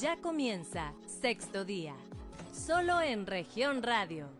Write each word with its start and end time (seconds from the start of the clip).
Ya 0.00 0.16
comienza 0.16 0.94
Sexto 1.04 1.66
Día, 1.66 1.94
solo 2.54 3.02
en 3.02 3.26
región 3.26 3.82
radio. 3.82 4.30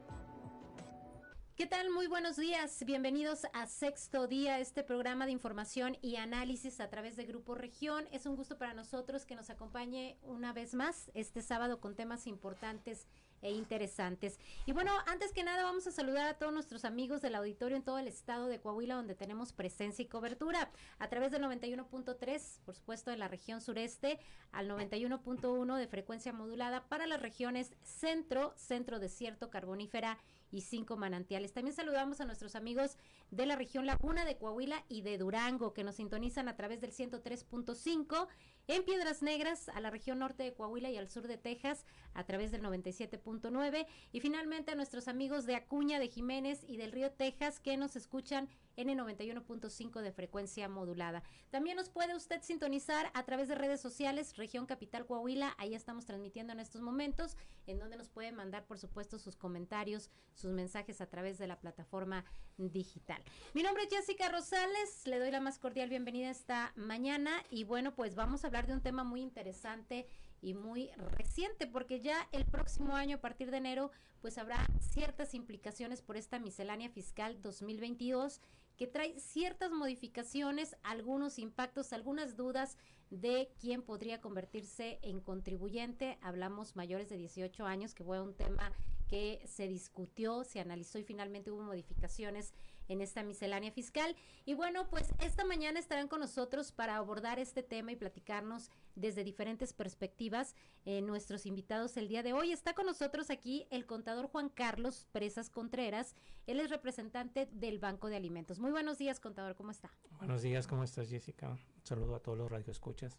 ¿Qué 1.54 1.66
tal? 1.66 1.90
Muy 1.90 2.06
buenos 2.06 2.38
días. 2.38 2.82
Bienvenidos 2.86 3.42
a 3.52 3.66
Sexto 3.66 4.26
Día, 4.26 4.58
este 4.58 4.82
programa 4.82 5.26
de 5.26 5.32
información 5.32 5.98
y 6.00 6.16
análisis 6.16 6.80
a 6.80 6.88
través 6.88 7.16
de 7.16 7.26
Grupo 7.26 7.54
Región. 7.54 8.06
Es 8.10 8.24
un 8.24 8.36
gusto 8.36 8.56
para 8.56 8.72
nosotros 8.72 9.26
que 9.26 9.36
nos 9.36 9.50
acompañe 9.50 10.16
una 10.22 10.54
vez 10.54 10.72
más 10.72 11.10
este 11.12 11.42
sábado 11.42 11.78
con 11.78 11.94
temas 11.94 12.26
importantes 12.26 13.06
e 13.42 13.52
interesantes. 13.52 14.38
Y 14.66 14.72
bueno, 14.72 14.92
antes 15.06 15.32
que 15.32 15.42
nada 15.42 15.62
vamos 15.62 15.86
a 15.86 15.92
saludar 15.92 16.26
a 16.26 16.34
todos 16.34 16.52
nuestros 16.52 16.84
amigos 16.84 17.22
del 17.22 17.34
auditorio 17.34 17.76
en 17.76 17.82
todo 17.82 17.98
el 17.98 18.08
estado 18.08 18.46
de 18.46 18.60
Coahuila 18.60 18.94
donde 18.94 19.14
tenemos 19.14 19.52
presencia 19.52 20.02
y 20.02 20.08
cobertura 20.08 20.70
a 20.98 21.08
través 21.08 21.32
del 21.32 21.42
91.3, 21.42 22.60
por 22.64 22.74
supuesto, 22.74 23.10
de 23.10 23.16
la 23.16 23.28
región 23.28 23.60
sureste 23.60 24.18
al 24.52 24.68
91.1 24.68 25.76
de 25.76 25.86
frecuencia 25.86 26.32
modulada 26.32 26.88
para 26.88 27.06
las 27.06 27.22
regiones 27.22 27.72
centro, 27.82 28.52
centro 28.56 28.98
desierto, 28.98 29.50
carbonífera 29.50 30.18
y 30.52 30.62
cinco 30.62 30.96
manantiales. 30.96 31.52
También 31.52 31.74
saludamos 31.74 32.20
a 32.20 32.24
nuestros 32.24 32.56
amigos 32.56 32.96
de 33.30 33.46
la 33.46 33.56
región 33.56 33.86
Laguna 33.86 34.24
de 34.24 34.36
Coahuila 34.36 34.84
y 34.88 35.02
de 35.02 35.18
Durango 35.18 35.72
que 35.72 35.84
nos 35.84 35.96
sintonizan 35.96 36.48
a 36.48 36.56
través 36.56 36.80
del 36.80 36.92
103.5 36.92 38.28
en 38.70 38.84
Piedras 38.84 39.20
Negras, 39.20 39.68
a 39.70 39.80
la 39.80 39.90
región 39.90 40.20
norte 40.20 40.44
de 40.44 40.54
Coahuila 40.54 40.90
y 40.90 40.96
al 40.96 41.08
sur 41.08 41.26
de 41.26 41.36
Texas 41.36 41.84
a 42.14 42.22
través 42.22 42.52
del 42.52 42.62
97.9 42.62 43.86
y 44.12 44.20
finalmente 44.20 44.70
a 44.70 44.76
nuestros 44.76 45.08
amigos 45.08 45.44
de 45.44 45.56
Acuña, 45.56 45.98
de 45.98 46.06
Jiménez 46.06 46.62
y 46.68 46.76
del 46.76 46.92
Río 46.92 47.10
Texas 47.10 47.58
que 47.58 47.76
nos 47.76 47.96
escuchan 47.96 48.48
en 48.76 48.88
el 48.88 48.98
91.5 48.98 50.00
de 50.00 50.12
frecuencia 50.12 50.68
modulada. 50.68 51.24
También 51.50 51.76
nos 51.76 51.90
puede 51.90 52.14
usted 52.14 52.42
sintonizar 52.42 53.10
a 53.12 53.24
través 53.24 53.48
de 53.48 53.56
redes 53.56 53.80
sociales, 53.80 54.36
Región 54.36 54.66
Capital 54.66 55.04
Coahuila, 55.04 55.54
ahí 55.58 55.74
estamos 55.74 56.06
transmitiendo 56.06 56.52
en 56.52 56.60
estos 56.60 56.80
momentos, 56.80 57.36
en 57.66 57.80
donde 57.80 57.96
nos 57.96 58.08
puede 58.08 58.30
mandar, 58.30 58.66
por 58.66 58.78
supuesto, 58.78 59.18
sus 59.18 59.36
comentarios, 59.36 60.10
sus 60.34 60.52
mensajes 60.52 61.00
a 61.00 61.06
través 61.06 61.38
de 61.38 61.48
la 61.48 61.58
plataforma 61.58 62.24
digital. 62.56 63.22
Mi 63.54 63.62
nombre 63.62 63.84
es 63.84 63.90
Jessica 63.90 64.28
Rosales, 64.28 65.06
le 65.06 65.18
doy 65.18 65.30
la 65.30 65.40
más 65.40 65.58
cordial 65.58 65.88
bienvenida 65.88 66.30
esta 66.30 66.72
mañana 66.76 67.30
y 67.50 67.64
bueno, 67.64 67.94
pues 67.94 68.14
vamos 68.14 68.44
a 68.44 68.48
hablar 68.48 68.59
de 68.66 68.74
un 68.74 68.80
tema 68.80 69.04
muy 69.04 69.20
interesante 69.20 70.06
y 70.42 70.54
muy 70.54 70.90
reciente, 71.16 71.66
porque 71.66 72.00
ya 72.00 72.28
el 72.32 72.44
próximo 72.46 72.96
año, 72.96 73.16
a 73.16 73.20
partir 73.20 73.50
de 73.50 73.58
enero, 73.58 73.90
pues 74.20 74.38
habrá 74.38 74.66
ciertas 74.80 75.34
implicaciones 75.34 76.02
por 76.02 76.16
esta 76.16 76.38
miscelánea 76.38 76.88
fiscal 76.88 77.40
2022 77.42 78.40
que 78.76 78.86
trae 78.86 79.18
ciertas 79.20 79.70
modificaciones, 79.70 80.74
algunos 80.82 81.38
impactos, 81.38 81.92
algunas 81.92 82.36
dudas 82.36 82.78
de 83.10 83.52
quién 83.60 83.82
podría 83.82 84.22
convertirse 84.22 84.98
en 85.02 85.20
contribuyente. 85.20 86.16
Hablamos 86.22 86.76
mayores 86.76 87.10
de 87.10 87.18
18 87.18 87.66
años, 87.66 87.94
que 87.94 88.04
fue 88.04 88.22
un 88.22 88.34
tema 88.34 88.72
que 89.08 89.42
se 89.44 89.68
discutió, 89.68 90.44
se 90.44 90.60
analizó 90.60 90.98
y 90.98 91.02
finalmente 91.02 91.50
hubo 91.50 91.62
modificaciones 91.62 92.54
en 92.90 93.00
esta 93.00 93.22
miscelánea 93.22 93.70
fiscal. 93.70 94.14
Y 94.44 94.54
bueno, 94.54 94.88
pues 94.90 95.14
esta 95.20 95.44
mañana 95.44 95.78
estarán 95.78 96.08
con 96.08 96.20
nosotros 96.20 96.72
para 96.72 96.96
abordar 96.96 97.38
este 97.38 97.62
tema 97.62 97.92
y 97.92 97.96
platicarnos 97.96 98.70
desde 98.96 99.24
diferentes 99.24 99.72
perspectivas 99.72 100.54
eh, 100.84 101.00
nuestros 101.00 101.46
invitados 101.46 101.96
el 101.96 102.08
día 102.08 102.22
de 102.22 102.32
hoy. 102.32 102.52
Está 102.52 102.74
con 102.74 102.86
nosotros 102.86 103.30
aquí 103.30 103.66
el 103.70 103.86
contador 103.86 104.26
Juan 104.26 104.48
Carlos 104.48 105.06
Presas 105.12 105.50
Contreras. 105.50 106.16
Él 106.46 106.58
es 106.60 106.68
representante 106.68 107.48
del 107.52 107.78
Banco 107.78 108.08
de 108.08 108.16
Alimentos. 108.16 108.58
Muy 108.58 108.72
buenos 108.72 108.98
días, 108.98 109.20
contador, 109.20 109.54
¿cómo 109.54 109.70
está? 109.70 109.90
Buenos 110.18 110.42
días, 110.42 110.66
¿cómo 110.66 110.82
estás, 110.82 111.08
Jessica? 111.08 111.50
Un 111.50 111.58
saludo 111.84 112.16
a 112.16 112.20
todos 112.20 112.36
los 112.36 112.50
radioescuchas. 112.50 113.16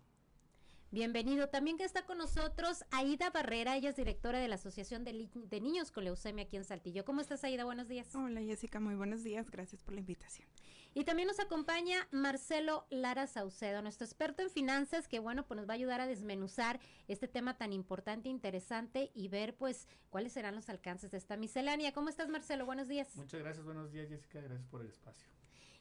Bienvenido. 0.93 1.47
También 1.47 1.77
que 1.77 1.85
está 1.85 2.05
con 2.05 2.17
nosotros 2.17 2.83
Aida 2.91 3.29
Barrera, 3.29 3.77
ella 3.77 3.91
es 3.91 3.95
directora 3.95 4.39
de 4.39 4.49
la 4.49 4.55
Asociación 4.55 5.05
de, 5.05 5.29
de, 5.33 5.61
Niños 5.61 5.89
con 5.89 6.03
Leucemia 6.03 6.43
aquí 6.43 6.57
en 6.57 6.65
Saltillo. 6.65 7.05
¿Cómo 7.05 7.21
estás, 7.21 7.45
Aida? 7.45 7.63
Buenos 7.63 7.87
días. 7.87 8.13
Hola, 8.13 8.41
Jessica, 8.41 8.81
muy 8.81 8.95
buenos 8.95 9.23
días. 9.23 9.49
Gracias 9.49 9.81
por 9.83 9.93
la 9.93 10.01
invitación. 10.01 10.49
Y 10.93 11.05
también 11.05 11.29
nos 11.29 11.39
acompaña 11.39 12.09
Marcelo 12.11 12.87
Lara 12.89 13.25
Saucedo, 13.25 13.81
nuestro 13.81 14.03
experto 14.03 14.41
en 14.41 14.49
finanzas, 14.49 15.07
que 15.07 15.19
bueno, 15.19 15.47
pues 15.47 15.57
nos 15.57 15.69
va 15.69 15.71
a 15.71 15.75
ayudar 15.75 16.01
a 16.01 16.07
desmenuzar 16.07 16.81
este 17.07 17.29
tema 17.29 17.57
tan 17.57 17.71
importante 17.71 18.27
e 18.27 18.31
interesante 18.33 19.11
y 19.15 19.29
ver 19.29 19.55
pues 19.55 19.87
cuáles 20.09 20.33
serán 20.33 20.55
los 20.55 20.67
alcances 20.67 21.09
de 21.09 21.19
esta 21.19 21.37
miscelánea. 21.37 21.93
¿Cómo 21.93 22.09
estás, 22.09 22.27
Marcelo? 22.27 22.65
Buenos 22.65 22.89
días. 22.89 23.15
Muchas 23.15 23.39
gracias, 23.39 23.63
buenos 23.63 23.93
días, 23.93 24.09
Jessica. 24.09 24.41
Gracias 24.41 24.67
por 24.67 24.81
el 24.81 24.89
espacio. 24.89 25.29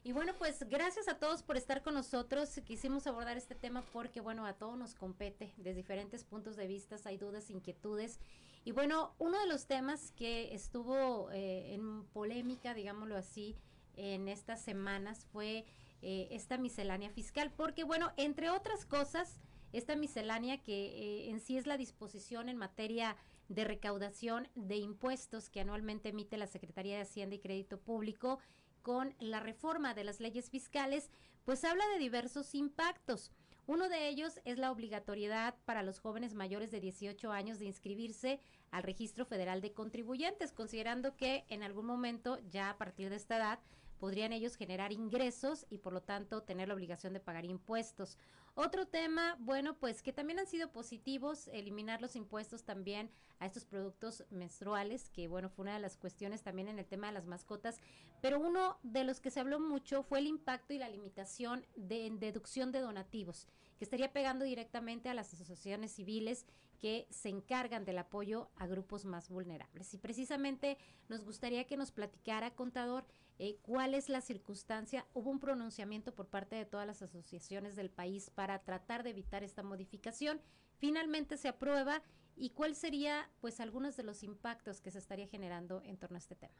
Y 0.02 0.12
bueno, 0.12 0.32
pues 0.38 0.66
gracias 0.66 1.08
a 1.08 1.18
todos 1.18 1.42
por 1.42 1.58
estar 1.58 1.82
con 1.82 1.92
nosotros. 1.92 2.58
Quisimos 2.64 3.06
abordar 3.06 3.36
este 3.36 3.54
tema 3.54 3.82
porque, 3.92 4.22
bueno, 4.22 4.46
a 4.46 4.54
todos 4.54 4.78
nos 4.78 4.94
compete 4.94 5.52
desde 5.58 5.74
diferentes 5.74 6.24
puntos 6.24 6.56
de 6.56 6.66
vista, 6.66 6.96
hay 7.04 7.18
dudas, 7.18 7.50
inquietudes. 7.50 8.18
Y 8.64 8.72
bueno, 8.72 9.14
uno 9.18 9.38
de 9.38 9.46
los 9.46 9.66
temas 9.66 10.12
que 10.12 10.54
estuvo 10.54 11.30
eh, 11.32 11.74
en 11.74 12.04
polémica, 12.06 12.72
digámoslo 12.72 13.16
así, 13.16 13.56
en 13.94 14.28
estas 14.28 14.62
semanas 14.62 15.26
fue 15.32 15.66
eh, 16.00 16.28
esta 16.30 16.56
miscelánea 16.56 17.10
fiscal, 17.10 17.52
porque 17.54 17.84
bueno, 17.84 18.12
entre 18.16 18.48
otras 18.48 18.86
cosas, 18.86 19.38
esta 19.74 19.96
miscelánea 19.96 20.62
que 20.62 20.86
eh, 20.86 21.30
en 21.30 21.40
sí 21.40 21.58
es 21.58 21.66
la 21.66 21.76
disposición 21.76 22.48
en 22.48 22.56
materia 22.56 23.16
de 23.48 23.64
recaudación 23.64 24.48
de 24.54 24.76
impuestos 24.76 25.50
que 25.50 25.60
anualmente 25.60 26.08
emite 26.08 26.38
la 26.38 26.46
Secretaría 26.46 26.96
de 26.96 27.02
Hacienda 27.02 27.34
y 27.34 27.40
Crédito 27.40 27.78
Público 27.78 28.38
con 28.82 29.14
la 29.18 29.41
reforma 29.41 29.94
de 29.94 30.04
las 30.04 30.20
leyes 30.20 30.50
fiscales, 30.50 31.10
pues 31.44 31.64
habla 31.64 31.86
de 31.88 31.98
diversos 31.98 32.54
impactos. 32.54 33.32
Uno 33.66 33.88
de 33.88 34.08
ellos 34.08 34.41
es 34.44 34.58
la 34.58 34.72
obligatoriedad 34.72 35.54
para 35.64 35.82
los 35.82 36.00
jóvenes 36.00 36.34
mayores 36.34 36.70
de 36.70 36.80
18 36.80 37.30
años 37.30 37.58
de 37.58 37.66
inscribirse 37.66 38.41
al 38.70 38.82
Registro 38.82 39.24
Federal 39.24 39.60
de 39.60 39.72
Contribuyentes, 39.72 40.52
considerando 40.52 41.16
que 41.16 41.44
en 41.48 41.62
algún 41.62 41.86
momento, 41.86 42.38
ya 42.50 42.70
a 42.70 42.78
partir 42.78 43.10
de 43.10 43.16
esta 43.16 43.36
edad, 43.36 43.58
podrían 44.00 44.32
ellos 44.32 44.56
generar 44.56 44.92
ingresos 44.92 45.66
y 45.68 45.78
por 45.78 45.92
lo 45.92 46.00
tanto 46.00 46.42
tener 46.42 46.68
la 46.68 46.74
obligación 46.74 47.12
de 47.12 47.20
pagar 47.20 47.44
impuestos. 47.44 48.16
Otro 48.54 48.86
tema, 48.88 49.36
bueno, 49.38 49.78
pues 49.78 50.02
que 50.02 50.12
también 50.12 50.38
han 50.38 50.46
sido 50.46 50.72
positivos, 50.72 51.48
eliminar 51.48 52.00
los 52.00 52.16
impuestos 52.16 52.64
también 52.64 53.10
a 53.38 53.46
estos 53.46 53.66
productos 53.66 54.24
menstruales, 54.30 55.10
que 55.10 55.28
bueno, 55.28 55.50
fue 55.50 55.64
una 55.64 55.74
de 55.74 55.80
las 55.80 55.98
cuestiones 55.98 56.42
también 56.42 56.68
en 56.68 56.78
el 56.78 56.86
tema 56.86 57.08
de 57.08 57.12
las 57.12 57.26
mascotas, 57.26 57.78
pero 58.22 58.40
uno 58.40 58.78
de 58.82 59.04
los 59.04 59.20
que 59.20 59.30
se 59.30 59.38
habló 59.38 59.60
mucho 59.60 60.02
fue 60.02 60.18
el 60.18 60.26
impacto 60.26 60.72
y 60.72 60.78
la 60.78 60.88
limitación 60.88 61.66
de 61.76 62.10
deducción 62.18 62.72
de 62.72 62.80
donativos, 62.80 63.46
que 63.78 63.84
estaría 63.84 64.12
pegando 64.12 64.46
directamente 64.46 65.10
a 65.10 65.14
las 65.14 65.32
asociaciones 65.32 65.92
civiles 65.92 66.46
que 66.80 67.06
se 67.10 67.28
encargan 67.28 67.84
del 67.84 67.98
apoyo 67.98 68.50
a 68.56 68.66
grupos 68.66 69.04
más 69.04 69.28
vulnerables. 69.28 69.92
Y 69.92 69.98
precisamente 69.98 70.78
nos 71.08 71.22
gustaría 71.22 71.66
que 71.66 71.76
nos 71.76 71.92
platicara, 71.92 72.54
contador, 72.54 73.04
eh, 73.42 73.56
cuál 73.62 73.94
es 73.94 74.10
la 74.10 74.20
circunstancia. 74.20 75.06
Hubo 75.14 75.30
un 75.30 75.40
pronunciamiento 75.40 76.14
por 76.14 76.28
parte 76.28 76.56
de 76.56 76.66
todas 76.66 76.86
las 76.86 77.00
asociaciones 77.00 77.74
del 77.74 77.88
país 77.88 78.28
para 78.28 78.58
tratar 78.58 79.02
de 79.02 79.10
evitar 79.10 79.42
esta 79.42 79.62
modificación. 79.62 80.42
Finalmente 80.76 81.38
se 81.38 81.48
aprueba 81.48 82.02
y 82.36 82.50
cuál 82.50 82.74
sería, 82.74 83.30
pues, 83.40 83.58
algunos 83.60 83.96
de 83.96 84.02
los 84.02 84.22
impactos 84.22 84.82
que 84.82 84.90
se 84.90 84.98
estaría 84.98 85.26
generando 85.26 85.82
en 85.84 85.96
torno 85.96 86.16
a 86.16 86.18
este 86.18 86.34
tema. 86.34 86.54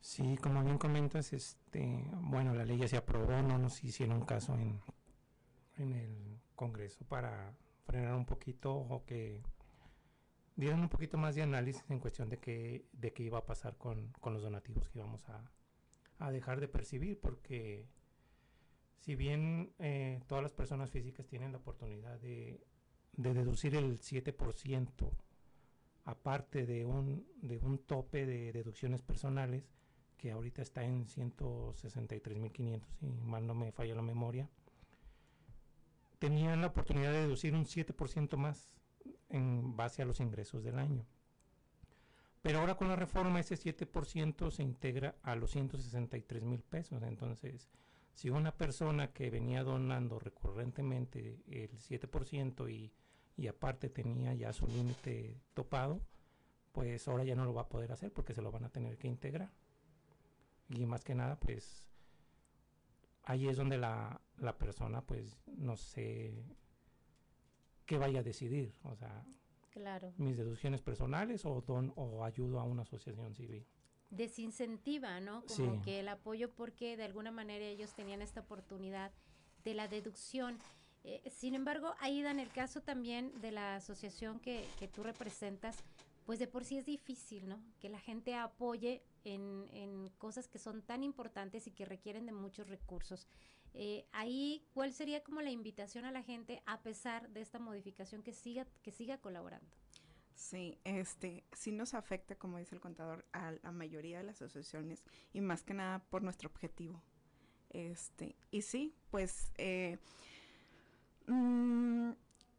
Sí, 0.00 0.36
como 0.36 0.62
bien 0.62 0.78
comentas, 0.78 1.32
este, 1.32 2.04
bueno, 2.20 2.54
la 2.54 2.64
ley 2.64 2.78
ya 2.78 2.86
se 2.86 2.96
aprobó, 2.96 3.42
no 3.42 3.58
nos 3.58 3.82
hicieron 3.82 4.24
caso 4.24 4.54
en, 4.54 4.80
en 5.78 5.92
el 5.92 6.40
Congreso 6.54 7.04
para 7.06 7.52
frenar 7.86 8.14
un 8.14 8.24
poquito 8.24 8.72
o 8.72 9.04
que 9.04 9.42
dieran 10.54 10.78
un 10.78 10.88
poquito 10.88 11.18
más 11.18 11.34
de 11.34 11.42
análisis 11.42 11.84
en 11.88 11.98
cuestión 11.98 12.28
de 12.28 12.38
qué, 12.38 12.84
de 12.92 13.12
qué 13.12 13.24
iba 13.24 13.38
a 13.38 13.46
pasar 13.46 13.76
con, 13.76 14.12
los 14.24 14.42
donativos 14.42 14.88
que 14.88 14.98
íbamos 14.98 15.28
a, 15.28 15.50
dejar 16.30 16.60
de 16.60 16.68
percibir, 16.68 17.20
porque 17.20 17.86
si 18.98 19.14
bien 19.14 19.72
eh, 19.78 20.20
todas 20.26 20.42
las 20.42 20.52
personas 20.52 20.90
físicas 20.90 21.26
tienen 21.26 21.52
la 21.52 21.58
oportunidad 21.58 22.18
de, 22.20 22.60
de 23.12 23.34
deducir 23.34 23.74
el 23.74 23.98
7%, 23.98 25.10
aparte 26.04 26.66
de 26.66 26.84
un, 26.84 27.26
de 27.42 27.58
un 27.58 27.78
tope 27.78 28.26
de 28.26 28.52
deducciones 28.52 29.02
personales, 29.02 29.70
que 30.16 30.32
ahorita 30.32 30.62
está 30.62 30.82
en 30.84 31.06
163.500, 31.06 32.82
si 32.98 33.06
mal 33.06 33.46
no 33.46 33.54
me 33.54 33.72
falla 33.72 33.94
la 33.94 34.02
memoria, 34.02 34.50
tenían 36.18 36.60
la 36.60 36.66
oportunidad 36.68 37.12
de 37.12 37.22
deducir 37.22 37.54
un 37.54 37.64
7% 37.64 38.36
más 38.36 38.78
en 39.28 39.76
base 39.76 40.02
a 40.02 40.04
los 40.04 40.20
ingresos 40.20 40.64
del 40.64 40.78
año. 40.78 41.06
Pero 42.42 42.60
ahora 42.60 42.76
con 42.76 42.88
la 42.88 42.96
reforma 42.96 43.40
ese 43.40 43.56
7% 43.56 44.50
se 44.50 44.62
integra 44.62 45.16
a 45.22 45.34
los 45.34 45.50
163 45.50 46.44
mil 46.44 46.62
pesos. 46.62 47.02
Entonces, 47.02 47.68
si 48.12 48.30
una 48.30 48.56
persona 48.56 49.12
que 49.12 49.30
venía 49.30 49.64
donando 49.64 50.18
recurrentemente 50.18 51.40
el 51.48 51.70
7% 51.78 52.70
y, 52.70 52.92
y 53.36 53.46
aparte 53.48 53.88
tenía 53.88 54.34
ya 54.34 54.52
su 54.52 54.66
límite 54.66 55.40
topado, 55.54 56.00
pues 56.72 57.08
ahora 57.08 57.24
ya 57.24 57.34
no 57.34 57.44
lo 57.44 57.54
va 57.54 57.62
a 57.62 57.68
poder 57.68 57.92
hacer 57.92 58.12
porque 58.12 58.34
se 58.34 58.42
lo 58.42 58.52
van 58.52 58.64
a 58.64 58.70
tener 58.70 58.98
que 58.98 59.08
integrar. 59.08 59.52
Y 60.68 60.86
más 60.86 61.04
que 61.04 61.14
nada, 61.14 61.40
pues 61.40 61.88
ahí 63.24 63.48
es 63.48 63.56
donde 63.56 63.78
la, 63.78 64.20
la 64.38 64.56
persona, 64.56 65.02
pues, 65.02 65.36
no 65.46 65.76
sé, 65.76 66.44
qué 67.84 67.98
vaya 67.98 68.20
a 68.20 68.22
decidir, 68.22 68.74
o 68.82 68.94
sea, 68.96 69.24
Claro. 69.78 70.12
mis 70.18 70.36
deducciones 70.36 70.82
personales 70.82 71.44
o, 71.44 71.60
don, 71.66 71.92
o 71.96 72.24
ayudo 72.24 72.58
a 72.60 72.64
una 72.64 72.82
asociación 72.82 73.34
civil. 73.34 73.64
Desincentiva, 74.10 75.20
¿no? 75.20 75.44
Como 75.46 75.74
Sí. 75.76 75.80
que 75.84 76.00
el 76.00 76.08
apoyo 76.08 76.50
porque 76.50 76.96
de 76.96 77.04
alguna 77.04 77.30
manera 77.30 77.64
ellos 77.64 77.94
tenían 77.94 78.22
esta 78.22 78.40
oportunidad 78.40 79.12
de 79.64 79.74
la 79.74 79.86
deducción. 79.86 80.58
Eh, 81.04 81.22
sin 81.30 81.54
embargo, 81.54 81.94
Aida, 82.00 82.30
en 82.30 82.40
el 82.40 82.48
caso 82.50 82.80
también 82.80 83.32
de 83.40 83.52
la 83.52 83.76
asociación 83.76 84.40
que, 84.40 84.66
que 84.78 84.88
tú 84.88 85.02
representas, 85.02 85.76
pues 86.26 86.38
de 86.38 86.46
por 86.46 86.64
sí 86.64 86.76
es 86.78 86.84
difícil, 86.84 87.48
¿no? 87.48 87.58
Que 87.80 87.88
la 87.88 88.00
gente 88.00 88.34
apoye 88.34 89.02
en, 89.24 89.68
en 89.72 90.08
cosas 90.18 90.48
que 90.48 90.58
son 90.58 90.82
tan 90.82 91.02
importantes 91.04 91.66
y 91.66 91.70
que 91.70 91.84
requieren 91.84 92.26
de 92.26 92.32
muchos 92.32 92.68
recursos. 92.68 93.28
Eh, 93.74 94.06
ahí, 94.12 94.64
¿cuál 94.74 94.92
sería 94.92 95.22
como 95.22 95.40
la 95.40 95.50
invitación 95.50 96.04
a 96.04 96.12
la 96.12 96.22
gente 96.22 96.62
a 96.66 96.80
pesar 96.82 97.28
de 97.30 97.40
esta 97.40 97.58
modificación 97.58 98.22
que 98.22 98.32
siga, 98.32 98.66
que 98.82 98.90
siga 98.90 99.18
colaborando? 99.18 99.70
Sí, 100.34 100.78
este, 100.84 101.44
sí 101.52 101.72
nos 101.72 101.94
afecta, 101.94 102.36
como 102.36 102.58
dice 102.58 102.74
el 102.74 102.80
contador, 102.80 103.24
a 103.32 103.52
la 103.62 103.72
mayoría 103.72 104.18
de 104.18 104.24
las 104.24 104.40
asociaciones 104.40 105.02
y 105.32 105.40
más 105.40 105.64
que 105.64 105.74
nada 105.74 105.98
por 106.10 106.22
nuestro 106.22 106.48
objetivo. 106.48 107.02
Este, 107.70 108.36
y 108.50 108.62
sí, 108.62 108.94
pues 109.10 109.50
eh, 109.58 109.98
mm, 111.26 112.12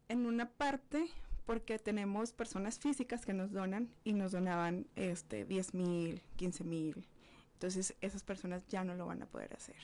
en 0.08 0.26
una 0.26 0.50
parte, 0.50 1.08
porque 1.46 1.78
tenemos 1.78 2.32
personas 2.32 2.78
físicas 2.78 3.24
que 3.24 3.32
nos 3.32 3.50
donan 3.50 3.92
y 4.04 4.12
nos 4.12 4.32
donaban 4.32 4.86
este 4.94 5.46
10 5.46 5.74
mil, 5.74 6.22
15 6.36 6.64
mil. 6.64 7.08
Entonces 7.54 7.96
esas 8.00 8.22
personas 8.22 8.66
ya 8.68 8.84
no 8.84 8.94
lo 8.94 9.06
van 9.06 9.22
a 9.22 9.26
poder 9.26 9.54
hacer. 9.54 9.76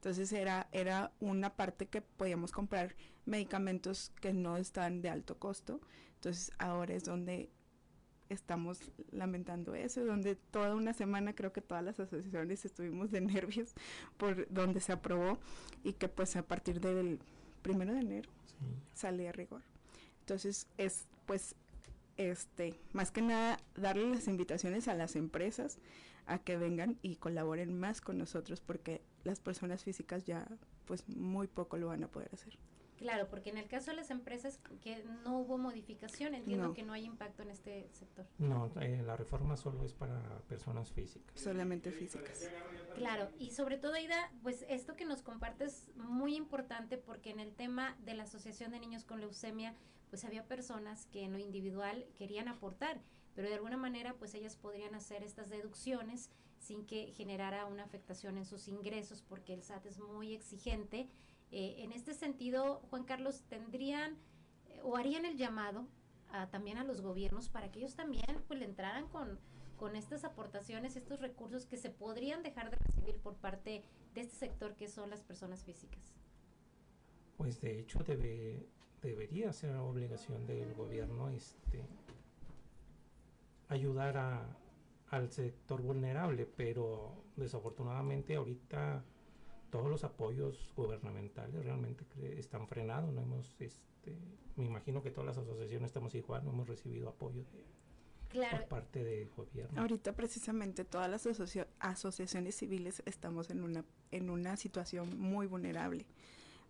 Entonces 0.00 0.32
era, 0.32 0.66
era 0.72 1.12
una 1.20 1.56
parte 1.56 1.86
que 1.86 2.00
podíamos 2.00 2.52
comprar 2.52 2.96
medicamentos 3.26 4.12
que 4.22 4.32
no 4.32 4.56
están 4.56 5.02
de 5.02 5.10
alto 5.10 5.38
costo. 5.38 5.78
Entonces 6.14 6.52
ahora 6.58 6.94
es 6.94 7.04
donde 7.04 7.50
estamos 8.30 8.80
lamentando 9.10 9.74
eso, 9.74 10.02
donde 10.06 10.36
toda 10.36 10.74
una 10.74 10.94
semana 10.94 11.34
creo 11.34 11.52
que 11.52 11.60
todas 11.60 11.84
las 11.84 12.00
asociaciones 12.00 12.64
estuvimos 12.64 13.10
de 13.10 13.20
nervios 13.20 13.74
por 14.16 14.50
donde 14.50 14.80
se 14.80 14.92
aprobó 14.92 15.38
y 15.84 15.92
que 15.92 16.08
pues 16.08 16.34
a 16.36 16.42
partir 16.44 16.80
del 16.80 17.18
primero 17.62 17.92
de 17.92 18.00
enero 18.00 18.30
Sí. 18.58 18.66
sale 18.94 19.28
a 19.28 19.32
rigor. 19.32 19.62
Entonces 20.20 20.66
es 20.78 21.06
pues 21.26 21.54
este 22.16 22.74
más 22.92 23.10
que 23.10 23.20
nada 23.20 23.58
darle 23.74 24.08
las 24.08 24.28
invitaciones 24.28 24.88
a 24.88 24.94
las 24.94 25.14
empresas 25.14 25.78
a 26.26 26.38
que 26.38 26.56
vengan 26.56 26.98
y 27.02 27.16
colaboren 27.16 27.78
más 27.78 28.00
con 28.00 28.16
nosotros 28.18 28.60
porque 28.60 29.02
las 29.24 29.40
personas 29.40 29.82
físicas 29.84 30.24
ya 30.24 30.46
pues 30.86 31.08
muy 31.08 31.46
poco 31.46 31.76
lo 31.76 31.88
van 31.88 32.04
a 32.04 32.08
poder 32.08 32.30
hacer. 32.32 32.58
Claro, 32.96 33.28
porque 33.30 33.48
en 33.48 33.56
el 33.56 33.66
caso 33.66 33.92
de 33.92 33.96
las 33.96 34.10
empresas 34.10 34.60
que 34.82 35.02
no 35.24 35.38
hubo 35.38 35.56
modificación, 35.56 36.34
entiendo 36.34 36.68
No. 36.68 36.74
que 36.74 36.82
no 36.82 36.92
hay 36.92 37.06
impacto 37.06 37.42
en 37.42 37.48
este 37.50 37.88
sector. 37.92 38.26
No, 38.38 38.70
eh, 38.78 39.02
la 39.06 39.16
reforma 39.16 39.56
solo 39.56 39.82
es 39.86 39.94
para 39.94 40.20
personas 40.48 40.92
físicas. 40.92 41.40
Solamente 41.40 41.92
físicas. 41.92 42.50
Claro, 42.96 43.30
y 43.38 43.52
sobre 43.52 43.78
todo, 43.78 43.94
Aida, 43.94 44.30
pues 44.42 44.66
esto 44.68 44.96
que 44.96 45.06
nos 45.06 45.22
compartes 45.22 45.88
es 45.88 45.96
muy 45.96 46.36
importante 46.36 46.98
porque 46.98 47.30
en 47.30 47.40
el 47.40 47.54
tema 47.54 47.96
de 48.04 48.12
la 48.12 48.24
Asociación 48.24 48.70
de 48.72 48.80
Niños 48.80 49.04
con 49.04 49.20
Leucemia, 49.20 49.74
pues 50.10 50.26
había 50.26 50.44
personas 50.46 51.06
que 51.06 51.22
en 51.24 51.32
lo 51.32 51.38
individual 51.38 52.04
querían 52.18 52.48
aportar, 52.48 53.00
pero 53.34 53.48
de 53.48 53.54
alguna 53.54 53.78
manera 53.78 54.12
pues 54.18 54.34
ellas 54.34 54.56
podrían 54.56 54.94
hacer 54.94 55.22
estas 55.22 55.48
deducciones 55.48 56.28
sin 56.60 56.86
que 56.86 57.12
generara 57.16 57.66
una 57.66 57.82
afectación 57.82 58.36
en 58.38 58.44
sus 58.44 58.68
ingresos 58.68 59.22
porque 59.28 59.54
el 59.54 59.62
SAT 59.64 59.86
es 59.86 59.98
muy 59.98 60.34
exigente. 60.34 61.08
Eh, 61.50 61.76
en 61.78 61.90
este 61.90 62.14
sentido, 62.14 62.80
Juan 62.90 63.02
Carlos, 63.04 63.42
tendrían 63.48 64.12
eh, 64.68 64.80
o 64.84 64.96
harían 64.96 65.24
el 65.24 65.36
llamado 65.36 65.86
a- 66.30 66.46
también 66.50 66.78
a 66.78 66.84
los 66.84 67.00
gobiernos 67.00 67.48
para 67.48 67.72
que 67.72 67.80
ellos 67.80 67.96
también 67.96 68.44
pues 68.46 68.60
le 68.60 68.66
entraran 68.66 69.08
con, 69.08 69.38
con 69.78 69.96
estas 69.96 70.22
aportaciones, 70.24 70.94
estos 70.94 71.18
recursos 71.20 71.66
que 71.66 71.76
se 71.78 71.90
podrían 71.90 72.42
dejar 72.44 72.70
de 72.70 72.76
recibir 72.76 73.16
por 73.16 73.34
parte 73.34 73.82
de 74.14 74.20
este 74.20 74.36
sector 74.36 74.76
que 74.76 74.86
son 74.86 75.10
las 75.10 75.22
personas 75.22 75.64
físicas. 75.64 76.14
Pues 77.38 77.60
de 77.62 77.80
hecho 77.80 77.98
debe, 78.00 78.68
debería 79.02 79.50
ser 79.52 79.74
obligación 79.76 80.46
del 80.46 80.74
gobierno 80.74 81.30
este, 81.30 81.82
ayudar 83.68 84.18
a, 84.18 84.56
al 85.10 85.30
sector 85.30 85.82
vulnerable, 85.82 86.46
pero 86.46 87.12
desafortunadamente 87.36 88.36
ahorita 88.36 89.04
todos 89.70 89.88
los 89.90 90.02
apoyos 90.04 90.72
gubernamentales 90.76 91.64
realmente 91.64 92.04
cre- 92.04 92.38
están 92.38 92.66
frenados. 92.68 93.12
No 93.12 93.20
hemos, 93.22 93.60
este, 93.60 94.16
me 94.56 94.64
imagino 94.66 95.02
que 95.02 95.10
todas 95.10 95.26
las 95.36 95.38
asociaciones 95.38 95.88
estamos 95.88 96.14
igual, 96.14 96.44
no 96.44 96.50
hemos 96.50 96.68
recibido 96.68 97.08
apoyo 97.08 97.42
de- 97.52 97.64
Claro, 98.30 98.58
por 98.58 98.68
parte 98.68 99.02
del 99.02 99.28
gobierno. 99.30 99.80
Ahorita 99.80 100.12
precisamente 100.14 100.84
todas 100.84 101.10
las 101.10 101.26
asocia- 101.26 101.66
asociaciones 101.80 102.54
civiles 102.54 103.02
estamos 103.04 103.50
en 103.50 103.64
una 103.64 103.84
en 104.12 104.30
una 104.30 104.56
situación 104.56 105.18
muy 105.18 105.46
vulnerable 105.48 106.04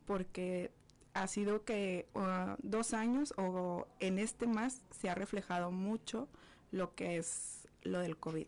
porque 0.07 0.71
ha 1.15 1.27
sido 1.27 1.65
que 1.65 2.07
uh, 2.15 2.55
dos 2.63 2.95
años 2.95 3.35
o 3.37 3.87
en 3.99 4.19
este 4.19 4.47
más 4.47 4.83
se 4.91 5.11
ha 5.11 5.15
reflejado 5.15 5.71
mucho 5.71 6.29
lo 6.71 6.95
que 6.95 7.17
es 7.19 7.60
lo 7.83 8.01
del 8.01 8.17
COVID. 8.17 8.47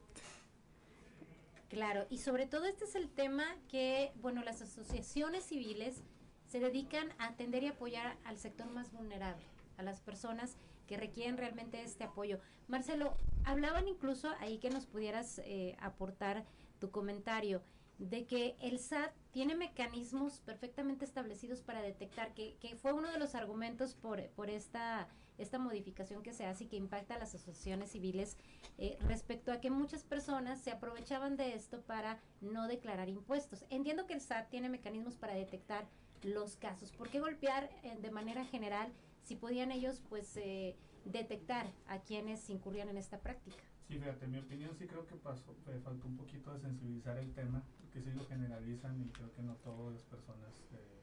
Claro, 1.69 2.07
y 2.11 2.19
sobre 2.19 2.47
todo 2.47 2.67
este 2.67 2.85
es 2.85 2.95
el 2.95 3.09
tema 3.09 3.45
que, 3.69 4.13
bueno, 4.17 4.43
las 4.43 4.61
asociaciones 4.61 5.45
civiles 5.45 6.03
se 6.47 6.61
dedican 6.61 7.09
a 7.19 7.29
atender 7.29 7.63
y 7.63 7.69
apoyar 7.69 8.19
al 8.25 8.37
sector 8.37 8.69
más 8.71 8.93
vulnerable, 8.93 9.43
a 9.79 9.83
las 9.83 10.01
personas 10.01 10.59
que 10.87 10.99
requieren 10.99 11.39
realmente 11.39 11.83
este 11.83 12.05
apoyo. 12.05 12.41
Marcelo, 12.69 13.17
hablaban 13.45 13.89
incluso 13.89 14.29
ahí 14.41 14.59
que 14.59 14.69
nos 14.69 14.85
pudieras 14.85 15.39
eh, 15.47 15.77
aportar 15.81 16.45
tu 16.79 16.91
comentario 16.91 17.63
de 17.99 18.27
que 18.27 18.57
el 18.61 18.79
SAT 18.79 19.13
tiene 19.31 19.55
mecanismos 19.55 20.41
perfectamente 20.41 21.05
establecidos 21.05 21.63
para 21.63 21.81
detectar, 21.81 22.35
que, 22.35 22.57
que 22.61 22.77
fue 22.77 22.93
uno 22.93 23.11
de 23.11 23.19
los 23.19 23.35
argumentos 23.35 23.95
por, 23.95 24.27
por 24.31 24.51
esta, 24.51 25.09
esta 25.43 25.59
modificación 25.59 26.23
que 26.23 26.33
se 26.33 26.47
hace 26.47 26.65
y 26.65 26.67
que 26.69 26.77
impacta 26.77 27.15
a 27.15 27.19
las 27.19 27.35
asociaciones 27.35 27.91
civiles 27.91 28.37
eh, 28.79 28.97
respecto 29.07 29.53
a 29.53 29.61
que 29.61 29.71
muchas 29.71 30.05
personas 30.05 30.61
se 30.61 30.71
aprovechaban 30.71 31.37
de 31.37 31.55
esto 31.55 31.83
para 31.83 32.21
no 32.41 32.69
declarar 32.69 33.09
impuestos. 33.09 33.65
Entiendo 33.71 34.07
que 34.07 34.15
el 34.15 34.21
SAT 34.21 34.49
tiene 34.51 34.69
mecanismos 34.69 35.17
para 35.17 35.35
detectar 35.35 35.87
los 36.23 36.57
casos. 36.57 36.93
¿Por 36.93 37.09
qué 37.09 37.21
golpear 37.21 37.71
eh, 37.83 37.99
de 38.01 38.11
manera 38.11 38.45
general 38.45 38.93
si 39.23 39.37
podían 39.37 39.73
ellos 39.73 40.03
pues 40.09 40.37
eh, 40.37 40.77
detectar 41.05 41.67
a 41.87 41.99
quienes 41.99 42.49
incurrían 42.51 42.89
en 42.89 42.97
esta 42.97 43.19
práctica? 43.19 43.63
Sí, 43.93 43.99
fíjate, 43.99 44.25
en 44.25 44.31
mi 44.31 44.39
opinión 44.39 44.75
sí 44.75 44.87
creo 44.87 45.07
que 45.07 45.17
pasó, 45.17 45.55
eh, 45.67 45.79
faltó 45.85 46.07
un 46.07 46.17
poquito 46.17 46.51
de 46.55 46.61
sensibilizar 46.61 47.19
el 47.19 47.31
tema, 47.35 47.63
porque 47.79 48.01
sí 48.01 48.11
lo 48.17 48.25
generalizan 48.25 48.99
y 49.03 49.11
creo 49.11 49.31
que 49.33 49.43
no 49.43 49.55
todas 49.57 49.93
las 49.93 50.03
personas 50.05 50.65
eh, 50.73 51.03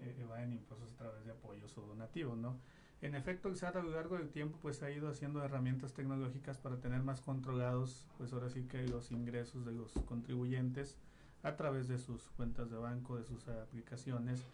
eh, 0.00 0.16
evaden 0.20 0.54
impuestos 0.54 0.92
a 0.92 0.96
través 0.96 1.26
de 1.26 1.32
apoyos 1.32 1.76
o 1.76 1.82
donativos, 1.82 2.38
¿no? 2.38 2.58
En 3.02 3.14
efecto, 3.14 3.48
el 3.48 3.56
SAT 3.56 3.76
a 3.76 3.82
lo 3.82 3.90
largo 3.90 4.16
del 4.16 4.30
tiempo 4.30 4.58
pues 4.62 4.82
ha 4.82 4.90
ido 4.90 5.08
haciendo 5.08 5.44
herramientas 5.44 5.92
tecnológicas 5.92 6.58
para 6.58 6.80
tener 6.80 7.02
más 7.02 7.20
controlados, 7.20 8.06
pues 8.16 8.32
ahora 8.32 8.48
sí 8.48 8.62
que 8.64 8.86
los 8.86 9.12
ingresos 9.12 9.66
de 9.66 9.72
los 9.72 9.92
contribuyentes 10.06 10.96
a 11.42 11.56
través 11.56 11.88
de 11.88 11.98
sus 11.98 12.30
cuentas 12.30 12.70
de 12.70 12.78
banco, 12.78 13.16
de 13.16 13.24
sus 13.24 13.46
aplicaciones. 13.48 14.46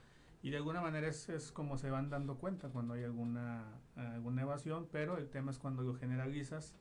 Y 0.42 0.50
de 0.50 0.56
alguna 0.56 0.80
manera 0.80 1.06
es, 1.06 1.28
es 1.28 1.52
como 1.52 1.78
se 1.78 1.90
van 1.90 2.10
dando 2.10 2.36
cuenta 2.36 2.68
cuando 2.68 2.94
hay 2.94 3.04
alguna, 3.04 3.64
alguna 3.94 4.42
evasión, 4.42 4.88
pero 4.90 5.16
el 5.16 5.30
tema 5.30 5.52
es 5.52 5.58
cuando 5.58 5.82
lo 5.82 5.94
generalizas 5.94 6.74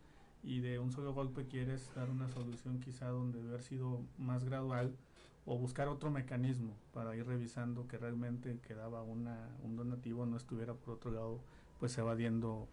y 0.44 0.62
de 0.62 0.80
un 0.80 0.91
solo 0.91 1.13
golpe 1.13 1.46
quieres 1.46 1.91
dar 1.96 2.10
una 2.10 2.27
solución 2.27 2.80
quizá 2.80 3.10
donde 3.10 3.38
debe 3.38 3.50
haber 3.50 3.62
sido 3.62 4.01
más 4.18 4.44
gradual 4.44 4.96
o 5.45 5.57
buscar 5.57 5.88
otro 5.88 6.12
mecanismo 6.12 6.75
para 6.93 7.15
ir 7.15 7.25
revisando 7.25 7.88
que 7.88 7.98
realmente 7.98 8.60
quedaba 8.60 9.01
una, 9.03 9.50
un 9.63 9.75
donativo 9.75 10.25
no 10.25 10.38
estuviera 10.38 10.74
por 10.75 10.93
otro 10.95 11.12
lado 11.12 11.39
pues 11.79 11.98
evadiendo 11.98 12.67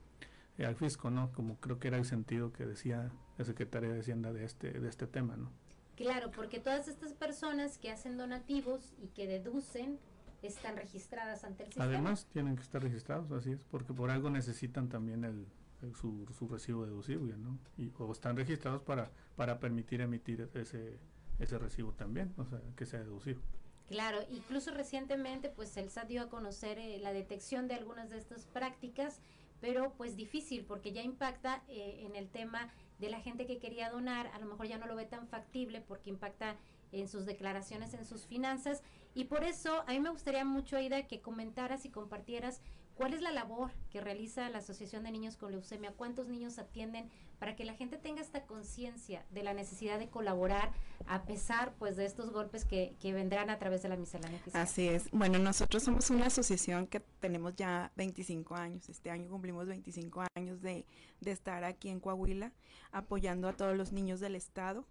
eh, 0.59 0.67
al 0.67 0.75
fisco, 0.77 1.11
¿no? 1.11 1.33
Como 1.33 1.57
creo 1.61 1.79
que 1.79 1.89
era 1.89 1.97
el 1.97 2.05
sentido 2.05 2.53
que 2.53 2.67
decía 2.67 3.11
la 3.39 3.45
Secretaría 3.45 3.91
de 3.91 4.01
Hacienda 4.01 4.33
de 4.33 4.45
este, 4.45 4.73
de 4.81 4.89
este 4.89 5.07
tema, 5.07 5.37
¿no? 5.37 5.51
Claro, 5.97 6.31
porque 6.31 6.61
todas 6.61 6.89
estas 6.89 7.13
personas 7.15 7.79
que 7.79 7.91
hacen 7.91 8.17
donativos 8.19 8.93
y 9.03 9.09
que 9.09 9.27
deducen 9.27 9.99
están 10.43 10.77
registradas 10.77 11.43
ante 11.45 11.65
el 11.65 11.69
sistema. 11.71 11.87
Además 11.87 12.27
tienen 12.27 12.55
que 12.55 12.63
estar 12.63 12.81
registrados, 12.83 13.33
así 13.33 13.51
es, 13.53 13.65
porque 13.65 13.93
por 13.95 14.11
algo 14.11 14.31
necesitan 14.31 14.89
también 14.89 15.25
el, 15.25 15.47
el- 15.83 15.95
su, 15.97 16.27
su 16.39 16.47
recibo 16.49 16.85
deducible, 16.85 17.37
¿no? 17.37 17.59
Y, 17.77 17.91
o 17.99 18.13
están 18.13 18.37
registrados 18.37 18.83
para, 18.83 19.11
para 19.37 19.59
permitir 19.59 20.01
emitir 20.01 20.49
ese, 20.55 20.99
ese 21.39 21.59
recibo 21.59 21.93
también, 21.93 22.35
o 22.37 22.45
sea, 22.45 22.61
que 22.77 22.87
sea 22.87 23.01
deducido. 23.01 23.41
Claro, 23.89 24.19
incluso 24.31 24.71
recientemente 24.71 25.49
pues 25.49 25.77
el 25.77 25.91
SAT 25.91 26.09
dio 26.09 26.23
a 26.23 26.29
conocer 26.29 26.79
eh, 26.79 26.99
la 26.99 27.13
detección 27.13 27.69
de 27.69 27.75
algunas 27.75 28.11
de 28.11 28.19
estas 28.19 28.45
prácticas, 28.45 29.21
pero 29.61 29.95
pues 29.97 30.15
difícil 30.15 30.65
porque 30.65 30.93
ya 30.93 31.03
impacta 31.03 31.63
eh, 31.69 32.05
en 32.07 32.15
el 32.15 32.29
tema 32.29 32.71
de 32.99 33.09
la 33.09 33.21
gente 33.21 33.47
que 33.47 33.59
quería 33.59 33.91
donar, 33.91 34.27
a 34.29 34.39
lo 34.41 34.47
mejor 34.47 34.67
ya 34.67 34.77
no 34.77 34.87
lo 34.87 34.95
ve 34.95 35.07
tan 35.07 35.27
factible 35.27 35.81
porque 35.81 36.11
impacta 36.11 36.57
en 36.93 37.09
sus 37.09 37.25
declaraciones, 37.25 37.95
en 37.95 38.05
sus 38.05 38.27
finanzas 38.27 38.83
y 39.15 39.25
por 39.25 39.43
eso 39.43 39.85
a 39.87 39.93
mí 39.93 40.01
me 40.01 40.11
gustaría 40.11 40.45
mucho, 40.45 40.77
Aida, 40.77 41.07
que 41.07 41.21
comentaras 41.21 41.85
y 41.87 41.91
compartieras 41.91 42.61
¿Cuál 42.99 43.15
es 43.15 43.23
la 43.23 43.31
labor 43.31 43.71
que 43.93 44.01
realiza 44.01 44.51
la 44.51 44.59
Asociación 44.59 45.05
de 45.05 45.13
Niños 45.13 45.37
con 45.37 45.53
Leucemia? 45.53 45.93
¿Cuántos 45.93 46.27
niños 46.27 46.59
atienden 46.59 47.09
para 47.39 47.55
que 47.55 47.65
la 47.65 47.75
gente 47.75 47.97
tenga 47.97 48.21
esta 48.21 48.45
conciencia 48.45 49.25
de 49.31 49.45
la 49.45 49.55
necesidad 49.55 50.01
de 50.01 50.09
colaborar 50.09 50.73
a 51.07 51.23
pesar 51.23 51.75
pues 51.79 51.97
de 51.97 52.05
estos 52.05 52.33
golpes 52.33 52.65
que, 52.65 52.97
que 53.01 53.13
vendrán 53.13 53.51
a 53.51 53.59
través 53.61 53.85
de 53.85 53.89
la 53.89 53.97
miscelánea? 53.97 54.41
Así 54.53 54.89
es. 54.89 55.09
Bueno, 55.13 55.39
nosotros 55.39 55.85
somos 55.85 56.11
una 56.11 56.27
asociación 56.27 56.89
que 56.89 56.99
tenemos 56.99 57.55
ya 57.55 57.93
25 57.95 58.57
años. 58.57 58.89
Este 58.89 59.13
año 59.13 59.31
cumplimos 59.31 59.69
25 59.69 60.25
años 60.35 60.61
de, 60.61 60.85
de 61.21 61.31
estar 61.31 61.63
aquí 61.63 61.91
en 61.91 62.01
Coahuila 62.01 62.51
apoyando 62.91 63.49
a 63.49 63.53
todos 63.53 63.77
los 63.77 63.93
niños 63.93 64.19
del 64.19 64.35
estado 64.35 64.85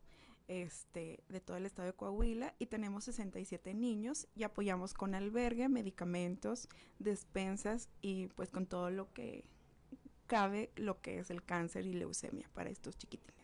este, 0.48 1.24
de 1.30 1.42
todo 1.42 1.58
el 1.58 1.66
estado 1.66 1.88
de 1.88 1.94
Coahuila 1.94 2.56
y 2.60 2.68
tenemos 2.68 3.06
67 3.06 3.74
niños 3.74 4.28
y 4.36 4.44
apoyamos 4.44 4.94
con 4.94 5.16
albergue, 5.16 5.70
medicamentos, 5.70 6.70
despensas 7.00 7.90
y 8.02 8.28
pues 8.28 8.50
con 8.50 8.66
todo 8.66 8.90
lo 8.90 9.12
que 9.14 9.46
cabe 10.26 10.72
lo 10.76 11.02
que 11.02 11.20
es 11.20 11.30
el 11.30 11.44
cáncer 11.44 11.86
y 11.86 11.94
leucemia 11.94 12.50
para 12.54 12.70
estos 12.70 12.98
chiquitines. 12.98 13.38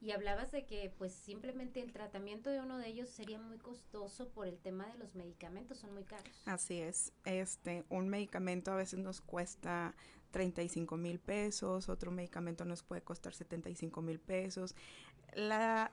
Y 0.00 0.12
hablabas 0.12 0.52
de 0.52 0.66
que 0.66 0.92
pues 0.98 1.12
simplemente 1.12 1.80
el 1.80 1.92
tratamiento 1.92 2.50
de 2.50 2.60
uno 2.60 2.78
de 2.78 2.86
ellos 2.86 3.08
sería 3.08 3.40
muy 3.40 3.58
costoso 3.58 4.28
por 4.28 4.46
el 4.46 4.58
tema 4.58 4.86
de 4.86 4.98
los 4.98 5.14
medicamentos, 5.14 5.78
son 5.78 5.94
muy 5.94 6.04
caros. 6.04 6.42
Así 6.44 6.80
es, 6.80 7.12
este, 7.24 7.84
un 7.88 8.08
medicamento 8.08 8.70
a 8.70 8.76
veces 8.76 9.00
nos 9.00 9.20
cuesta 9.20 9.94
35 10.32 10.96
mil 10.96 11.18
pesos, 11.18 11.88
otro 11.88 12.10
medicamento 12.10 12.64
nos 12.64 12.82
puede 12.82 13.02
costar 13.02 13.32
75 13.32 14.02
mil 14.02 14.20
pesos. 14.20 14.76
La, 15.34 15.92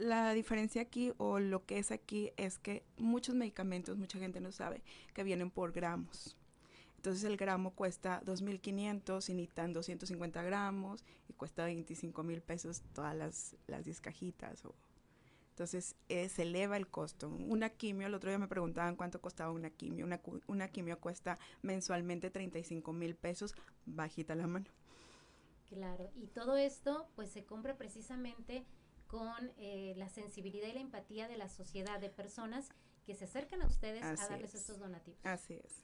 la 0.00 0.32
diferencia 0.32 0.82
aquí 0.82 1.12
o 1.18 1.38
lo 1.38 1.64
que 1.66 1.78
es 1.78 1.90
aquí 1.92 2.32
es 2.36 2.58
que 2.58 2.84
muchos 2.96 3.34
medicamentos, 3.34 3.96
mucha 3.96 4.18
gente 4.18 4.40
no 4.40 4.50
sabe, 4.50 4.82
que 5.14 5.22
vienen 5.22 5.50
por 5.50 5.72
gramos. 5.72 6.36
Entonces 6.96 7.24
el 7.24 7.36
gramo 7.36 7.74
cuesta 7.74 8.22
2.500 8.24 9.30
y 9.30 9.34
necesitan 9.34 9.72
250 9.72 10.42
gramos 10.42 11.04
y 11.28 11.32
cuesta 11.32 11.64
25 11.64 12.22
mil 12.22 12.42
pesos 12.42 12.82
todas 12.94 13.16
las, 13.16 13.56
las 13.66 13.84
10 13.84 14.00
cajitas. 14.00 14.64
O, 14.64 14.74
entonces 15.50 15.96
eh, 16.08 16.28
se 16.28 16.42
eleva 16.42 16.76
el 16.76 16.88
costo. 16.88 17.28
Una 17.28 17.70
quimio, 17.70 18.06
el 18.06 18.14
otro 18.14 18.30
día 18.30 18.38
me 18.38 18.48
preguntaban 18.48 18.96
cuánto 18.96 19.20
costaba 19.20 19.52
una 19.52 19.70
quimio. 19.70 20.04
Una, 20.04 20.20
una 20.46 20.68
quimio 20.68 20.98
cuesta 20.98 21.38
mensualmente 21.62 22.30
35 22.30 22.92
mil 22.92 23.14
pesos, 23.14 23.54
bajita 23.86 24.34
la 24.34 24.46
mano. 24.46 24.66
Claro, 25.68 26.10
y 26.16 26.26
todo 26.26 26.56
esto 26.56 27.08
pues 27.14 27.30
se 27.30 27.44
compra 27.44 27.76
precisamente 27.76 28.64
con 29.10 29.50
eh, 29.58 29.94
la 29.96 30.08
sensibilidad 30.08 30.68
y 30.68 30.72
la 30.72 30.80
empatía 30.80 31.26
de 31.26 31.36
la 31.36 31.48
sociedad, 31.48 31.98
de 32.00 32.10
personas 32.10 32.68
que 33.04 33.14
se 33.14 33.24
acercan 33.24 33.60
a 33.62 33.66
ustedes 33.66 34.04
Así 34.04 34.22
a 34.22 34.28
darles 34.28 34.54
es. 34.54 34.60
estos 34.60 34.78
donativos. 34.78 35.18
Así 35.24 35.54
es. 35.54 35.82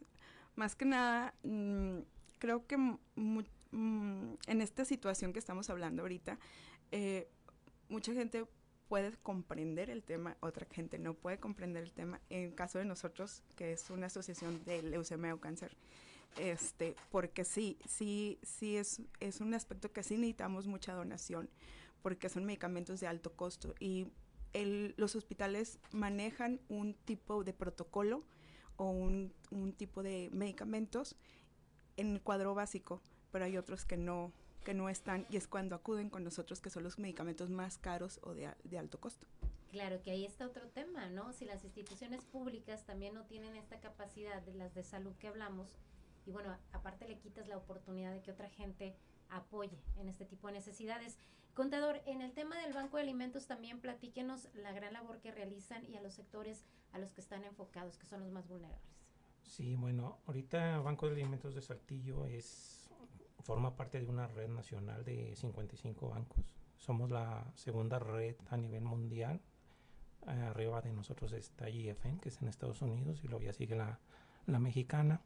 Más 0.54 0.76
que 0.76 0.84
nada, 0.84 1.34
mm, 1.42 1.98
creo 2.38 2.66
que 2.66 2.76
mu- 2.76 2.98
mm, 3.72 4.34
en 4.46 4.60
esta 4.62 4.84
situación 4.84 5.32
que 5.32 5.40
estamos 5.40 5.68
hablando 5.70 6.02
ahorita, 6.02 6.38
eh, 6.92 7.28
mucha 7.88 8.12
gente 8.12 8.46
puede 8.88 9.12
comprender 9.16 9.90
el 9.90 10.04
tema, 10.04 10.36
otra 10.40 10.64
gente 10.70 10.98
no 10.98 11.14
puede 11.14 11.40
comprender 11.40 11.82
el 11.82 11.92
tema. 11.92 12.20
En 12.30 12.52
caso 12.52 12.78
de 12.78 12.84
nosotros, 12.84 13.42
que 13.56 13.72
es 13.72 13.90
una 13.90 14.06
asociación 14.06 14.64
de 14.64 14.82
leucemia 14.82 15.34
o 15.34 15.40
cáncer, 15.40 15.76
este, 16.38 16.94
porque 17.10 17.44
sí, 17.44 17.76
sí, 17.88 18.38
sí 18.42 18.76
es, 18.76 19.00
es 19.18 19.40
un 19.40 19.54
aspecto 19.54 19.90
que 19.92 20.02
sí 20.04 20.14
necesitamos 20.16 20.66
mucha 20.68 20.92
donación, 20.94 21.48
porque 22.06 22.28
son 22.28 22.44
medicamentos 22.44 23.00
de 23.00 23.08
alto 23.08 23.32
costo 23.34 23.74
y 23.80 24.06
el- 24.52 24.94
los 24.96 25.16
hospitales 25.16 25.80
manejan 25.90 26.60
un 26.68 26.94
tipo 26.94 27.42
de 27.42 27.52
protocolo 27.52 28.22
o 28.76 28.90
un, 28.90 29.34
un 29.50 29.72
tipo 29.72 30.04
de 30.04 30.30
medicamentos 30.30 31.16
en 31.96 32.12
el 32.12 32.22
cuadro 32.22 32.54
básico, 32.54 33.02
pero 33.32 33.44
hay 33.44 33.56
otros 33.56 33.84
que 33.84 33.96
no 33.96 34.32
que 34.64 34.72
no 34.72 34.88
están 34.88 35.26
y 35.30 35.36
es 35.36 35.48
cuando 35.48 35.74
acuden 35.74 36.08
con 36.08 36.22
nosotros 36.22 36.60
que 36.60 36.70
son 36.70 36.84
los 36.84 36.96
medicamentos 37.00 37.50
más 37.50 37.76
caros 37.76 38.20
o 38.22 38.34
de, 38.34 38.54
de 38.62 38.78
alto 38.78 39.00
costo. 39.00 39.26
Claro 39.72 40.00
que 40.00 40.12
ahí 40.12 40.24
está 40.24 40.46
otro 40.46 40.68
tema, 40.68 41.08
¿no? 41.08 41.32
Si 41.32 41.44
las 41.44 41.64
instituciones 41.64 42.22
públicas 42.24 42.84
también 42.86 43.14
no 43.14 43.24
tienen 43.24 43.56
esta 43.56 43.80
capacidad 43.80 44.40
de 44.42 44.54
las 44.54 44.74
de 44.76 44.84
salud 44.84 45.12
que 45.16 45.26
hablamos, 45.26 45.76
y 46.24 46.30
bueno, 46.30 46.56
aparte 46.70 47.08
le 47.08 47.18
quitas 47.18 47.48
la 47.48 47.56
oportunidad 47.56 48.12
de 48.12 48.22
que 48.22 48.30
otra 48.30 48.48
gente 48.48 48.94
apoye 49.28 49.76
en 49.96 50.08
este 50.08 50.24
tipo 50.24 50.46
de 50.46 50.52
necesidades. 50.52 51.18
Contador, 51.56 52.02
en 52.04 52.20
el 52.20 52.34
tema 52.34 52.60
del 52.60 52.74
Banco 52.74 52.98
de 52.98 53.04
Alimentos 53.04 53.46
también 53.46 53.80
platíquenos 53.80 54.50
la 54.52 54.72
gran 54.72 54.92
labor 54.92 55.20
que 55.20 55.32
realizan 55.32 55.86
y 55.86 55.96
a 55.96 56.02
los 56.02 56.12
sectores 56.12 56.66
a 56.92 56.98
los 56.98 57.14
que 57.14 57.22
están 57.22 57.44
enfocados, 57.44 57.96
que 57.96 58.04
son 58.04 58.20
los 58.20 58.30
más 58.30 58.46
vulnerables. 58.46 58.86
Sí, 59.42 59.74
bueno, 59.74 60.18
ahorita 60.26 60.80
Banco 60.80 61.06
de 61.06 61.14
Alimentos 61.14 61.54
de 61.54 61.62
Saltillo 61.62 62.26
es 62.26 62.90
forma 63.40 63.74
parte 63.74 63.98
de 63.98 64.06
una 64.06 64.26
red 64.26 64.48
nacional 64.50 65.02
de 65.02 65.34
55 65.34 66.10
bancos. 66.10 66.44
Somos 66.76 67.10
la 67.10 67.50
segunda 67.54 67.98
red 67.98 68.36
a 68.50 68.58
nivel 68.58 68.82
mundial. 68.82 69.40
Arriba 70.26 70.82
de 70.82 70.92
nosotros 70.92 71.32
está 71.32 71.70
IFN, 71.70 72.20
que 72.20 72.28
es 72.28 72.42
en 72.42 72.48
Estados 72.48 72.82
Unidos, 72.82 73.24
y 73.24 73.28
luego 73.28 73.46
ya 73.46 73.54
sigue 73.54 73.76
la, 73.76 73.98
la 74.44 74.58
mexicana. 74.58 75.22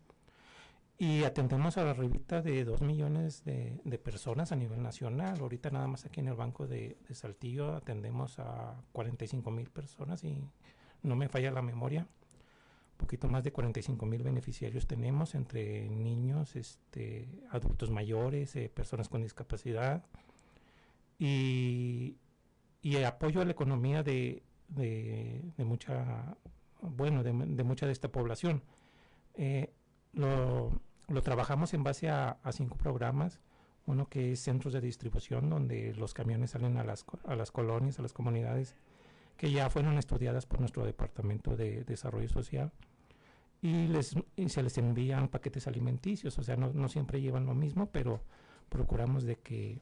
Y 1.00 1.24
atendemos 1.24 1.78
a 1.78 1.84
la 1.84 1.94
revista 1.94 2.42
de 2.42 2.62
2 2.62 2.82
millones 2.82 3.42
de, 3.42 3.98
personas 4.04 4.52
a 4.52 4.56
nivel 4.56 4.82
nacional. 4.82 5.40
Ahorita 5.40 5.70
nada 5.70 5.86
más 5.86 6.04
aquí 6.04 6.20
en 6.20 6.28
el 6.28 6.34
Banco 6.34 6.66
de, 6.66 6.98
Saltillo 7.14 7.74
atendemos 7.74 8.38
a 8.38 8.76
45 8.92 9.50
mil 9.50 9.70
personas 9.70 10.22
y 10.24 10.44
no 11.02 11.16
me 11.16 11.30
falla 11.30 11.52
la 11.52 11.62
memoria 11.62 12.06
poquito 12.98 13.28
más 13.28 13.42
de 13.44 13.50
45 13.50 14.04
mil 14.04 14.22
beneficiarios 14.22 14.86
tenemos 14.86 15.34
entre 15.34 15.88
niños, 15.88 16.54
este, 16.54 17.30
adultos 17.48 17.90
mayores, 17.90 18.54
eh, 18.56 18.68
personas 18.68 19.08
con 19.08 19.22
discapacidad 19.22 20.04
y, 21.18 22.18
y 22.82 22.96
apoyo 22.98 23.40
a 23.40 23.46
la 23.46 23.52
economía 23.52 24.02
de, 24.02 24.42
de, 24.68 25.64
mucha, 25.64 26.36
bueno, 26.82 27.22
de, 27.22 27.32
de 27.32 27.64
mucha 27.64 27.86
de 27.86 27.92
esta 27.92 28.12
población. 28.12 28.62
Eh, 29.32 29.72
lo, 30.12 30.78
lo 31.10 31.22
trabajamos 31.22 31.74
en 31.74 31.82
base 31.82 32.08
a, 32.08 32.38
cinco 32.52 32.76
programas. 32.76 33.40
Uno 33.86 34.08
que 34.08 34.32
es 34.32 34.40
centros 34.40 34.72
de 34.72 34.80
distribución, 34.80 35.50
donde 35.50 35.94
los 35.94 36.14
camiones 36.14 36.52
salen 36.52 36.76
a 36.76 36.84
las, 36.84 37.04
a 37.26 37.34
las 37.34 37.50
colonias, 37.50 37.98
a 37.98 38.02
las 38.02 38.12
comunidades, 38.12 38.76
que 39.36 39.50
ya 39.50 39.68
fueron 39.68 39.98
estudiadas 39.98 40.46
por 40.46 40.60
nuestro 40.60 40.84
Departamento 40.84 41.56
de 41.56 41.84
Desarrollo 41.84 42.28
Social 42.28 42.72
y, 43.62 43.88
les, 43.88 44.14
se 44.46 44.62
les 44.62 44.78
envían 44.78 45.28
paquetes 45.28 45.66
alimenticios, 45.66 46.38
o 46.38 46.42
sea, 46.42 46.56
no, 46.56 46.72
no 46.72 46.88
siempre 46.88 47.20
llevan 47.20 47.46
lo 47.46 47.54
mismo, 47.54 47.90
pero 47.90 48.20
procuramos 48.68 49.24
de 49.24 49.36
que 49.36 49.80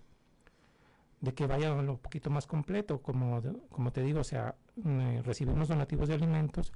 de 1.20 1.34
que 1.34 1.46
vaya 1.48 1.72
un 1.72 1.98
poquito 1.98 2.30
más 2.30 2.46
completo, 2.46 3.02
como, 3.02 3.42
como 3.70 3.92
te 3.92 4.02
digo, 4.02 4.20
o 4.20 4.24
sea, 4.24 4.54
eh, 4.84 5.20
recibimos 5.24 5.66
donativos 5.66 6.08
de 6.08 6.14
alimentos, 6.14 6.72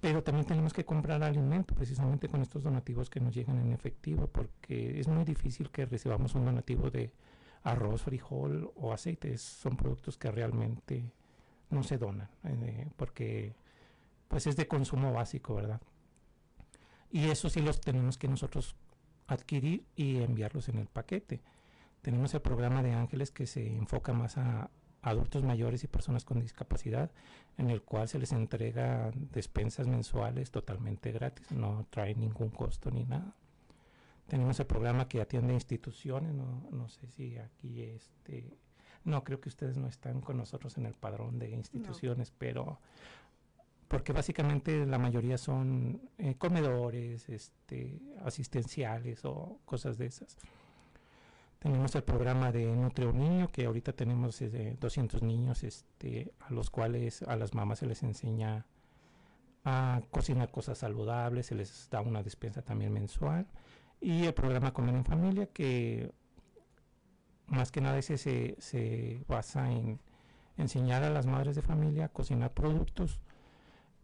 pero 0.00 0.22
también 0.22 0.46
tenemos 0.46 0.72
que 0.72 0.84
comprar 0.84 1.22
alimento 1.22 1.74
precisamente 1.74 2.28
con 2.28 2.42
estos 2.42 2.62
donativos 2.62 3.10
que 3.10 3.20
nos 3.20 3.34
llegan 3.34 3.58
en 3.58 3.72
efectivo, 3.72 4.26
porque 4.26 5.00
es 5.00 5.08
muy 5.08 5.24
difícil 5.24 5.70
que 5.70 5.86
recibamos 5.86 6.34
un 6.34 6.44
donativo 6.44 6.90
de 6.90 7.12
arroz, 7.62 8.02
frijol 8.02 8.70
o 8.76 8.92
aceite, 8.92 9.36
son 9.38 9.76
productos 9.76 10.16
que 10.16 10.30
realmente 10.30 11.12
no 11.70 11.82
se 11.82 11.98
donan, 11.98 12.28
eh, 12.44 12.88
porque 12.96 13.54
pues 14.28 14.46
es 14.46 14.56
de 14.56 14.68
consumo 14.68 15.12
básico, 15.12 15.54
¿verdad? 15.54 15.80
Y 17.10 17.28
eso 17.30 17.48
sí 17.48 17.60
los 17.60 17.80
tenemos 17.80 18.18
que 18.18 18.28
nosotros 18.28 18.76
adquirir 19.26 19.84
y 19.96 20.18
enviarlos 20.22 20.68
en 20.68 20.78
el 20.78 20.86
paquete. 20.86 21.40
Tenemos 22.02 22.34
el 22.34 22.40
programa 22.40 22.82
de 22.82 22.92
Ángeles 22.92 23.30
que 23.30 23.46
se 23.46 23.66
enfoca 23.66 24.12
más 24.12 24.38
a 24.38 24.70
adultos 25.06 25.44
mayores 25.44 25.84
y 25.84 25.86
personas 25.86 26.24
con 26.24 26.40
discapacidad, 26.40 27.12
en 27.58 27.70
el 27.70 27.80
cual 27.82 28.08
se 28.08 28.18
les 28.18 28.32
entrega 28.32 29.12
despensas 29.14 29.86
mensuales 29.86 30.50
totalmente 30.50 31.12
gratis, 31.12 31.52
no 31.52 31.86
trae 31.90 32.16
ningún 32.16 32.50
costo 32.50 32.90
ni 32.90 33.04
nada. 33.04 33.32
Tenemos 34.26 34.58
el 34.58 34.66
programa 34.66 35.06
que 35.06 35.20
atiende 35.20 35.54
instituciones, 35.54 36.34
no, 36.34 36.68
no 36.72 36.88
sé 36.88 37.06
si 37.06 37.38
aquí 37.38 37.82
este, 37.82 38.58
no 39.04 39.22
creo 39.22 39.40
que 39.40 39.48
ustedes 39.48 39.76
no 39.76 39.86
están 39.86 40.20
con 40.20 40.38
nosotros 40.38 40.76
en 40.76 40.86
el 40.86 40.94
padrón 40.94 41.38
de 41.38 41.50
instituciones, 41.50 42.32
pero 42.36 42.80
porque 43.86 44.12
básicamente 44.12 44.86
la 44.86 44.98
mayoría 44.98 45.38
son 45.38 46.00
eh, 46.18 46.34
comedores, 46.36 47.28
este, 47.28 48.00
asistenciales 48.24 49.24
o 49.24 49.60
cosas 49.64 49.98
de 49.98 50.06
esas. 50.06 50.36
Tenemos 51.66 51.96
el 51.96 52.04
programa 52.04 52.52
de 52.52 52.64
Nutre 52.64 53.08
un 53.08 53.18
Niño, 53.18 53.50
que 53.50 53.66
ahorita 53.66 53.92
tenemos 53.92 54.40
eh, 54.40 54.76
200 54.78 55.20
niños 55.24 55.64
este, 55.64 56.32
a 56.38 56.52
los 56.52 56.70
cuales 56.70 57.24
a 57.24 57.34
las 57.34 57.54
mamás 57.54 57.80
se 57.80 57.86
les 57.86 58.04
enseña 58.04 58.64
a 59.64 60.00
cocinar 60.12 60.52
cosas 60.52 60.78
saludables, 60.78 61.46
se 61.46 61.56
les 61.56 61.90
da 61.90 62.02
una 62.02 62.22
despensa 62.22 62.62
también 62.62 62.92
mensual. 62.92 63.48
Y 64.00 64.26
el 64.26 64.32
programa 64.32 64.72
Comer 64.72 64.94
en 64.94 65.04
Familia, 65.04 65.46
que 65.46 66.12
más 67.48 67.72
que 67.72 67.80
nada 67.80 67.98
ese 67.98 68.16
se, 68.16 68.54
se 68.60 69.24
basa 69.26 69.68
en 69.72 69.98
enseñar 70.56 71.02
a 71.02 71.10
las 71.10 71.26
madres 71.26 71.56
de 71.56 71.62
familia 71.62 72.04
a 72.04 72.08
cocinar 72.10 72.54
productos 72.54 73.18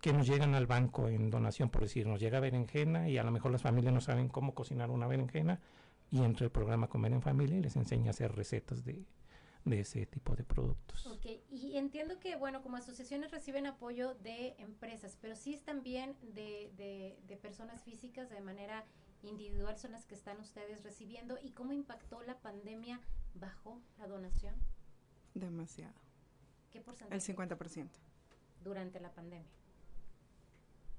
que 0.00 0.12
nos 0.12 0.26
llegan 0.26 0.57
al 0.57 0.66
banco 0.66 1.07
en 1.07 1.31
donación, 1.31 1.71
por 1.71 1.83
decir, 1.83 2.09
nos 2.09 2.19
llega 2.19 2.40
berenjena 2.40 3.09
y 3.09 3.19
a 3.19 3.23
lo 3.23 3.31
mejor 3.31 3.52
las 3.52 3.62
familias 3.62 3.95
no 3.95 4.00
saben 4.00 4.26
cómo 4.26 4.52
cocinar 4.52 4.90
una 4.90 5.07
berenjena 5.07 5.61
y 6.12 6.23
entra 6.23 6.45
el 6.45 6.52
programa 6.52 6.88
Comer 6.88 7.12
en 7.12 7.23
Familia 7.23 7.57
y 7.57 7.62
les 7.62 7.75
enseña 7.75 8.09
a 8.09 8.11
hacer 8.11 8.33
recetas 8.37 8.85
de, 8.85 9.07
de 9.64 9.81
ese 9.81 10.04
tipo 10.04 10.37
de 10.37 10.45
productos. 10.45 11.07
Ok, 11.07 11.26
y 11.50 11.78
entiendo 11.78 12.21
que, 12.21 12.37
bueno, 12.37 12.62
como 12.62 12.76
asociaciones 12.76 13.31
reciben 13.31 13.66
apoyo 13.66 14.14
de 14.16 14.54
empresas, 14.59 15.16
pero 15.21 15.35
sí 15.35 15.54
es 15.54 15.62
también 15.62 16.14
de, 16.35 16.71
de, 16.76 17.19
de 17.26 17.37
personas 17.38 17.83
físicas 17.83 18.28
de 18.28 18.42
manera 18.42 18.85
individual 19.23 19.78
son 19.78 19.92
las 19.92 20.04
que 20.04 20.14
están 20.14 20.38
ustedes 20.38 20.83
recibiendo 20.83 21.38
y 21.42 21.52
cómo 21.52 21.73
impactó 21.73 22.23
la 22.23 22.38
pandemia 22.40 23.00
bajo 23.35 23.81
la 23.99 24.07
donación. 24.07 24.54
Demasiado. 25.33 25.95
¿Qué 26.71 26.83
porcentaje? 26.83 27.14
El 27.14 27.37
50%. 27.37 27.88
Durante 28.62 29.00
la 29.00 29.12
pandemia. 29.12 29.49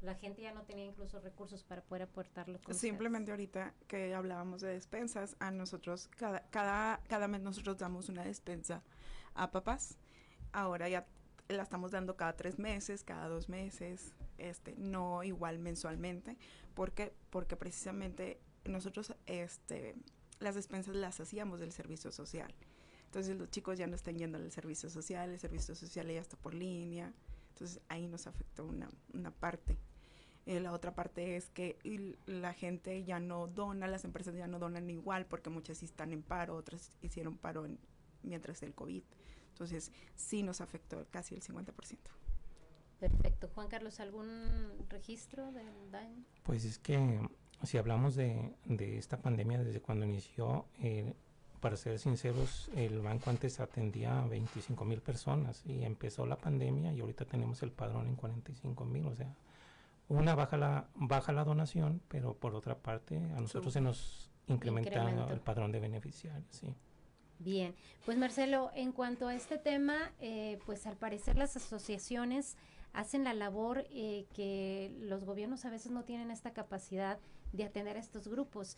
La 0.03 0.15
gente 0.15 0.41
ya 0.41 0.51
no 0.53 0.63
tenía 0.63 0.83
incluso 0.83 1.19
recursos 1.21 1.63
para 1.63 1.81
poder 1.81 2.03
aportarlo. 2.03 2.59
Simplemente 2.71 3.31
ahorita 3.31 3.73
que 3.87 4.13
hablábamos 4.13 4.59
de 4.61 4.73
despensas, 4.73 5.37
a 5.39 5.49
nosotros 5.49 6.09
cada, 6.17 6.41
cada, 6.49 7.01
cada 7.07 7.27
mes 7.29 7.41
nosotros 7.41 7.77
damos 7.77 8.09
una 8.09 8.23
despensa 8.23 8.83
a 9.33 9.51
papás. 9.51 9.97
Ahora 10.51 10.89
ya 10.89 11.07
la 11.47 11.63
estamos 11.63 11.91
dando 11.91 12.17
cada 12.17 12.35
tres 12.35 12.59
meses, 12.59 13.03
cada 13.03 13.29
dos 13.29 13.47
meses, 13.47 14.13
este, 14.37 14.75
no 14.77 15.23
igual 15.23 15.59
mensualmente, 15.59 16.37
porque 16.73 17.13
porque 17.29 17.55
precisamente 17.55 18.41
nosotros 18.65 19.15
este 19.25 19.95
las 20.39 20.55
despensas 20.55 20.95
las 20.95 21.19
hacíamos 21.21 21.61
del 21.61 21.71
servicio 21.71 22.11
social. 22.11 22.53
Entonces 23.05 23.37
los 23.37 23.49
chicos 23.49 23.77
ya 23.77 23.87
no 23.87 23.95
están 23.95 24.17
yendo 24.17 24.37
al 24.37 24.51
servicio 24.51 24.89
social, 24.89 25.29
el 25.29 25.39
servicio 25.39 25.75
social 25.75 26.07
ya 26.07 26.19
está 26.19 26.35
por 26.35 26.53
línea, 26.53 27.13
entonces 27.49 27.79
ahí 27.87 28.07
nos 28.07 28.27
afectó 28.27 28.65
una, 28.65 28.89
una 29.13 29.31
parte. 29.31 29.77
Eh, 30.45 30.59
la 30.59 30.73
otra 30.73 30.93
parte 30.93 31.37
es 31.37 31.49
que 31.49 31.77
la 32.25 32.53
gente 32.53 33.03
ya 33.05 33.19
no 33.19 33.47
dona, 33.47 33.87
las 33.87 34.03
empresas 34.03 34.35
ya 34.35 34.47
no 34.47 34.59
donan 34.59 34.89
igual 34.89 35.25
porque 35.25 35.49
muchas 35.49 35.77
sí 35.77 35.85
están 35.85 36.11
en 36.11 36.21
paro, 36.21 36.55
otras 36.55 36.91
hicieron 37.01 37.37
paro 37.37 37.65
en, 37.65 37.79
mientras 38.23 38.61
el 38.63 38.73
COVID. 38.73 39.03
Entonces 39.49 39.91
sí 40.15 40.43
nos 40.43 40.61
afectó 40.61 41.05
casi 41.11 41.35
el 41.35 41.41
50%. 41.41 41.97
Perfecto. 42.99 43.49
Juan 43.53 43.67
Carlos, 43.67 43.99
¿algún 43.99 44.85
registro 44.89 45.51
del 45.51 45.91
daño? 45.91 46.23
Pues 46.43 46.65
es 46.65 46.79
que 46.79 47.19
si 47.63 47.77
hablamos 47.77 48.15
de, 48.15 48.53
de 48.65 48.97
esta 48.97 49.21
pandemia 49.21 49.63
desde 49.63 49.81
cuando 49.81 50.05
inició, 50.05 50.65
eh, 50.81 51.13
para 51.63 51.77
ser 51.77 51.97
sinceros, 51.97 52.69
el 52.75 52.99
banco 52.99 53.29
antes 53.29 53.61
atendía 53.61 54.21
a 54.21 54.27
25 54.27 54.83
mil 54.83 54.99
personas 54.99 55.63
y 55.65 55.83
empezó 55.83 56.25
la 56.25 56.35
pandemia 56.35 56.91
y 56.91 56.99
ahorita 56.99 57.23
tenemos 57.23 57.63
el 57.63 57.71
padrón 57.71 58.07
en 58.07 58.15
45 58.15 58.83
mil, 58.83 59.05
o 59.05 59.15
sea, 59.15 59.33
una 60.13 60.35
baja 60.35 60.57
la 60.57 60.87
baja 60.95 61.31
la 61.31 61.43
donación, 61.43 62.01
pero 62.07 62.35
por 62.35 62.55
otra 62.55 62.77
parte 62.77 63.17
a 63.17 63.39
nosotros 63.39 63.73
se 63.73 63.81
nos 63.81 64.31
incrementa 64.47 65.31
el 65.31 65.39
padrón 65.39 65.71
de 65.71 65.79
beneficiarios, 65.79 66.55
sí. 66.55 66.75
Bien, 67.39 67.75
pues 68.05 68.17
Marcelo, 68.17 68.71
en 68.73 68.91
cuanto 68.91 69.27
a 69.27 69.35
este 69.35 69.57
tema, 69.57 70.13
eh, 70.19 70.59
pues 70.65 70.87
al 70.87 70.95
parecer 70.95 71.37
las 71.37 71.57
asociaciones 71.57 72.55
hacen 72.93 73.23
la 73.23 73.33
labor 73.33 73.85
eh, 73.89 74.27
que 74.33 74.95
los 75.01 75.25
gobiernos 75.25 75.65
a 75.65 75.69
veces 75.69 75.91
no 75.91 76.03
tienen 76.03 76.31
esta 76.31 76.53
capacidad 76.53 77.19
de 77.51 77.65
atender 77.65 77.97
a 77.97 77.99
estos 77.99 78.27
grupos. 78.27 78.77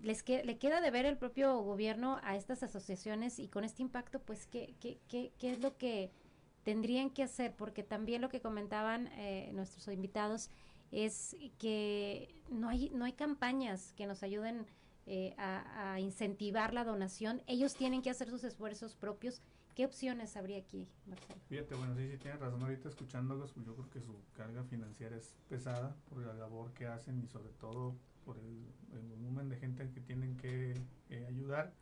Les 0.00 0.22
que, 0.22 0.44
le 0.44 0.58
queda 0.58 0.80
de 0.80 0.90
ver 0.92 1.06
el 1.06 1.16
propio 1.16 1.58
gobierno 1.60 2.20
a 2.22 2.36
estas 2.36 2.62
asociaciones 2.62 3.38
y 3.40 3.48
con 3.48 3.64
este 3.64 3.82
impacto, 3.82 4.20
pues, 4.20 4.46
¿qué, 4.46 4.76
qué, 4.80 5.00
qué, 5.08 5.32
qué 5.38 5.50
es 5.50 5.60
lo 5.60 5.76
que 5.76 6.12
tendrían 6.68 7.08
que 7.08 7.22
hacer, 7.22 7.54
porque 7.56 7.82
también 7.82 8.20
lo 8.20 8.28
que 8.28 8.42
comentaban 8.42 9.06
eh, 9.12 9.50
nuestros 9.54 9.88
invitados 9.88 10.50
es 10.92 11.34
que 11.58 12.28
no 12.50 12.68
hay, 12.68 12.90
no 12.90 13.06
hay 13.06 13.14
campañas 13.14 13.94
que 13.96 14.06
nos 14.06 14.22
ayuden 14.22 14.66
eh, 15.06 15.34
a, 15.38 15.98
incentivar 15.98 16.74
la 16.74 16.84
donación. 16.84 17.40
Ellos 17.46 17.74
tienen 17.74 18.02
que 18.02 18.10
hacer 18.10 18.28
sus 18.28 18.44
esfuerzos 18.44 18.94
propios. 18.96 19.40
¿Qué 19.74 19.86
opciones 19.86 20.36
habría 20.36 20.58
aquí, 20.58 20.86
Marcelo? 21.06 21.40
Fíjate, 21.48 21.74
bueno, 21.74 21.94
sí, 21.96 22.06
sí, 22.10 22.18
tienes 22.18 22.38
razón. 22.38 22.62
Ahorita 22.62 22.90
escuchándolos, 22.90 23.50
pues 23.52 23.64
yo 23.64 23.74
creo 23.74 23.88
que 23.88 24.02
su 24.02 24.14
carga 24.36 24.62
financiera 24.64 25.16
es 25.16 25.32
pesada 25.48 25.96
por 26.10 26.18
la 26.18 26.34
labor 26.34 26.74
que 26.74 26.86
hacen 26.86 27.18
y 27.24 27.28
sobre 27.28 27.48
todo 27.54 27.94
por 28.26 28.36
el, 28.36 28.66
volumen 29.08 29.48
de 29.48 29.56
gente 29.56 29.90
que 29.90 30.02
tienen 30.02 30.36
que 30.36 30.74
eh, 31.08 31.24
ayudar. 31.30 31.72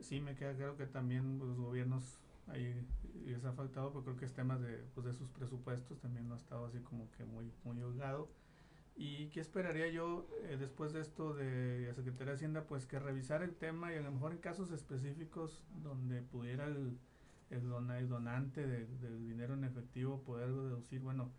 Sí, 0.00 0.22
me 0.22 0.34
queda 0.36 0.54
claro 0.54 0.78
que 0.78 0.86
también 0.86 1.38
los 1.38 1.58
gobiernos 1.58 2.18
ahí 2.48 2.86
les 3.24 3.44
ha 3.44 3.52
faltado, 3.52 3.90
pero 3.90 4.04
creo 4.04 4.16
que 4.16 4.24
es 4.24 4.32
tema 4.32 4.58
de, 4.58 4.84
pues, 4.94 5.06
de 5.06 5.12
sus 5.12 5.28
presupuestos, 5.30 6.00
también 6.00 6.28
no 6.28 6.34
ha 6.34 6.38
estado 6.38 6.66
así 6.66 6.78
como 6.80 7.10
que 7.12 7.24
muy, 7.24 7.52
muy 7.64 7.80
holgado. 7.82 8.28
¿Y 8.96 9.28
qué 9.28 9.40
esperaría 9.40 9.88
yo 9.88 10.26
eh, 10.42 10.56
después 10.58 10.92
de 10.92 11.00
esto 11.00 11.32
de 11.32 11.86
la 11.88 11.94
Secretaría 11.94 12.32
de 12.32 12.36
Hacienda? 12.36 12.64
Pues 12.66 12.86
que 12.86 12.98
revisar 12.98 13.42
el 13.42 13.54
tema 13.54 13.92
y 13.92 13.96
a 13.96 14.02
lo 14.02 14.12
mejor 14.12 14.32
en 14.32 14.38
casos 14.38 14.70
específicos 14.72 15.62
donde 15.82 16.20
pudiera 16.22 16.66
el, 16.66 16.98
el, 17.50 18.08
donante 18.08 18.66
del 18.66 19.26
dinero 19.26 19.54
en 19.54 19.64
efectivo 19.64 20.22
poder 20.22 20.48
deducir, 20.48 21.00
bueno, 21.00 21.30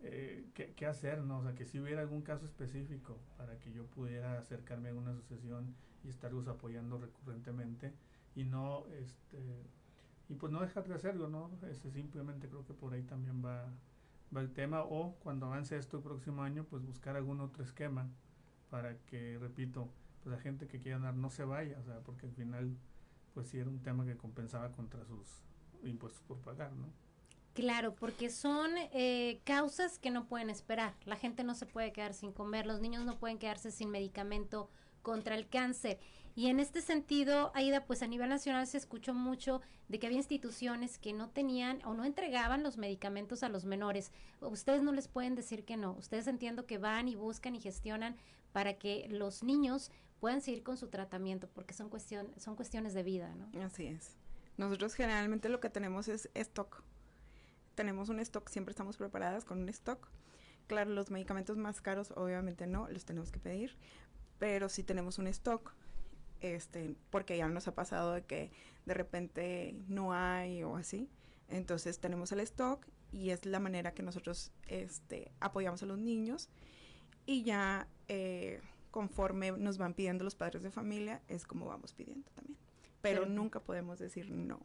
eh, 0.00 0.46
¿qué, 0.54 0.72
¿qué, 0.74 0.86
hacer, 0.86 1.22
¿no? 1.22 1.40
O 1.40 1.42
sea, 1.42 1.54
que 1.54 1.66
si 1.66 1.78
hubiera 1.78 2.00
algún 2.00 2.22
caso 2.22 2.46
específico 2.46 3.18
para 3.36 3.58
que 3.58 3.72
yo 3.72 3.84
pudiera 3.86 4.38
acercarme 4.38 4.88
a 4.88 4.94
una 4.94 5.10
asociación 5.10 5.74
y 6.04 6.08
estarlos 6.08 6.48
apoyando 6.48 6.98
recurrentemente 6.98 7.92
y 8.34 8.44
no, 8.44 8.86
este, 8.98 9.38
y 10.28 10.34
pues 10.34 10.52
no 10.52 10.60
dejar 10.60 10.86
de 10.86 10.94
hacerlo, 10.94 11.28
¿no? 11.28 11.50
Simplemente 11.92 12.48
creo 12.48 12.64
que 12.64 12.74
por 12.74 12.94
ahí 12.94 13.02
también 13.02 13.44
va, 13.44 13.66
va 14.34 14.40
el 14.40 14.52
tema 14.52 14.82
o 14.82 15.14
cuando 15.20 15.46
avance 15.46 15.76
esto 15.76 15.98
el 15.98 16.02
próximo 16.02 16.42
año 16.42 16.64
pues 16.64 16.84
buscar 16.84 17.16
algún 17.16 17.40
otro 17.40 17.62
esquema 17.62 18.08
para 18.70 18.96
que, 19.04 19.38
repito, 19.38 19.88
pues 20.22 20.34
la 20.34 20.40
gente 20.40 20.66
que 20.66 20.78
quiera 20.78 20.98
dar 20.98 21.14
no 21.14 21.30
se 21.30 21.44
vaya, 21.44 21.78
o 21.80 21.84
sea, 21.84 22.00
porque 22.00 22.26
al 22.26 22.32
final 22.32 22.76
pues 23.34 23.48
sí 23.48 23.58
era 23.58 23.68
un 23.68 23.82
tema 23.82 24.04
que 24.04 24.16
compensaba 24.16 24.70
contra 24.72 25.04
sus 25.04 25.42
impuestos 25.82 26.22
por 26.22 26.38
pagar, 26.38 26.72
¿no? 26.72 26.86
Claro, 27.54 27.94
porque 27.94 28.30
son 28.30 28.70
eh, 28.92 29.40
causas 29.44 29.98
que 29.98 30.10
no 30.10 30.26
pueden 30.26 30.48
esperar. 30.48 30.94
La 31.04 31.16
gente 31.16 31.44
no 31.44 31.54
se 31.54 31.66
puede 31.66 31.92
quedar 31.92 32.14
sin 32.14 32.32
comer, 32.32 32.66
los 32.66 32.80
niños 32.80 33.04
no 33.04 33.18
pueden 33.18 33.38
quedarse 33.38 33.70
sin 33.70 33.90
medicamento 33.90 34.70
contra 35.02 35.34
el 35.34 35.48
cáncer. 35.48 35.98
Y 36.34 36.46
en 36.46 36.60
este 36.60 36.80
sentido, 36.80 37.52
Aida, 37.54 37.84
pues 37.84 38.02
a 38.02 38.06
nivel 38.06 38.30
nacional 38.30 38.66
se 38.66 38.78
escuchó 38.78 39.12
mucho 39.12 39.60
de 39.88 39.98
que 39.98 40.06
había 40.06 40.18
instituciones 40.18 40.98
que 40.98 41.12
no 41.12 41.28
tenían 41.28 41.84
o 41.84 41.92
no 41.92 42.04
entregaban 42.04 42.62
los 42.62 42.78
medicamentos 42.78 43.42
a 43.42 43.50
los 43.50 43.64
menores. 43.66 44.12
Ustedes 44.40 44.82
no 44.82 44.92
les 44.92 45.08
pueden 45.08 45.34
decir 45.34 45.64
que 45.64 45.76
no. 45.76 45.92
Ustedes 45.92 46.26
entiendo 46.26 46.66
que 46.66 46.78
van 46.78 47.08
y 47.08 47.16
buscan 47.16 47.54
y 47.54 47.60
gestionan 47.60 48.16
para 48.52 48.78
que 48.78 49.06
los 49.10 49.42
niños 49.42 49.90
puedan 50.20 50.40
seguir 50.40 50.62
con 50.62 50.76
su 50.76 50.88
tratamiento, 50.88 51.48
porque 51.48 51.74
son, 51.74 51.90
cuestión, 51.90 52.32
son 52.38 52.56
cuestiones 52.56 52.94
de 52.94 53.02
vida, 53.02 53.34
¿no? 53.34 53.50
Así 53.62 53.86
es. 53.86 54.16
Nosotros 54.56 54.94
generalmente 54.94 55.48
lo 55.48 55.60
que 55.60 55.68
tenemos 55.68 56.08
es 56.08 56.30
stock. 56.34 56.82
Tenemos 57.74 58.08
un 58.08 58.20
stock, 58.20 58.48
siempre 58.48 58.70
estamos 58.70 58.96
preparadas 58.96 59.44
con 59.44 59.60
un 59.60 59.68
stock. 59.68 60.08
Claro, 60.66 60.90
los 60.90 61.10
medicamentos 61.10 61.58
más 61.58 61.80
caros 61.80 62.12
obviamente 62.16 62.66
no, 62.66 62.88
los 62.88 63.04
tenemos 63.04 63.32
que 63.32 63.40
pedir, 63.40 63.76
pero 64.38 64.68
sí 64.68 64.82
tenemos 64.82 65.18
un 65.18 65.26
stock 65.26 65.74
este, 66.42 66.94
porque 67.10 67.36
ya 67.36 67.48
nos 67.48 67.68
ha 67.68 67.74
pasado 67.74 68.12
de 68.12 68.22
que 68.22 68.50
de 68.84 68.94
repente 68.94 69.74
no 69.88 70.12
hay 70.12 70.62
o 70.62 70.76
así. 70.76 71.08
Entonces 71.48 71.98
tenemos 72.00 72.32
el 72.32 72.40
stock 72.40 72.86
y 73.12 73.30
es 73.30 73.46
la 73.46 73.60
manera 73.60 73.94
que 73.94 74.02
nosotros 74.02 74.52
este, 74.66 75.32
apoyamos 75.40 75.82
a 75.82 75.86
los 75.86 75.98
niños 75.98 76.50
y 77.26 77.44
ya 77.44 77.86
eh, 78.08 78.60
conforme 78.90 79.52
nos 79.52 79.78
van 79.78 79.94
pidiendo 79.94 80.24
los 80.24 80.34
padres 80.34 80.62
de 80.62 80.70
familia 80.70 81.22
es 81.28 81.46
como 81.46 81.66
vamos 81.66 81.94
pidiendo 81.94 82.28
también. 82.32 82.58
Pero 83.00 83.26
nunca 83.26 83.60
podemos 83.60 83.98
decir 83.98 84.30
no. 84.30 84.60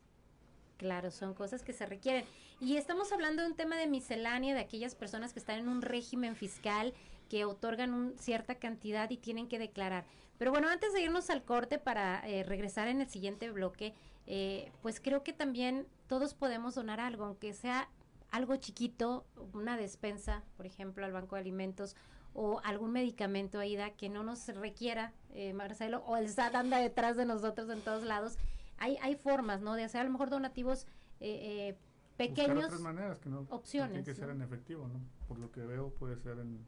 Claro, 0.78 1.10
son 1.10 1.34
cosas 1.34 1.64
que 1.64 1.74
se 1.74 1.88
requieren. 1.88 2.24
Y 2.60 2.78
estamos 2.78 3.12
hablando 3.12 3.42
de 3.42 3.50
un 3.50 3.56
tema 3.56 3.78
de 3.78 3.88
miscelánea, 3.88 4.54
de 4.54 4.62
aquellas 4.62 4.94
personas 4.94 5.34
que 5.34 5.40
están 5.40 5.60
en 5.60 5.68
un 5.68 5.82
régimen 5.82 6.36
fiscal, 6.36 6.94
que 7.30 7.46
otorgan 7.46 7.94
un, 7.94 8.18
cierta 8.20 8.56
cantidad 8.56 9.10
y 9.10 9.18
tienen 9.18 9.48
que 9.48 9.58
declarar. 9.58 10.06
Pero 10.38 10.52
bueno, 10.52 10.70
antes 10.70 10.94
de 10.94 11.02
irnos 11.02 11.30
al 11.30 11.44
corte 11.44 11.80
para 11.80 12.28
eh, 12.28 12.44
regresar 12.44 12.88
en 12.88 13.02
el 13.02 13.10
siguiente 13.10 13.50
bloque, 13.52 13.94
eh, 14.28 14.72
pues 14.82 15.00
creo 15.00 15.24
que 15.24 15.34
también 15.34 15.88
todos 16.08 16.34
podemos 16.34 16.76
donar 16.76 17.00
algo, 17.00 17.26
aunque 17.26 17.54
sea 17.54 17.90
algo 18.30 18.56
chiquito, 18.58 19.26
una 19.54 19.78
despensa, 19.78 20.44
por 20.58 20.66
ejemplo, 20.66 21.06
al 21.06 21.14
Banco 21.14 21.36
de 21.36 21.42
Alimentos 21.42 21.96
o 22.34 22.62
algún 22.64 22.92
medicamento, 22.92 23.58
Aida, 23.60 23.92
que 23.92 24.10
no 24.10 24.24
nos 24.24 24.48
requiera, 24.50 25.14
eh, 25.34 25.54
Marcelo, 25.54 26.04
o 26.06 26.18
el 26.18 26.30
SAT 26.30 26.56
anda 26.56 26.78
detrás 26.78 27.18
de 27.18 27.26
nosotros 27.26 27.70
en 27.70 27.82
todos 27.82 28.04
lados. 28.04 28.38
Hay, 28.78 28.98
hay 29.02 29.16
formas, 29.16 29.62
¿no? 29.62 29.74
De 29.74 29.84
hacer 29.84 30.02
a 30.02 30.04
lo 30.04 30.12
mejor 30.12 30.30
donativos 30.30 30.86
eh, 31.20 31.76
pequeños. 32.16 32.66
otras 32.66 32.82
maneras 32.82 33.20
que 33.20 33.30
no, 33.30 33.48
opciones. 33.50 33.92
tiene 33.92 34.06
que 34.06 34.14
ser 34.14 34.30
en 34.30 34.42
efectivo, 34.42 34.88
¿no? 34.88 35.00
Por 35.28 35.40
lo 35.40 35.52
que 35.52 35.62
veo 35.62 35.90
puede 35.90 36.18
ser 36.18 36.38
en, 36.38 36.64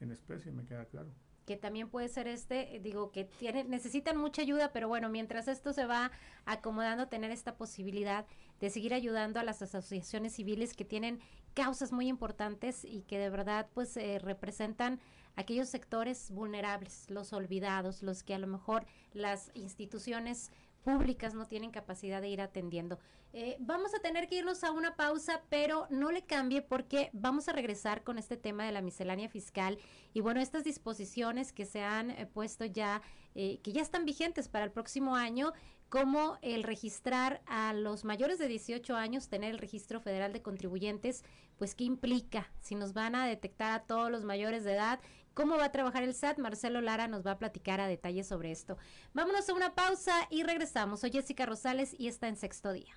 en 0.00 0.12
especie, 0.12 0.50
me 0.50 0.64
queda 0.64 0.86
claro. 0.86 1.10
Que 1.50 1.56
también 1.56 1.88
puede 1.88 2.06
ser 2.06 2.28
este, 2.28 2.76
eh, 2.76 2.78
digo 2.78 3.10
que 3.10 3.24
tiene, 3.24 3.64
necesitan 3.64 4.16
mucha 4.16 4.40
ayuda, 4.40 4.70
pero 4.72 4.86
bueno, 4.86 5.08
mientras 5.08 5.48
esto 5.48 5.72
se 5.72 5.84
va 5.84 6.12
acomodando, 6.46 7.08
tener 7.08 7.32
esta 7.32 7.56
posibilidad 7.56 8.24
de 8.60 8.70
seguir 8.70 8.94
ayudando 8.94 9.40
a 9.40 9.42
las 9.42 9.60
asociaciones 9.60 10.32
civiles 10.32 10.74
que 10.74 10.84
tienen 10.84 11.18
causas 11.54 11.90
muy 11.90 12.06
importantes 12.06 12.84
y 12.84 13.02
que 13.02 13.18
de 13.18 13.30
verdad 13.30 13.66
pues 13.74 13.96
eh, 13.96 14.20
representan 14.20 15.00
aquellos 15.34 15.68
sectores 15.68 16.30
vulnerables, 16.30 17.10
los 17.10 17.32
olvidados, 17.32 18.04
los 18.04 18.22
que 18.22 18.34
a 18.34 18.38
lo 18.38 18.46
mejor 18.46 18.86
las 19.12 19.50
instituciones 19.54 20.52
públicas 20.80 21.34
no 21.34 21.46
tienen 21.46 21.70
capacidad 21.70 22.20
de 22.20 22.28
ir 22.28 22.40
atendiendo. 22.40 22.98
Eh, 23.32 23.56
vamos 23.60 23.94
a 23.94 24.00
tener 24.00 24.26
que 24.26 24.36
irnos 24.36 24.64
a 24.64 24.72
una 24.72 24.96
pausa, 24.96 25.42
pero 25.48 25.86
no 25.90 26.10
le 26.10 26.22
cambie 26.22 26.62
porque 26.62 27.10
vamos 27.12 27.48
a 27.48 27.52
regresar 27.52 28.02
con 28.02 28.18
este 28.18 28.36
tema 28.36 28.64
de 28.64 28.72
la 28.72 28.80
miscelánea 28.80 29.28
fiscal 29.28 29.78
y 30.12 30.20
bueno, 30.20 30.40
estas 30.40 30.64
disposiciones 30.64 31.52
que 31.52 31.64
se 31.64 31.82
han 31.82 32.10
eh, 32.10 32.26
puesto 32.26 32.64
ya, 32.64 33.02
eh, 33.34 33.60
que 33.62 33.72
ya 33.72 33.82
están 33.82 34.04
vigentes 34.04 34.48
para 34.48 34.64
el 34.64 34.72
próximo 34.72 35.14
año, 35.14 35.52
como 35.88 36.38
el 36.40 36.62
registrar 36.62 37.42
a 37.46 37.72
los 37.72 38.04
mayores 38.04 38.38
de 38.38 38.46
18 38.46 38.96
años, 38.96 39.28
tener 39.28 39.50
el 39.50 39.58
registro 39.58 40.00
federal 40.00 40.32
de 40.32 40.40
contribuyentes, 40.40 41.24
pues 41.58 41.74
qué 41.74 41.84
implica, 41.84 42.50
si 42.60 42.76
nos 42.76 42.94
van 42.94 43.16
a 43.16 43.26
detectar 43.26 43.72
a 43.72 43.82
todos 43.82 44.10
los 44.10 44.24
mayores 44.24 44.64
de 44.64 44.74
edad, 44.74 45.00
cómo 45.40 45.56
va 45.56 45.64
a 45.64 45.72
trabajar 45.72 46.02
el 46.02 46.14
SAT, 46.14 46.36
Marcelo 46.36 46.82
Lara 46.82 47.08
nos 47.08 47.26
va 47.26 47.30
a 47.30 47.38
platicar 47.38 47.80
a 47.80 47.86
detalle 47.86 48.24
sobre 48.24 48.52
esto. 48.52 48.76
Vámonos 49.14 49.48
a 49.48 49.54
una 49.54 49.74
pausa 49.74 50.12
y 50.28 50.42
regresamos. 50.42 51.00
Soy 51.00 51.12
Jessica 51.12 51.46
Rosales 51.46 51.96
y 51.98 52.08
está 52.08 52.28
en 52.28 52.36
sexto 52.36 52.74
día. 52.74 52.92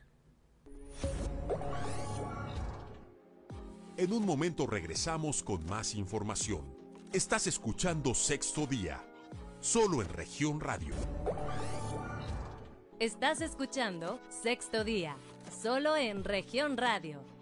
En 3.96 4.12
un 4.12 4.26
momento 4.26 4.68
regresamos 4.68 5.42
con 5.42 5.66
más 5.68 5.96
información. 5.96 6.66
Estás 7.14 7.48
escuchando 7.48 8.14
Sexto 8.14 8.68
Día, 8.68 9.02
solo 9.62 10.02
en 10.02 10.10
región 10.10 10.60
radio. 10.60 10.96
Estás 13.00 13.40
escuchando 13.40 14.20
Sexto 14.28 14.84
Día, 14.84 15.16
solo 15.62 15.96
en 15.96 16.26
región 16.26 16.76
radio. 16.76 17.33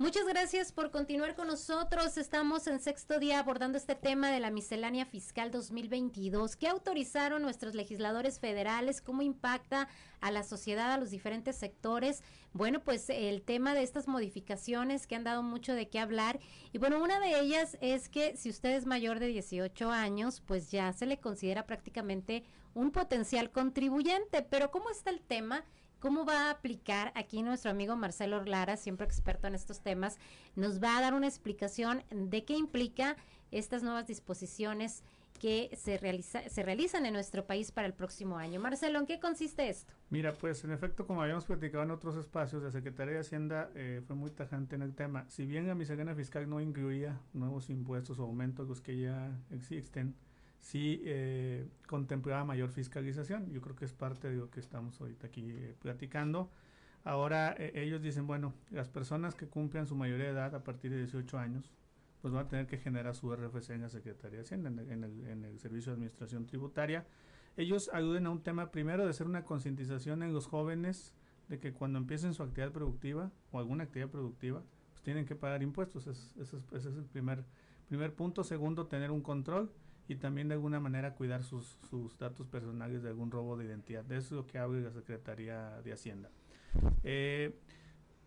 Muchas 0.00 0.28
gracias 0.28 0.70
por 0.70 0.92
continuar 0.92 1.34
con 1.34 1.48
nosotros. 1.48 2.18
Estamos 2.18 2.68
en 2.68 2.78
sexto 2.78 3.18
día 3.18 3.40
abordando 3.40 3.76
este 3.76 3.96
tema 3.96 4.30
de 4.30 4.38
la 4.38 4.52
miscelánea 4.52 5.04
fiscal 5.04 5.50
2022. 5.50 6.54
¿Qué 6.54 6.68
autorizaron 6.68 7.42
nuestros 7.42 7.74
legisladores 7.74 8.38
federales? 8.38 9.00
¿Cómo 9.00 9.22
impacta 9.22 9.88
a 10.20 10.30
la 10.30 10.44
sociedad, 10.44 10.92
a 10.92 10.98
los 10.98 11.10
diferentes 11.10 11.56
sectores? 11.56 12.22
Bueno, 12.52 12.78
pues 12.78 13.10
el 13.10 13.42
tema 13.42 13.74
de 13.74 13.82
estas 13.82 14.06
modificaciones 14.06 15.08
que 15.08 15.16
han 15.16 15.24
dado 15.24 15.42
mucho 15.42 15.74
de 15.74 15.88
qué 15.88 15.98
hablar. 15.98 16.38
Y 16.72 16.78
bueno, 16.78 17.02
una 17.02 17.18
de 17.18 17.40
ellas 17.40 17.76
es 17.80 18.08
que 18.08 18.36
si 18.36 18.50
usted 18.50 18.76
es 18.76 18.86
mayor 18.86 19.18
de 19.18 19.26
18 19.26 19.90
años, 19.90 20.40
pues 20.46 20.70
ya 20.70 20.92
se 20.92 21.06
le 21.06 21.18
considera 21.18 21.66
prácticamente 21.66 22.44
un 22.72 22.92
potencial 22.92 23.50
contribuyente. 23.50 24.42
Pero 24.42 24.70
¿cómo 24.70 24.90
está 24.90 25.10
el 25.10 25.22
tema? 25.22 25.64
¿Cómo 26.00 26.24
va 26.24 26.46
a 26.46 26.50
aplicar? 26.50 27.12
Aquí 27.16 27.42
nuestro 27.42 27.72
amigo 27.72 27.96
Marcelo 27.96 28.36
Orlara, 28.36 28.76
siempre 28.76 29.04
experto 29.04 29.48
en 29.48 29.56
estos 29.56 29.80
temas, 29.80 30.18
nos 30.54 30.80
va 30.80 30.96
a 30.96 31.00
dar 31.00 31.12
una 31.12 31.26
explicación 31.26 32.04
de 32.10 32.44
qué 32.44 32.54
implica 32.54 33.16
estas 33.50 33.82
nuevas 33.82 34.06
disposiciones 34.06 35.02
que 35.40 35.70
se, 35.76 35.98
realiza, 35.98 36.48
se 36.48 36.62
realizan 36.62 37.06
en 37.06 37.14
nuestro 37.14 37.46
país 37.46 37.72
para 37.72 37.86
el 37.86 37.94
próximo 37.94 38.38
año. 38.38 38.60
Marcelo, 38.60 38.98
¿en 38.98 39.06
qué 39.06 39.18
consiste 39.18 39.68
esto? 39.68 39.92
Mira, 40.10 40.32
pues 40.32 40.62
en 40.64 40.72
efecto, 40.72 41.06
como 41.06 41.22
habíamos 41.22 41.44
platicado 41.44 41.82
en 41.84 41.90
otros 41.90 42.16
espacios, 42.16 42.62
la 42.62 42.70
Secretaría 42.70 43.14
de 43.14 43.20
Hacienda 43.20 43.70
eh, 43.74 44.00
fue 44.06 44.14
muy 44.16 44.30
tajante 44.30 44.76
en 44.76 44.82
el 44.82 44.94
tema. 44.94 45.24
Si 45.28 45.46
bien 45.46 45.66
la 45.66 45.74
miscelánea 45.74 46.14
fiscal 46.14 46.48
no 46.48 46.60
incluía 46.60 47.20
nuevos 47.32 47.70
impuestos 47.70 48.18
o 48.18 48.24
aumentos, 48.24 48.68
los 48.68 48.80
que 48.80 48.98
ya 48.98 49.36
existen, 49.50 50.14
sí 50.60 51.02
eh, 51.04 51.68
contemplaba 51.86 52.44
mayor 52.44 52.70
fiscalización. 52.70 53.50
Yo 53.50 53.60
creo 53.60 53.76
que 53.76 53.84
es 53.84 53.92
parte 53.92 54.28
de 54.28 54.36
lo 54.36 54.50
que 54.50 54.60
estamos 54.60 55.00
ahorita 55.00 55.28
aquí 55.28 55.50
eh, 55.50 55.74
platicando. 55.80 56.50
Ahora 57.04 57.54
eh, 57.58 57.72
ellos 57.74 58.02
dicen, 58.02 58.26
bueno, 58.26 58.54
las 58.70 58.88
personas 58.88 59.34
que 59.34 59.46
cumplan 59.46 59.86
su 59.86 59.94
mayoría 59.94 60.26
de 60.26 60.32
edad 60.32 60.54
a 60.54 60.64
partir 60.64 60.90
de 60.90 60.98
18 60.98 61.38
años, 61.38 61.72
pues 62.20 62.34
van 62.34 62.46
a 62.46 62.48
tener 62.48 62.66
que 62.66 62.78
generar 62.78 63.14
su 63.14 63.34
RFC 63.34 63.70
en 63.70 63.82
la 63.82 63.88
Secretaría 63.88 64.38
de 64.38 64.44
Hacienda, 64.44 64.68
en 64.68 65.04
el, 65.04 65.26
en 65.28 65.44
el, 65.44 65.58
Servicio 65.58 65.92
de 65.92 65.94
Administración 65.94 66.46
Tributaria. 66.46 67.06
Ellos 67.56 67.90
ayuden 67.92 68.26
a 68.26 68.30
un 68.30 68.42
tema 68.42 68.70
primero 68.70 69.04
de 69.04 69.10
hacer 69.10 69.26
una 69.26 69.44
concientización 69.44 70.22
en 70.22 70.32
los 70.32 70.46
jóvenes 70.46 71.14
de 71.48 71.58
que 71.58 71.72
cuando 71.72 71.98
empiecen 71.98 72.34
su 72.34 72.42
actividad 72.42 72.72
productiva 72.72 73.30
o 73.52 73.58
alguna 73.58 73.84
actividad 73.84 74.10
productiva, 74.10 74.62
pues 74.90 75.02
tienen 75.02 75.24
que 75.24 75.34
pagar 75.34 75.62
impuestos. 75.62 76.06
ese 76.06 76.58
es 76.72 76.84
el 76.84 77.04
primer, 77.04 77.44
primer 77.88 78.14
punto. 78.14 78.44
Segundo, 78.44 78.86
tener 78.86 79.10
un 79.10 79.22
control 79.22 79.72
y 80.08 80.16
también 80.16 80.48
de 80.48 80.54
alguna 80.54 80.80
manera 80.80 81.14
cuidar 81.14 81.44
sus, 81.44 81.78
sus 81.90 82.18
datos 82.18 82.46
personales 82.46 83.02
de 83.02 83.10
algún 83.10 83.30
robo 83.30 83.56
de 83.56 83.66
identidad. 83.66 84.04
De 84.04 84.16
eso 84.16 84.26
es 84.26 84.32
lo 84.32 84.46
que 84.46 84.58
habla 84.58 84.80
la 84.80 84.90
Secretaría 84.90 85.82
de 85.82 85.92
Hacienda. 85.92 86.30
Eh, 87.04 87.54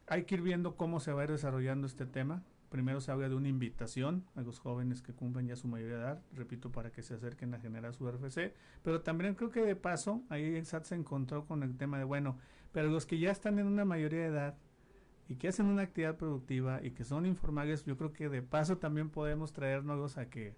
hay 0.07 0.25
que 0.25 0.35
ir 0.35 0.41
viendo 0.41 0.75
cómo 0.75 0.99
se 0.99 1.11
va 1.11 1.21
a 1.21 1.23
ir 1.25 1.31
desarrollando 1.31 1.87
este 1.87 2.05
tema. 2.05 2.43
Primero 2.69 3.01
se 3.01 3.11
habla 3.11 3.27
de 3.29 3.35
una 3.35 3.49
invitación 3.49 4.25
a 4.35 4.41
los 4.41 4.59
jóvenes 4.59 5.01
que 5.01 5.11
cumplen 5.11 5.47
ya 5.47 5.55
su 5.55 5.67
mayoría 5.67 5.97
de 5.97 6.03
edad, 6.03 6.21
repito, 6.33 6.71
para 6.71 6.91
que 6.91 7.01
se 7.01 7.15
acerquen 7.15 7.53
a 7.55 7.59
generar 7.59 7.93
su 7.95 8.09
RFC, 8.09 8.53
pero 8.83 9.01
también 9.01 9.35
creo 9.35 9.49
que 9.49 9.61
de 9.61 9.75
paso, 9.75 10.23
ahí 10.29 10.55
el 10.55 10.65
SAT 10.65 10.85
se 10.85 10.95
encontró 10.95 11.45
con 11.45 11.63
el 11.63 11.75
tema 11.75 11.97
de, 11.97 12.05
bueno, 12.05 12.37
pero 12.71 12.89
los 12.89 13.05
que 13.05 13.19
ya 13.19 13.31
están 13.31 13.59
en 13.59 13.67
una 13.67 13.83
mayoría 13.83 14.21
de 14.21 14.27
edad 14.27 14.57
y 15.27 15.35
que 15.35 15.49
hacen 15.49 15.65
una 15.65 15.81
actividad 15.81 16.15
productiva 16.15 16.79
y 16.81 16.91
que 16.91 17.03
son 17.03 17.25
informales, 17.25 17.83
yo 17.83 17.97
creo 17.97 18.13
que 18.13 18.29
de 18.29 18.41
paso 18.41 18.77
también 18.77 19.09
podemos 19.09 19.51
traernos 19.51 20.17
a 20.17 20.29
que 20.29 20.55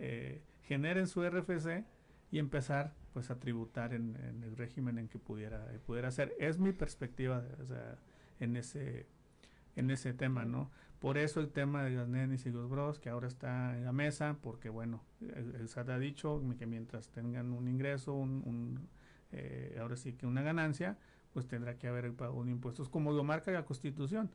eh, 0.00 0.42
generen 0.62 1.06
su 1.06 1.22
RFC 1.22 1.84
y 2.32 2.38
empezar 2.38 2.94
pues 3.12 3.30
a 3.30 3.38
tributar 3.38 3.92
en, 3.92 4.16
el 4.42 4.56
régimen 4.56 4.98
en 4.98 5.08
que 5.08 5.18
pudiera 5.18 5.66
pudiera 5.86 6.10
ser. 6.10 6.34
Es 6.38 6.58
mi 6.58 6.72
perspectiva 6.72 7.44
en 8.38 8.56
ese 8.56 9.06
en 9.76 9.90
ese 9.90 10.12
tema 10.12 10.44
no 10.44 10.70
por 10.98 11.16
eso 11.16 11.40
el 11.40 11.50
tema 11.50 11.84
de 11.84 11.90
las 11.90 12.08
nenis 12.08 12.44
y 12.46 12.50
los 12.50 12.68
bros 12.68 12.98
que 12.98 13.08
ahora 13.08 13.28
está 13.28 13.76
en 13.76 13.84
la 13.84 13.92
mesa 13.92 14.36
porque 14.42 14.68
bueno 14.68 15.02
el, 15.20 15.68
SAT 15.68 15.90
ha 15.90 15.98
dicho 15.98 16.42
que 16.58 16.66
mientras 16.66 17.08
tengan 17.08 17.52
un 17.52 17.68
ingreso 17.68 18.14
un, 18.14 18.88
eh, 19.32 19.76
ahora 19.80 19.96
sí 19.96 20.14
que 20.14 20.26
una 20.26 20.42
ganancia 20.42 20.98
pues 21.32 21.46
tendrá 21.46 21.78
que 21.78 21.86
haber 21.86 22.12
pago 22.12 22.44
de 22.44 22.50
impuestos 22.50 22.88
como 22.88 23.12
lo 23.12 23.22
marca 23.22 23.50
la 23.50 23.64
constitución 23.64 24.30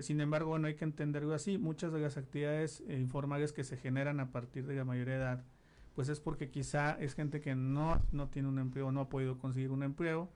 sin 0.00 0.20
embargo 0.20 0.58
no 0.58 0.66
hay 0.66 0.74
que 0.74 0.84
entenderlo 0.84 1.34
así 1.34 1.58
muchas 1.58 1.92
de 1.92 2.00
las 2.00 2.16
actividades 2.16 2.82
eh, 2.88 2.98
informales 2.98 3.52
que 3.52 3.64
se 3.64 3.76
generan 3.76 4.20
a 4.20 4.32
partir 4.32 4.66
de 4.66 4.74
la 4.74 4.84
mayoría 4.84 5.14
de 5.14 5.20
edad 5.20 5.44
pues 5.96 6.10
es 6.10 6.20
porque 6.20 6.50
quizá 6.50 6.92
es 7.00 7.14
gente 7.14 7.40
que 7.40 7.54
no, 7.54 8.02
no 8.12 8.28
tiene 8.28 8.48
un 8.48 8.58
empleo, 8.58 8.92
no 8.92 9.00
ha 9.00 9.08
podido 9.08 9.38
conseguir 9.38 9.70
un 9.70 9.82
empleo, 9.82 10.30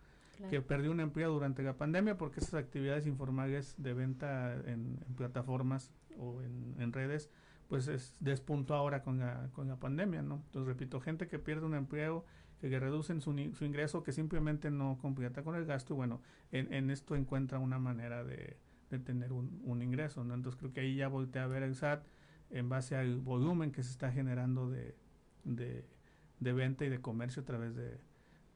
que 0.49 0.63
perdió 0.63 0.91
un 0.91 1.01
empleo 1.01 1.31
durante 1.31 1.63
la 1.63 1.77
pandemia 1.77 2.17
porque 2.17 2.41
esas 2.41 2.55
actividades 2.55 3.07
informales 3.07 3.75
de 3.77 3.93
venta 3.93 4.55
en, 4.65 4.99
plataformas 5.15 5.93
o 6.19 6.41
en, 6.41 6.93
redes, 6.95 7.29
pues 7.69 7.89
es, 7.89 8.17
despuntó 8.21 8.73
ahora 8.75 9.03
con 9.03 9.19
la, 9.19 9.51
con 9.53 9.69
la 9.69 9.77
pandemia, 9.77 10.23
¿no? 10.23 10.37
Entonces, 10.47 10.67
repito, 10.67 10.99
gente 10.99 11.29
que 11.29 11.39
pierde 11.39 11.67
un 11.67 11.75
empleo, 11.75 12.25
que, 12.59 12.71
que 12.71 12.81
reducen 12.81 13.21
su, 13.21 13.33
su 13.53 13.65
ingreso, 13.67 14.03
que 14.03 14.13
simplemente 14.13 14.71
no 14.71 14.97
completa 15.03 15.43
con 15.43 15.57
el 15.57 15.67
gasto, 15.67 15.95
bueno, 15.95 16.23
en, 16.53 16.73
en 16.73 16.89
esto 16.89 17.17
encuentra 17.17 17.59
una 17.59 17.79
manera 17.79 18.25
de, 18.25 18.57
de 18.91 18.99
tener 18.99 19.33
un, 19.33 19.63
un, 19.65 19.83
ingreso, 19.83 20.25
¿no? 20.25 20.35
Entonces 20.35 20.59
creo 20.59 20.73
que 20.73 20.81
ahí 20.81 20.97
ya 20.97 21.09
voltea 21.09 21.45
a 21.45 21.47
ver 21.47 21.63
el 21.63 21.77
SAT 21.77 22.05
en 22.51 22.69
base 22.69 22.97
al 22.97 23.21
volumen 23.21 23.73
que 23.73 23.83
se 23.83 23.91
está 23.91 24.11
generando 24.11 24.69
de, 24.69 24.97
de, 25.45 26.53
venta 26.53 26.85
y 26.85 26.89
de 26.89 27.01
comercio 27.01 27.43
a 27.43 27.45
través 27.45 27.75
de, 27.75 27.99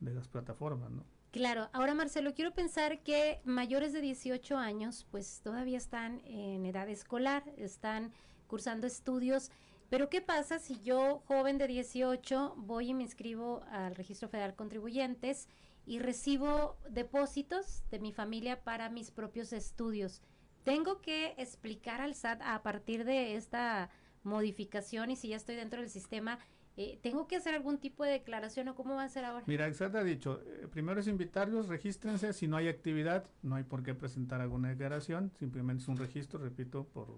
las 0.01 0.29
plataformas, 0.29 0.91
¿no? 0.91 1.05
Claro, 1.31 1.69
ahora 1.73 1.95
Marcelo, 1.95 2.35
quiero 2.35 2.53
pensar 2.53 3.03
que 3.03 3.41
mayores 3.45 3.93
de 3.93 4.01
18 4.01 4.57
años 4.57 5.07
pues 5.11 5.41
todavía 5.43 5.79
están 5.79 6.21
en 6.27 6.65
edad 6.67 6.89
escolar, 6.89 7.43
están 7.57 8.13
cursando 8.47 8.87
estudios, 8.87 9.51
pero 9.89 10.11
¿qué 10.11 10.21
pasa 10.21 10.59
si 10.59 10.81
yo, 10.83 11.23
joven 11.27 11.59
de 11.59 11.67
18, 11.67 12.55
voy 12.57 12.91
y 12.91 12.95
me 12.95 13.03
inscribo 13.03 13.65
al 13.71 13.97
Registro 13.97 14.29
Federal 14.29 14.55
Contribuyentes 14.55 15.49
y 15.87 15.99
recibo 15.99 16.79
depósitos 16.91 17.85
de 17.91 17.99
mi 17.99 18.13
familia 18.13 18.63
para 18.63 18.91
mis 18.91 19.11
propios 19.11 19.53
estudios? 19.53 20.23
Tengo 20.63 21.01
que 21.01 21.35
explicar 21.37 22.01
al 22.01 22.15
SAT 22.15 22.41
a 22.43 22.63
partir 22.63 23.05
de 23.05 23.37
esta 23.37 23.91
modificación 24.23 25.11
y 25.11 25.17
si 25.17 25.29
ya 25.29 25.37
estoy 25.37 25.57
dentro 25.57 25.81
del 25.81 25.91
sistema, 25.91 26.39
eh, 26.77 26.99
¿Tengo 27.03 27.29
que 27.29 27.37
hacer 27.37 27.55
algún 27.55 27.79
tipo 27.79 28.03
de 28.03 28.11
declaración 28.11 28.67
o 28.67 28.75
cómo 28.75 28.97
va 28.97 29.05
a 29.05 29.09
ser 29.09 29.25
ahora? 29.25 29.45
Mira, 29.47 29.69
Exat 29.69 29.95
ha 29.95 30.03
dicho, 30.03 30.43
eh, 30.45 30.67
primero 30.69 30.99
es 30.99 31.07
invitarlos, 31.07 31.69
regístrense, 31.69 32.33
si 32.33 32.49
no 32.49 32.57
hay 32.57 32.67
actividad, 32.67 33.31
no 33.43 33.55
hay 33.55 33.63
por 33.63 33.85
qué 33.85 33.95
presentar 33.95 34.41
alguna 34.41 34.71
declaración, 34.71 35.31
simplemente 35.39 35.83
es 35.85 35.89
un 35.89 35.97
registro, 35.97 36.41
repito, 36.41 36.85
por, 36.89 37.09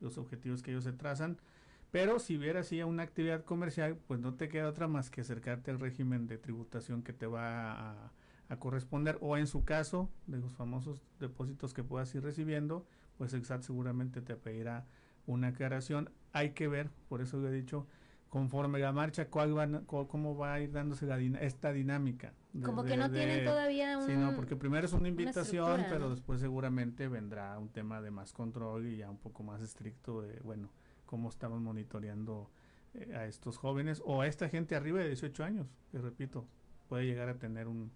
los, 0.00 0.18
objetivos 0.18 0.62
que 0.62 0.72
ellos 0.72 0.84
se 0.84 0.92
trazan. 0.92 1.38
Pero 1.94 2.18
si 2.18 2.36
hubiera 2.36 2.58
así 2.58 2.82
una 2.82 3.04
actividad 3.04 3.44
comercial, 3.44 3.96
pues 4.08 4.18
no 4.18 4.34
te 4.34 4.48
queda 4.48 4.68
otra 4.68 4.88
más 4.88 5.10
que 5.10 5.20
acercarte 5.20 5.70
al 5.70 5.78
régimen 5.78 6.26
de 6.26 6.38
tributación 6.38 7.04
que 7.04 7.12
te 7.12 7.28
va 7.28 7.70
a, 7.70 8.12
a 8.48 8.56
corresponder, 8.58 9.16
o 9.20 9.36
en 9.36 9.46
su 9.46 9.64
caso, 9.64 10.10
de 10.26 10.38
los 10.38 10.52
famosos 10.54 11.00
depósitos 11.20 11.72
que 11.72 11.84
puedas 11.84 12.12
ir 12.16 12.24
recibiendo, 12.24 12.84
pues 13.16 13.32
el 13.32 13.44
seguramente 13.62 14.22
te 14.22 14.34
pedirá 14.34 14.86
una 15.26 15.46
aclaración. 15.46 16.10
Hay 16.32 16.50
que 16.50 16.66
ver, 16.66 16.90
por 17.08 17.20
eso 17.20 17.38
lo 17.38 17.46
he 17.48 17.52
dicho, 17.52 17.86
conforme 18.28 18.80
la 18.80 18.90
marcha, 18.90 19.28
¿cuál 19.28 19.54
van, 19.54 19.84
cómo 19.84 20.36
va 20.36 20.54
a 20.54 20.60
ir 20.60 20.72
dándose 20.72 21.06
la 21.06 21.20
esta 21.38 21.72
dinámica. 21.72 22.32
Como 22.64 22.82
que 22.82 22.96
no 22.96 23.08
tienen 23.08 23.44
todavía 23.44 23.98
un... 23.98 24.06
Sí, 24.06 24.16
no, 24.16 24.34
porque 24.34 24.56
primero 24.56 24.84
es 24.84 24.92
una 24.94 25.06
invitación, 25.06 25.86
pero 25.88 26.10
después 26.10 26.40
seguramente 26.40 27.06
vendrá 27.06 27.56
un 27.56 27.68
tema 27.68 28.00
de 28.00 28.10
más 28.10 28.32
control 28.32 28.88
y 28.88 28.96
ya 28.96 29.08
un 29.08 29.18
poco 29.18 29.44
más 29.44 29.62
estricto 29.62 30.22
de, 30.22 30.40
bueno, 30.40 30.72
cómo 31.14 31.28
estamos 31.28 31.60
monitoreando 31.60 32.50
eh, 32.94 33.14
a 33.14 33.26
estos 33.26 33.56
jóvenes 33.56 34.02
o 34.04 34.22
a 34.22 34.26
esta 34.26 34.48
gente 34.48 34.74
arriba 34.74 34.98
de 34.98 35.06
18 35.06 35.44
años, 35.44 35.68
que 35.92 35.98
repito, 35.98 36.44
puede 36.88 37.06
llegar 37.06 37.28
a 37.28 37.38
tener 37.38 37.68
un 37.68 37.92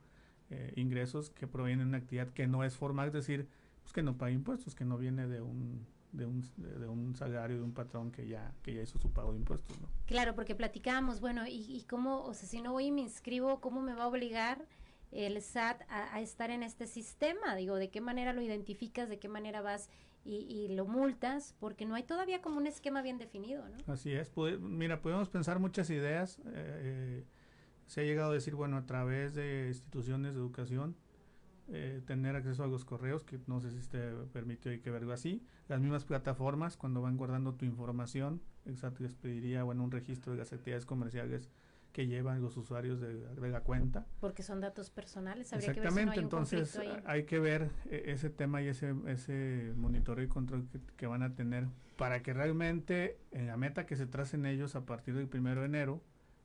eh, 0.51 0.73
ingresos 0.77 1.31
que 1.31 1.49
provienen 1.49 1.87
de 1.87 1.89
una 1.89 1.99
actividad 1.99 2.29
que 2.29 2.47
no 2.47 2.63
es 2.63 2.77
formal, 2.77 3.09
es 3.09 3.15
decir, 3.15 3.49
pues 3.83 3.93
que 3.93 4.05
no 4.05 4.17
paga 4.17 4.31
impuestos, 4.31 4.77
que 4.77 4.85
no 4.85 4.99
viene 4.99 5.27
de 5.27 5.41
un 5.41 5.85
de 6.13 6.27
un, 6.27 6.45
de, 6.57 6.87
un 6.87 7.17
salario 7.17 7.57
de 7.57 7.63
un 7.65 7.73
patrón 7.73 8.13
que 8.13 8.29
ya, 8.29 8.55
que 8.63 8.73
ya 8.73 8.83
hizo 8.83 9.01
su 9.01 9.11
pago 9.11 9.33
de 9.33 9.39
impuestos, 9.39 9.79
¿no? 9.81 9.89
Claro, 10.07 10.37
porque 10.37 10.55
platicábamos, 10.55 11.21
bueno, 11.21 11.45
y, 11.45 11.67
y 11.69 11.83
cómo, 11.91 12.23
o 12.23 12.35
sea, 12.35 12.49
si 12.49 12.63
no 12.63 12.71
voy 12.71 12.87
y 12.87 12.93
me 12.93 13.01
inscribo, 13.01 13.61
¿cómo 13.61 13.83
me 13.83 13.95
va 13.95 14.05
a 14.05 14.07
obligar 14.07 14.65
el 15.11 15.41
SAT 15.43 15.83
a, 15.89 16.21
estar 16.21 16.51
en 16.51 16.63
este 16.63 16.87
sistema? 16.87 17.57
Digo, 17.57 17.77
¿de 17.77 17.91
qué 17.91 18.01
manera 18.01 18.33
lo 18.33 18.43
identificas? 18.43 19.09
¿De 19.09 19.19
qué 19.19 19.29
manera 19.29 19.61
vas 19.61 19.91
y, 20.29 20.69
lo 20.69 20.85
multas? 20.87 21.55
Porque 21.59 21.87
no 21.87 21.95
hay 21.95 22.03
todavía 22.03 22.43
como 22.43 22.59
un 22.59 22.67
esquema 22.67 23.03
bien 23.03 23.19
definido, 23.19 23.65
¿no? 23.69 23.93
Así 23.93 24.13
es. 24.13 24.31
mira, 24.61 25.01
podemos 25.01 25.29
pensar 25.29 25.59
muchas 25.59 25.89
ideas. 25.91 26.39
Eh, 26.39 26.43
eh, 26.55 27.25
se 27.87 28.03
ha 28.03 28.05
llegado 28.05 28.33
a 28.33 28.35
decir, 28.35 28.55
bueno, 28.55 28.77
a 28.77 28.85
través 28.85 29.35
de 29.35 29.69
instituciones 29.69 30.35
de 30.35 30.41
educación, 30.41 30.97
eh, 31.69 32.03
tener 32.07 32.37
acceso 32.37 32.63
a 32.63 32.67
los 32.67 32.85
correos, 32.85 33.25
que 33.25 33.39
no 33.47 33.61
sé 33.61 33.71
si 33.71 33.89
te 33.89 34.11
permitió 34.33 34.71
hay 34.71 34.81
que 34.81 34.91
verlo 34.91 35.13
así. 35.13 35.43
Las 35.69 35.81
mismas 35.81 36.05
plataformas, 36.05 36.77
cuando 36.77 37.01
van 37.01 37.17
guardando 37.17 37.55
tu 37.55 37.65
información, 37.65 38.43
exacto, 38.67 39.03
les 39.03 39.15
pediría 39.15 39.63
bueno, 39.63 39.85
un 39.85 39.91
registro 39.91 40.33
de 40.33 40.39
las 40.39 40.53
actividades 40.53 40.85
comerciales 40.85 41.51
que 41.99 42.07
llevan 42.07 42.41
los 42.41 42.57
usuarios 42.57 43.01
de, 43.01 43.51
la 43.51 43.61
cuenta. 43.63 44.07
Porque 44.21 44.45
son 44.45 44.61
datos 44.61 44.89
personales, 44.89 45.53
Exactamente, 45.53 46.21
entonces 46.21 46.81
hay 47.05 47.25
que 47.25 47.41
ver 47.41 47.71
eh, 47.91 48.05
ese 48.07 48.31
tema 48.31 48.63
y 48.63 48.69
ese, 48.69 48.95
ese 49.09 49.73
monitoreo 49.75 50.25
y 50.25 50.29
control 50.29 50.69
que, 50.97 51.07
van 51.09 51.25
a 51.25 51.35
tener 51.35 51.67
para 51.97 52.23
que 52.23 52.33
realmente 52.33 53.19
en 53.33 53.49
la 53.49 53.57
meta 53.57 53.85
que 53.85 53.97
se 53.97 54.07
tracen 54.07 54.47
ellos 54.47 54.77
a 54.77 54.87
partir 54.87 55.17
del 55.17 55.27
primero 55.27 55.63
de 55.63 55.67
enero 55.67 56.01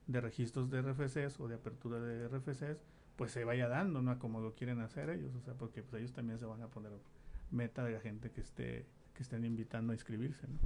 de 0.07 0.21
registros 0.21 0.71
de 0.71 0.81
RFCs 0.81 1.39
o 1.39 1.47
de 1.47 1.53
apertura 1.53 1.99
de 1.99 2.27
RFCs, 2.27 2.81
pues 3.15 3.31
se 3.31 3.43
vaya 3.43 3.67
dando, 3.67 4.01
¿no? 4.01 4.17
Como 4.17 4.41
lo 4.41 4.55
quieren 4.55 4.81
hacer 4.81 5.11
ellos, 5.11 5.35
o 5.35 5.41
sea, 5.41 5.53
porque 5.53 5.83
pues 5.83 6.01
ellos 6.01 6.13
también 6.13 6.39
se 6.39 6.45
van 6.45 6.63
a 6.63 6.67
poner 6.69 6.93
meta 7.51 7.83
de 7.83 7.91
la 7.91 7.99
gente 7.99 8.31
que 8.31 8.41
esté 8.41 8.87
que 9.13 9.21
estén 9.21 9.45
invitando 9.45 9.91
a 9.91 9.95
inscribirse, 9.95 10.47
¿no? 10.47 10.57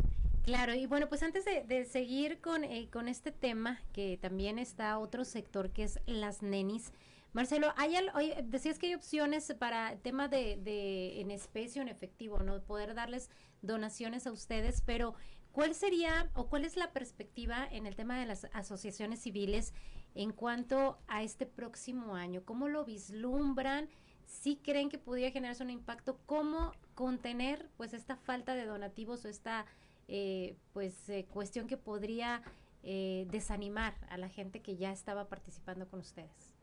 Claro, 0.47 0.73
y 0.73 0.85
bueno, 0.85 1.09
pues 1.09 1.23
antes 1.23 1.43
de, 1.43 1.83
seguir 1.83 2.39
con, 2.39 2.63
eh, 2.63 2.87
con 2.89 3.09
este 3.09 3.33
tema, 3.33 3.81
que 3.91 4.17
también 4.17 4.59
está 4.59 4.97
otro 4.97 5.25
sector 5.25 5.71
que 5.71 5.83
es 5.83 5.99
las 6.05 6.41
nenis, 6.41 6.93
Marcelo, 7.33 7.73
hay 7.75 7.97
decías 8.45 8.79
que 8.79 8.87
hay 8.87 8.93
opciones 8.93 9.53
para 9.59 9.97
tema 9.97 10.29
de, 10.29 10.55
de 10.55 11.19
en 11.19 11.31
especie 11.31 11.81
o 11.81 11.83
en 11.83 11.89
efectivo, 11.89 12.39
¿no? 12.39 12.61
Poder 12.61 12.95
darles 12.95 13.29
donaciones 13.61 14.25
a 14.25 14.31
ustedes, 14.31 14.81
pero 14.85 15.15
¿cuál 15.51 15.75
sería 15.75 16.31
o 16.33 16.47
cuál 16.47 16.63
es 16.63 16.77
la 16.77 16.93
perspectiva 16.93 17.67
en 17.69 17.85
el 17.85 17.97
tema 17.97 18.17
de 18.17 18.25
las 18.25 18.47
asociaciones 18.53 19.19
civiles 19.19 19.73
en 20.15 20.31
cuanto 20.31 20.97
a 21.09 21.23
este 21.23 21.45
próximo 21.45 22.15
año? 22.15 22.45
¿Cómo 22.45 22.69
lo 22.69 22.85
vislumbran? 22.85 23.89
¿Sí 24.25 24.61
creen 24.63 24.87
que 24.87 24.97
podría 24.97 25.31
generarse 25.31 25.61
un 25.61 25.71
impacto? 25.71 26.21
¿Cómo 26.25 26.71
contener 26.95 27.69
pues 27.75 27.93
esta 27.93 28.15
falta 28.15 28.55
de 28.55 28.65
donativos 28.65 29.25
o 29.25 29.27
esta 29.27 29.65
eh, 30.07 30.55
pues 30.73 31.09
eh, 31.09 31.25
cuestión 31.29 31.67
que 31.67 31.77
podría 31.77 32.41
eh, 32.83 33.27
desanimar 33.29 33.95
a 34.09 34.17
la 34.17 34.29
gente 34.29 34.61
que 34.61 34.77
ya 34.77 34.91
estaba 34.91 35.27
participando 35.27 35.87
con 35.87 35.99
ustedes? 35.99 36.53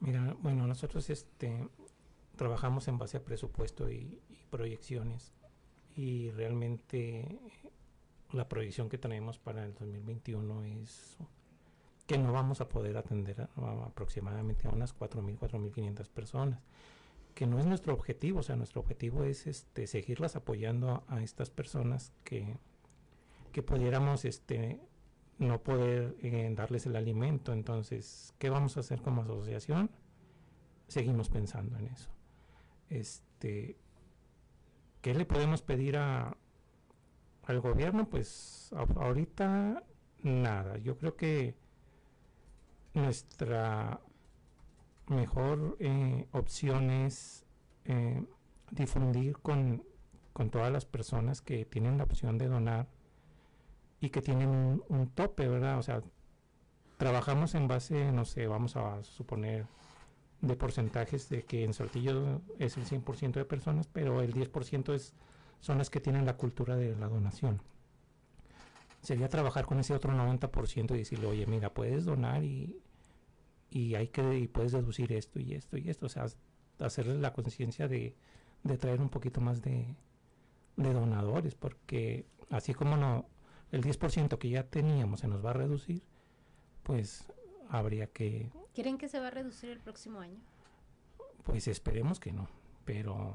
Mira, 0.00 0.36
bueno, 0.40 0.66
nosotros 0.66 1.10
este 1.10 1.68
trabajamos 2.36 2.86
en 2.88 2.98
base 2.98 3.16
a 3.16 3.24
presupuesto 3.24 3.90
y, 3.90 4.18
proyecciones 4.50 5.34
y 5.94 6.30
realmente 6.30 7.38
la 8.32 8.48
proyección 8.48 8.88
que 8.88 8.96
tenemos 8.96 9.38
para 9.38 9.62
el 9.66 9.74
2021 9.74 10.64
es 10.64 11.18
que 12.06 12.16
no 12.16 12.32
vamos 12.32 12.62
a 12.62 12.68
poder 12.70 12.96
atender 12.96 13.42
a, 13.42 13.84
aproximadamente 13.84 14.66
a 14.66 14.70
unas 14.70 14.98
4.000, 14.98 15.38
4.500 15.38 16.08
personas, 16.08 16.62
que 17.38 17.46
no 17.46 17.60
es 17.60 17.66
nuestro 17.66 17.94
objetivo, 17.94 18.40
o 18.40 18.42
sea, 18.42 18.56
nuestro 18.56 18.80
objetivo 18.80 19.22
es 19.22 19.46
este, 19.46 19.86
seguirlas 19.86 20.34
apoyando 20.34 21.04
a, 21.06 21.22
estas 21.22 21.50
personas 21.50 22.12
que, 22.24 22.58
que 23.52 23.62
pudiéramos 23.62 24.24
este, 24.24 24.80
no 25.38 25.62
poder 25.62 26.16
eh, 26.20 26.52
darles 26.56 26.86
el 26.86 26.96
alimento. 26.96 27.52
Entonces, 27.52 28.34
¿qué 28.40 28.50
vamos 28.50 28.76
a 28.76 28.80
hacer 28.80 29.02
como 29.02 29.22
asociación? 29.22 29.88
Seguimos 30.88 31.28
pensando 31.28 31.78
en 31.78 31.86
eso. 31.86 32.10
Este, 32.90 33.76
¿Qué 35.00 35.14
le 35.14 35.24
podemos 35.24 35.62
pedir 35.62 35.96
a, 35.96 36.36
al 37.44 37.60
gobierno? 37.60 38.10
Pues 38.10 38.74
ahorita 38.96 39.84
nada. 40.24 40.76
Yo 40.78 40.98
creo 40.98 41.14
que 41.14 41.54
nuestra 42.94 44.00
mejor 45.10 45.76
eh, 45.80 46.26
opción 46.32 46.90
es 46.90 47.44
eh, 47.84 48.24
difundir 48.70 49.38
con, 49.38 49.84
todas 50.52 50.70
las 50.70 50.86
personas 50.86 51.40
que 51.40 51.64
tienen 51.64 51.98
la 51.98 52.04
opción 52.04 52.38
de 52.38 52.46
donar 52.46 52.86
y 54.00 54.10
que 54.10 54.22
tienen 54.22 54.82
un, 54.88 55.08
tope, 55.08 55.48
¿verdad? 55.48 55.78
O 55.78 55.82
sea, 55.82 56.00
trabajamos 56.96 57.56
en 57.56 57.66
base, 57.66 58.12
no 58.12 58.24
sé, 58.24 58.46
vamos 58.46 58.76
a 58.76 59.02
suponer 59.02 59.66
de 60.40 60.54
porcentajes 60.54 61.28
de 61.28 61.42
que 61.42 61.64
en 61.64 61.74
Saltillo 61.74 62.40
es 62.60 62.76
el 62.76 62.84
100% 62.84 63.32
de 63.32 63.44
personas, 63.44 63.88
pero 63.88 64.22
el 64.22 64.32
10% 64.32 64.94
es, 64.94 65.12
son 65.58 65.78
las 65.78 65.90
que 65.90 65.98
tienen 65.98 66.24
la 66.24 66.36
cultura 66.36 66.76
de 66.76 66.94
la 66.94 67.08
donación 67.08 67.60
sería 69.02 69.28
trabajar 69.28 69.66
con 69.66 69.78
ese 69.78 69.94
otro 69.94 70.12
90% 70.12 70.94
y 70.94 70.98
decirle, 70.98 71.26
oye, 71.26 71.46
mira, 71.46 71.72
puedes 71.72 72.04
donar 72.04 72.44
y, 72.44 72.76
y 73.70 73.94
hay 73.94 74.08
que 74.08 74.38
y 74.38 74.48
puedes 74.48 74.72
deducir 74.72 75.12
esto 75.12 75.40
y 75.40 75.54
esto 75.54 75.76
y 75.76 75.88
esto, 75.90 76.06
o 76.06 76.08
sea, 76.08 76.26
hacerle 76.78 77.18
la 77.18 77.32
conciencia 77.32 77.88
de, 77.88 78.14
de, 78.62 78.78
traer 78.78 79.00
un 79.00 79.08
poquito 79.08 79.40
más 79.40 79.62
de, 79.62 79.94
de 80.76 80.92
donadores, 80.92 81.54
porque 81.54 82.26
así 82.50 82.74
como 82.74 82.96
no 82.96 83.26
el 83.72 83.82
10% 83.82 84.38
que 84.38 84.48
ya 84.48 84.64
teníamos 84.64 85.20
se 85.20 85.28
nos 85.28 85.44
va 85.44 85.50
a 85.50 85.54
reducir, 85.54 86.02
pues 86.82 87.26
habría 87.68 88.06
que... 88.06 88.50
¿Quieren 88.74 88.96
que 88.96 89.08
se 89.08 89.20
va 89.20 89.28
a 89.28 89.30
reducir 89.30 89.70
el 89.70 89.80
próximo 89.80 90.20
año? 90.20 90.40
Pues 91.44 91.68
esperemos 91.68 92.20
que 92.20 92.32
no, 92.32 92.48
pero 92.84 93.34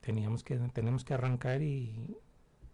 teníamos 0.00 0.42
que, 0.44 0.56
tenemos 0.56 1.04
que 1.04 1.14
arrancar 1.14 1.60
y, 1.62 2.16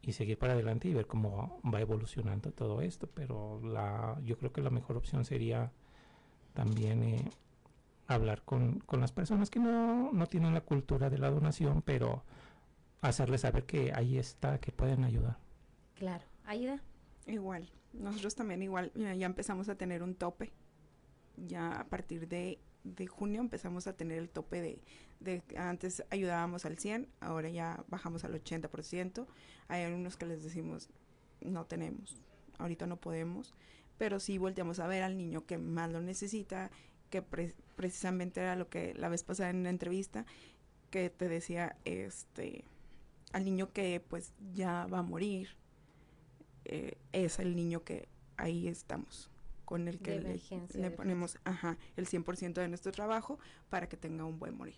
y 0.02 0.12
seguir 0.12 0.38
para 0.38 0.52
adelante 0.52 0.88
y 0.88 0.94
ver 0.94 1.06
cómo 1.06 1.60
va 1.62 1.80
evolucionando 1.80 2.52
todo 2.52 2.82
esto. 2.82 3.08
Pero 3.12 3.60
la, 3.62 4.20
yo 4.24 4.36
creo 4.36 4.52
que 4.52 4.60
la 4.60 4.70
mejor 4.70 4.96
opción 4.96 5.24
sería 5.24 5.72
también 6.52 7.02
eh, 7.02 7.30
hablar 8.06 8.42
con, 8.42 8.80
con, 8.80 9.00
las 9.00 9.12
personas 9.12 9.50
que 9.50 9.60
no, 9.60 10.12
no 10.12 10.26
tienen 10.26 10.54
la 10.54 10.62
cultura 10.62 11.10
de 11.10 11.18
la 11.18 11.30
donación, 11.30 11.82
pero 11.82 12.22
hacerles 13.00 13.42
saber 13.42 13.64
que 13.64 13.92
ahí 13.94 14.18
está, 14.18 14.58
que 14.58 14.72
pueden 14.72 15.04
ayudar. 15.04 15.38
Claro, 15.94 16.24
Aida. 16.44 16.82
Igual, 17.26 17.70
nosotros 17.92 18.34
también 18.34 18.62
igual, 18.62 18.92
ya 18.94 19.26
empezamos 19.26 19.68
a 19.68 19.76
tener 19.76 20.02
un 20.02 20.14
tope. 20.14 20.52
Ya 21.36 21.80
a 21.80 21.84
partir 21.84 22.28
de 22.28 22.58
de 22.84 23.06
junio 23.06 23.40
empezamos 23.40 23.86
a 23.86 23.96
tener 23.96 24.18
el 24.18 24.28
tope 24.28 24.60
de, 24.60 24.82
de, 25.20 25.42
antes 25.56 26.04
ayudábamos 26.10 26.64
al 26.64 26.78
100, 26.78 27.08
ahora 27.20 27.48
ya 27.48 27.84
bajamos 27.88 28.24
al 28.24 28.34
80%. 28.42 29.26
Hay 29.68 29.84
algunos 29.84 30.16
que 30.16 30.26
les 30.26 30.42
decimos, 30.42 30.88
no 31.40 31.64
tenemos, 31.66 32.20
ahorita 32.58 32.86
no 32.86 32.96
podemos, 32.96 33.54
pero 33.98 34.20
sí 34.20 34.38
volteamos 34.38 34.80
a 34.80 34.86
ver 34.86 35.02
al 35.02 35.16
niño 35.16 35.46
que 35.46 35.58
más 35.58 35.90
lo 35.90 36.00
necesita, 36.00 36.70
que 37.10 37.22
precisamente 37.22 38.40
era 38.40 38.56
lo 38.56 38.68
que 38.68 38.94
la 38.94 39.08
vez 39.08 39.22
pasada 39.22 39.50
en 39.50 39.62
la 39.62 39.70
entrevista, 39.70 40.26
que 40.90 41.10
te 41.10 41.28
decía, 41.28 41.76
este, 41.84 42.64
al 43.32 43.44
niño 43.44 43.72
que 43.72 44.00
pues 44.00 44.32
ya 44.52 44.86
va 44.86 44.98
a 44.98 45.02
morir, 45.02 45.56
eh, 46.64 46.96
es 47.12 47.38
el 47.38 47.56
niño 47.56 47.82
que 47.84 48.08
ahí 48.36 48.68
estamos 48.68 49.30
con 49.72 49.88
el 49.88 50.00
que 50.00 50.20
le, 50.74 50.90
ponemos 50.90 51.38
ajá, 51.44 51.78
el 51.96 52.06
100% 52.06 52.52
de 52.52 52.68
nuestro 52.68 52.92
trabajo 52.92 53.38
para 53.70 53.88
que 53.88 53.96
tenga 53.96 54.24
un 54.26 54.38
buen 54.38 54.54
morir. 54.54 54.76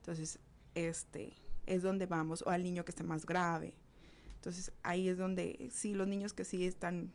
Entonces, 0.00 0.38
este 0.74 1.32
es 1.64 1.82
donde 1.82 2.04
vamos, 2.04 2.42
o 2.42 2.50
al 2.50 2.62
niño 2.62 2.84
que 2.84 2.90
esté 2.90 3.04
más 3.04 3.24
grave. 3.24 3.74
Entonces, 4.34 4.70
ahí 4.82 5.08
es 5.08 5.16
donde 5.16 5.70
sí, 5.72 5.94
los 5.94 6.06
niños 6.06 6.34
que 6.34 6.44
sí 6.44 6.66
están, 6.66 7.10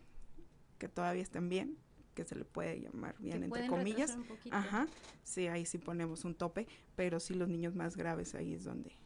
que 0.81 0.89
todavía 0.89 1.21
están 1.21 1.47
bien, 1.47 1.77
que 2.15 2.23
se 2.23 2.33
le 2.33 2.43
puede 2.43 2.81
llamar 2.81 3.15
bien, 3.19 3.43
entre 3.43 3.67
comillas. 3.67 4.17
Ajá, 4.49 4.87
sí, 5.21 5.45
ahí 5.45 5.63
sí 5.63 5.77
ponemos 5.77 6.25
un 6.25 6.33
tope, 6.33 6.67
pero 6.95 7.19
sí 7.19 7.35
los 7.35 7.49
niños 7.49 7.75
más 7.75 7.95
graves, 7.95 8.33
ahí 8.33 8.55
es 8.55 8.63
donde 8.63 8.97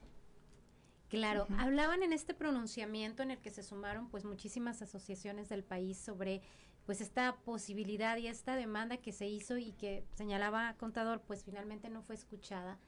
Claro, 1.09 1.47
hablaban 1.57 2.01
en 2.01 2.13
este 2.13 2.33
pronunciamiento 2.33 3.23
en 3.23 3.31
el 3.31 3.39
que 3.39 3.51
se 3.51 3.61
sumaron 3.61 4.09
pues 4.09 4.23
muchísimas 4.23 4.81
asociaciones 4.81 5.49
del 5.49 5.65
país 5.65 5.97
sobre 5.97 6.41
pues 6.85 7.01
esta 7.01 7.35
posibilidad 7.43 8.15
y 8.15 8.27
esta 8.27 8.55
demanda 8.55 8.95
que 8.95 9.11
se 9.11 9.27
hizo 9.27 9.57
y 9.57 9.73
que 9.73 10.05
señalaba 10.13 10.75
Contador 10.77 11.21
pues 11.27 11.43
finalmente 11.43 11.89
no 11.89 12.03
fue 12.03 12.15
escuchada, 12.15 12.79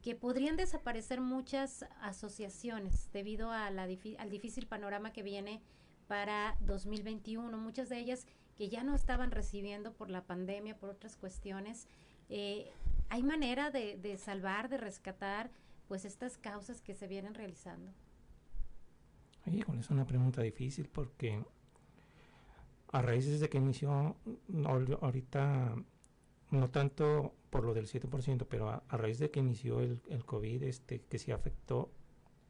que 0.00 0.14
podrían 0.14 0.56
desaparecer 0.56 1.20
muchas 1.20 1.84
asociaciones 2.00 3.10
debido 3.12 3.50
a 3.50 3.70
la 3.70 3.82
al 3.82 4.30
difícil 4.30 4.66
panorama 4.66 5.12
que 5.12 5.22
viene 5.22 5.60
para 6.06 6.56
2021, 6.60 7.56
muchas 7.58 7.88
de 7.88 7.98
ellas 7.98 8.26
que 8.56 8.68
ya 8.68 8.84
no 8.84 8.94
estaban 8.94 9.30
recibiendo 9.30 9.92
por 9.92 10.10
la 10.10 10.22
pandemia, 10.22 10.76
por 10.76 10.90
otras 10.90 11.16
cuestiones. 11.16 11.88
Eh, 12.28 12.70
¿Hay 13.08 13.22
manera 13.22 13.70
de, 13.70 13.96
de 13.96 14.16
salvar, 14.16 14.68
de 14.68 14.78
rescatar 14.78 15.50
pues 15.88 16.04
estas 16.04 16.38
causas 16.38 16.80
que 16.80 16.94
se 16.94 17.06
vienen 17.06 17.34
realizando? 17.34 17.92
Híjole, 19.52 19.80
es 19.80 19.90
una 19.90 20.06
pregunta 20.06 20.40
difícil 20.40 20.88
porque 20.88 21.44
a 22.94 23.02
raíz 23.02 23.40
de 23.40 23.48
que 23.48 23.58
inició, 23.58 24.16
ahorita, 25.00 25.74
no 26.50 26.70
tanto 26.70 27.34
por 27.50 27.64
lo 27.64 27.74
del 27.74 27.86
7%, 27.86 28.46
pero 28.48 28.68
a, 28.70 28.82
raíz 28.90 29.18
de 29.18 29.30
que 29.30 29.40
inició 29.40 29.80
el, 29.80 30.00
el, 30.08 30.24
COVID, 30.24 30.62
este, 30.62 31.00
que 31.00 31.18
sí 31.18 31.32
afectó, 31.32 31.90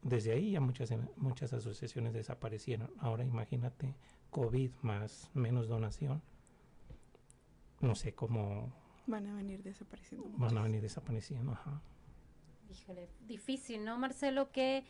desde 0.05 0.33
ahí 0.33 0.51
ya 0.51 0.61
muchas, 0.61 0.93
muchas 1.17 1.51
asociaciones 1.51 2.13
desaparecieron. 2.13 2.91
Ahora 2.99 3.23
imagínate, 3.23 3.95
COVID 4.29 4.71
más 4.83 5.31
menos 5.33 5.67
donación. 5.67 6.21
No 7.81 7.95
sé 7.95 8.13
cómo... 8.13 8.71
Van 9.07 9.25
a 9.25 9.35
venir 9.35 9.63
desapareciendo. 9.63 10.29
Van 10.37 10.55
a 10.57 10.61
venir 10.61 10.81
desapareciendo, 10.81 11.53
ajá. 11.53 11.81
Híjole, 12.69 13.09
difícil, 13.25 13.83
¿no, 13.83 13.97
Marcelo? 13.97 14.51
Que 14.51 14.85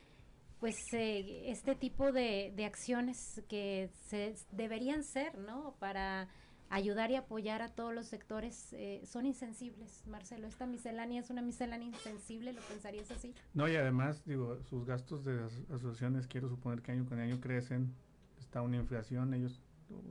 pues 0.60 0.94
eh, 0.94 1.50
este 1.50 1.76
tipo 1.76 2.12
de, 2.12 2.52
de, 2.54 2.66
acciones 2.66 3.42
que 3.48 3.90
se 4.08 4.36
deberían 4.52 5.04
ser, 5.04 5.38
¿no? 5.38 5.76
Para 5.80 6.28
ayudar 6.70 7.12
y 7.12 7.16
apoyar 7.16 7.62
a 7.62 7.70
todos 7.70 7.94
los 7.94 8.08
sectores 8.08 8.74
eh, 8.74 9.02
son 9.06 9.26
insensibles. 9.26 10.06
Marcelo, 10.08 10.48
esta 10.48 10.66
miscelánea 10.66 11.22
es 11.22 11.30
una 11.30 11.42
miscelánea 11.42 11.88
insensible, 11.88 12.54
¿lo 12.54 12.62
pensarías 12.62 13.12
así? 13.12 13.34
No, 13.54 13.68
y 13.68 13.76
además, 13.76 14.24
digo, 14.26 14.62
sus 14.64 14.86
gastos 14.86 15.24
de 15.24 15.44
asociaciones, 15.74 16.28
quiero 16.28 16.50
suponer 16.50 16.82
que 16.82 16.92
año 16.92 17.06
con 17.06 17.20
año 17.20 17.40
crecen, 17.40 17.94
está 18.40 18.62
una 18.62 18.78
inflación, 18.78 19.34
ellos 19.34 19.62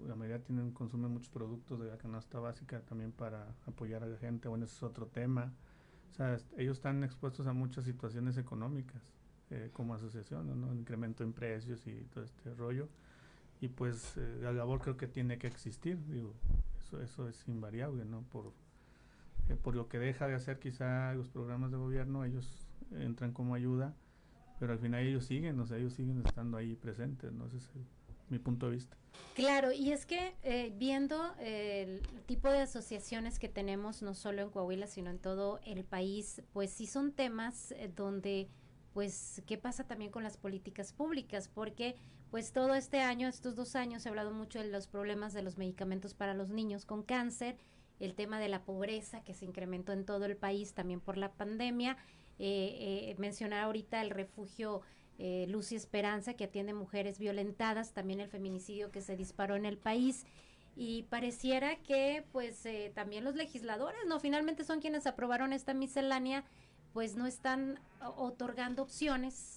la 0.06 0.14
mayoría 0.14 0.42
tienen 0.42 0.70
consumen 0.72 1.10
muchos 1.10 1.30
productos 1.30 1.80
de 1.80 1.86
la 1.86 1.98
canasta 1.98 2.38
básica 2.38 2.80
también 2.82 3.12
para 3.12 3.54
apoyar 3.66 4.02
a 4.04 4.06
la 4.06 4.16
gente, 4.18 4.48
bueno, 4.48 4.64
ese 4.64 4.76
es 4.76 4.82
otro 4.82 5.06
tema. 5.06 5.52
O 6.10 6.14
sea, 6.14 6.36
ellos 6.56 6.76
están 6.76 7.02
expuestos 7.02 7.46
a 7.48 7.52
muchas 7.52 7.84
situaciones 7.84 8.36
económicas 8.36 9.02
eh, 9.50 9.70
como 9.72 9.94
asociación, 9.94 10.60
¿no? 10.60 10.72
incremento 10.74 11.24
en 11.24 11.32
precios 11.32 11.86
y 11.86 12.04
todo 12.04 12.22
este 12.22 12.54
rollo. 12.54 12.88
Y 13.60 13.68
pues 13.68 14.16
eh, 14.16 14.38
la 14.42 14.52
labor 14.52 14.80
creo 14.80 14.96
que 14.96 15.06
tiene 15.06 15.38
que 15.38 15.46
existir, 15.46 15.98
digo, 16.06 16.34
eso, 16.80 17.00
eso 17.00 17.28
es 17.28 17.48
invariable, 17.48 18.04
¿no? 18.04 18.22
Por, 18.22 18.52
eh, 19.48 19.56
por 19.56 19.74
lo 19.74 19.88
que 19.88 19.98
deja 19.98 20.26
de 20.26 20.34
hacer 20.34 20.58
quizá 20.58 21.14
los 21.14 21.28
programas 21.28 21.70
de 21.70 21.78
gobierno, 21.78 22.24
ellos 22.24 22.66
entran 22.92 23.32
como 23.32 23.54
ayuda, 23.54 23.94
pero 24.58 24.72
al 24.72 24.78
final 24.78 25.04
ellos 25.04 25.24
siguen, 25.24 25.58
o 25.60 25.66
sea, 25.66 25.78
ellos 25.78 25.94
siguen 25.94 26.22
estando 26.26 26.56
ahí 26.56 26.76
presentes, 26.76 27.32
¿no? 27.32 27.46
Ese 27.46 27.56
es 27.56 27.70
mi 28.28 28.38
punto 28.38 28.66
de 28.66 28.72
vista. 28.72 28.96
Claro, 29.34 29.72
y 29.72 29.90
es 29.90 30.06
que 30.06 30.34
eh, 30.42 30.72
viendo 30.76 31.34
el 31.40 32.02
tipo 32.26 32.48
de 32.48 32.60
asociaciones 32.60 33.38
que 33.38 33.48
tenemos, 33.48 34.02
no 34.02 34.14
solo 34.14 34.42
en 34.42 34.50
Coahuila, 34.50 34.86
sino 34.86 35.10
en 35.10 35.18
todo 35.18 35.60
el 35.64 35.84
país, 35.84 36.42
pues 36.52 36.70
sí 36.70 36.86
son 36.86 37.12
temas 37.12 37.72
eh, 37.72 37.90
donde, 37.94 38.48
pues, 38.92 39.42
¿qué 39.46 39.58
pasa 39.58 39.84
también 39.84 40.10
con 40.10 40.22
las 40.22 40.36
políticas 40.36 40.92
públicas? 40.92 41.48
Porque, 41.48 41.96
pues, 42.34 42.50
todo 42.50 42.74
este 42.74 43.00
año, 43.00 43.28
estos 43.28 43.54
dos 43.54 43.76
años, 43.76 44.04
ha 44.04 44.08
hablado 44.08 44.32
mucho 44.32 44.58
de 44.58 44.66
los 44.66 44.88
problemas 44.88 45.34
de 45.34 45.42
los 45.42 45.56
medicamentos 45.56 46.14
para 46.14 46.34
los 46.34 46.48
niños 46.48 46.84
con 46.84 47.04
cáncer, 47.04 47.56
el 48.00 48.16
tema 48.16 48.40
de 48.40 48.48
la 48.48 48.64
pobreza 48.64 49.22
que 49.22 49.34
se 49.34 49.44
incrementó 49.44 49.92
en 49.92 50.04
todo 50.04 50.24
el 50.24 50.36
país 50.36 50.74
también 50.74 50.98
por 50.98 51.16
la 51.16 51.30
pandemia, 51.30 51.96
eh, 52.40 53.14
mencionar 53.18 53.62
ahorita 53.62 54.02
el 54.02 54.10
refugio 54.10 54.80
eh, 55.16 55.46
Luz 55.48 55.70
y 55.70 55.76
Esperanza, 55.76 56.34
que 56.34 56.42
atiende 56.42 56.74
mujeres 56.74 57.20
violentadas, 57.20 57.92
también 57.92 58.18
el 58.18 58.28
feminicidio 58.28 58.90
que 58.90 59.00
se 59.00 59.16
disparó 59.16 59.54
en 59.54 59.64
el 59.64 59.78
país. 59.78 60.26
Y 60.74 61.04
pareciera 61.04 61.76
que, 61.84 62.24
pues, 62.32 62.66
eh, 62.66 62.90
también 62.96 63.22
los 63.22 63.36
legisladores, 63.36 64.00
¿no? 64.08 64.18
Finalmente 64.18 64.64
son 64.64 64.80
quienes 64.80 65.06
aprobaron 65.06 65.52
esta 65.52 65.72
miscelánea, 65.72 66.42
pues 66.92 67.14
no 67.14 67.28
están 67.28 67.78
otorgando 68.00 68.82
opciones 68.82 69.53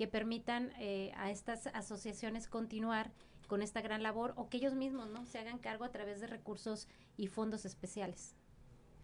que 0.00 0.08
permitan 0.08 0.72
eh, 0.78 1.12
a 1.14 1.30
estas 1.30 1.66
asociaciones 1.66 2.48
continuar 2.48 3.12
con 3.48 3.60
esta 3.60 3.82
gran 3.82 4.02
labor 4.02 4.32
o 4.34 4.48
que 4.48 4.56
ellos 4.56 4.74
mismos, 4.74 5.10
¿no? 5.10 5.26
Se 5.26 5.38
hagan 5.38 5.58
cargo 5.58 5.84
a 5.84 5.90
través 5.90 6.22
de 6.22 6.26
recursos 6.26 6.88
y 7.18 7.26
fondos 7.26 7.66
especiales. 7.66 8.34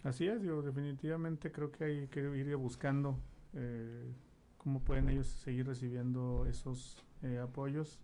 Así 0.04 0.26
es, 0.26 0.40
yo 0.40 0.62
definitivamente 0.62 1.52
creo 1.52 1.70
que 1.70 1.84
hay 1.84 2.06
que 2.06 2.20
ir 2.20 2.56
buscando 2.56 3.18
eh, 3.52 4.10
cómo 4.56 4.80
pueden 4.80 5.10
ellos 5.10 5.26
seguir 5.26 5.66
recibiendo 5.66 6.46
esos 6.46 6.96
eh, 7.22 7.40
apoyos 7.40 8.00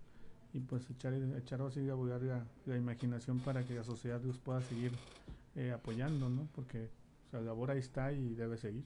y 0.53 0.61
pues 0.61 0.91
echar, 0.91 1.15
echar 1.39 1.63
así 1.63 1.89
a 1.89 1.95
la, 1.95 2.47
la, 2.67 2.77
imaginación 2.77 3.39
para 3.39 3.65
que 3.65 3.73
la 3.73 3.85
sociedad 3.85 4.21
los 4.21 4.39
pueda 4.39 4.61
seguir 4.61 4.93
eh, 5.57 5.73
apoyando, 5.73 6.29
¿no? 6.29 6.47
Porque 6.55 6.91
la 7.33 7.41
labor 7.41 7.71
ahí 7.71 7.79
está 7.79 8.13
y 8.13 8.35
debe 8.35 8.59
seguir. 8.59 8.85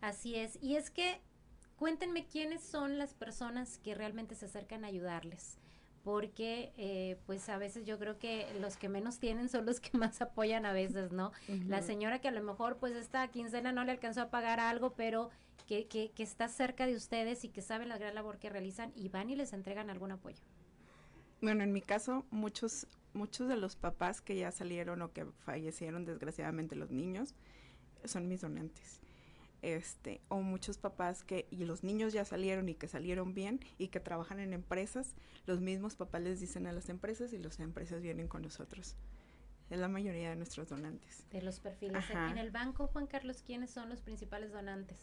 Así 0.00 0.34
es, 0.34 0.60
y 0.60 0.74
es 0.74 0.90
que 0.90 1.20
cuéntenme 1.82 2.26
quiénes 2.26 2.62
son 2.62 2.96
las 2.96 3.12
personas 3.12 3.78
que 3.78 3.96
realmente 3.96 4.36
se 4.36 4.44
acercan 4.44 4.84
a 4.84 4.86
ayudarles 4.86 5.58
porque 6.04 6.72
eh, 6.76 7.18
pues 7.26 7.48
a 7.48 7.58
veces 7.58 7.84
yo 7.84 7.98
creo 7.98 8.20
que 8.20 8.46
los 8.60 8.76
que 8.76 8.88
menos 8.88 9.18
tienen 9.18 9.48
son 9.48 9.66
los 9.66 9.80
que 9.80 9.98
más 9.98 10.22
apoyan 10.22 10.64
a 10.64 10.72
veces, 10.72 11.10
¿no? 11.10 11.32
La 11.66 11.82
señora 11.82 12.20
que 12.20 12.28
a 12.28 12.30
lo 12.30 12.40
mejor 12.40 12.76
pues 12.76 12.94
esta 12.94 13.26
quincena 13.32 13.72
no 13.72 13.82
le 13.82 13.90
alcanzó 13.90 14.20
a 14.20 14.30
pagar 14.30 14.60
algo, 14.60 14.94
pero 14.94 15.30
que, 15.66 15.88
que, 15.88 16.12
que 16.12 16.22
está 16.22 16.46
cerca 16.46 16.86
de 16.86 16.94
ustedes 16.94 17.42
y 17.42 17.48
que 17.48 17.62
saben 17.62 17.88
la 17.88 17.98
gran 17.98 18.14
labor 18.14 18.38
que 18.38 18.48
realizan 18.48 18.92
y 18.94 19.08
van 19.08 19.30
y 19.30 19.34
les 19.34 19.52
entregan 19.52 19.90
algún 19.90 20.12
apoyo. 20.12 20.44
Bueno, 21.40 21.64
en 21.64 21.72
mi 21.72 21.80
caso, 21.80 22.24
muchos, 22.30 22.86
muchos 23.12 23.48
de 23.48 23.56
los 23.56 23.74
papás 23.74 24.20
que 24.20 24.36
ya 24.36 24.52
salieron 24.52 25.02
o 25.02 25.12
que 25.12 25.24
fallecieron, 25.24 26.04
desgraciadamente 26.04 26.76
los 26.76 26.92
niños, 26.92 27.34
son 28.04 28.28
mis 28.28 28.40
donantes. 28.40 29.02
Este, 29.62 30.20
o 30.28 30.40
muchos 30.40 30.76
papás 30.76 31.22
que, 31.22 31.46
y 31.52 31.64
los 31.64 31.84
niños 31.84 32.12
ya 32.12 32.24
salieron 32.24 32.68
y 32.68 32.74
que 32.74 32.88
salieron 32.88 33.32
bien 33.32 33.60
y 33.78 33.88
que 33.88 34.00
trabajan 34.00 34.40
en 34.40 34.52
empresas, 34.52 35.14
los 35.46 35.60
mismos 35.60 35.94
papás 35.94 36.20
les 36.20 36.40
dicen 36.40 36.66
a 36.66 36.72
las 36.72 36.88
empresas 36.88 37.32
y 37.32 37.38
las 37.38 37.60
empresas 37.60 38.02
vienen 38.02 38.26
con 38.26 38.42
nosotros. 38.42 38.96
Es 39.70 39.78
la 39.78 39.88
mayoría 39.88 40.30
de 40.30 40.36
nuestros 40.36 40.68
donantes. 40.68 41.24
De 41.30 41.40
los 41.40 41.60
perfiles. 41.60 42.04
En 42.10 42.38
el 42.38 42.50
banco, 42.50 42.88
Juan 42.88 43.06
Carlos, 43.06 43.42
¿quiénes 43.46 43.70
son 43.70 43.88
los 43.88 44.00
principales 44.00 44.52
donantes? 44.52 44.98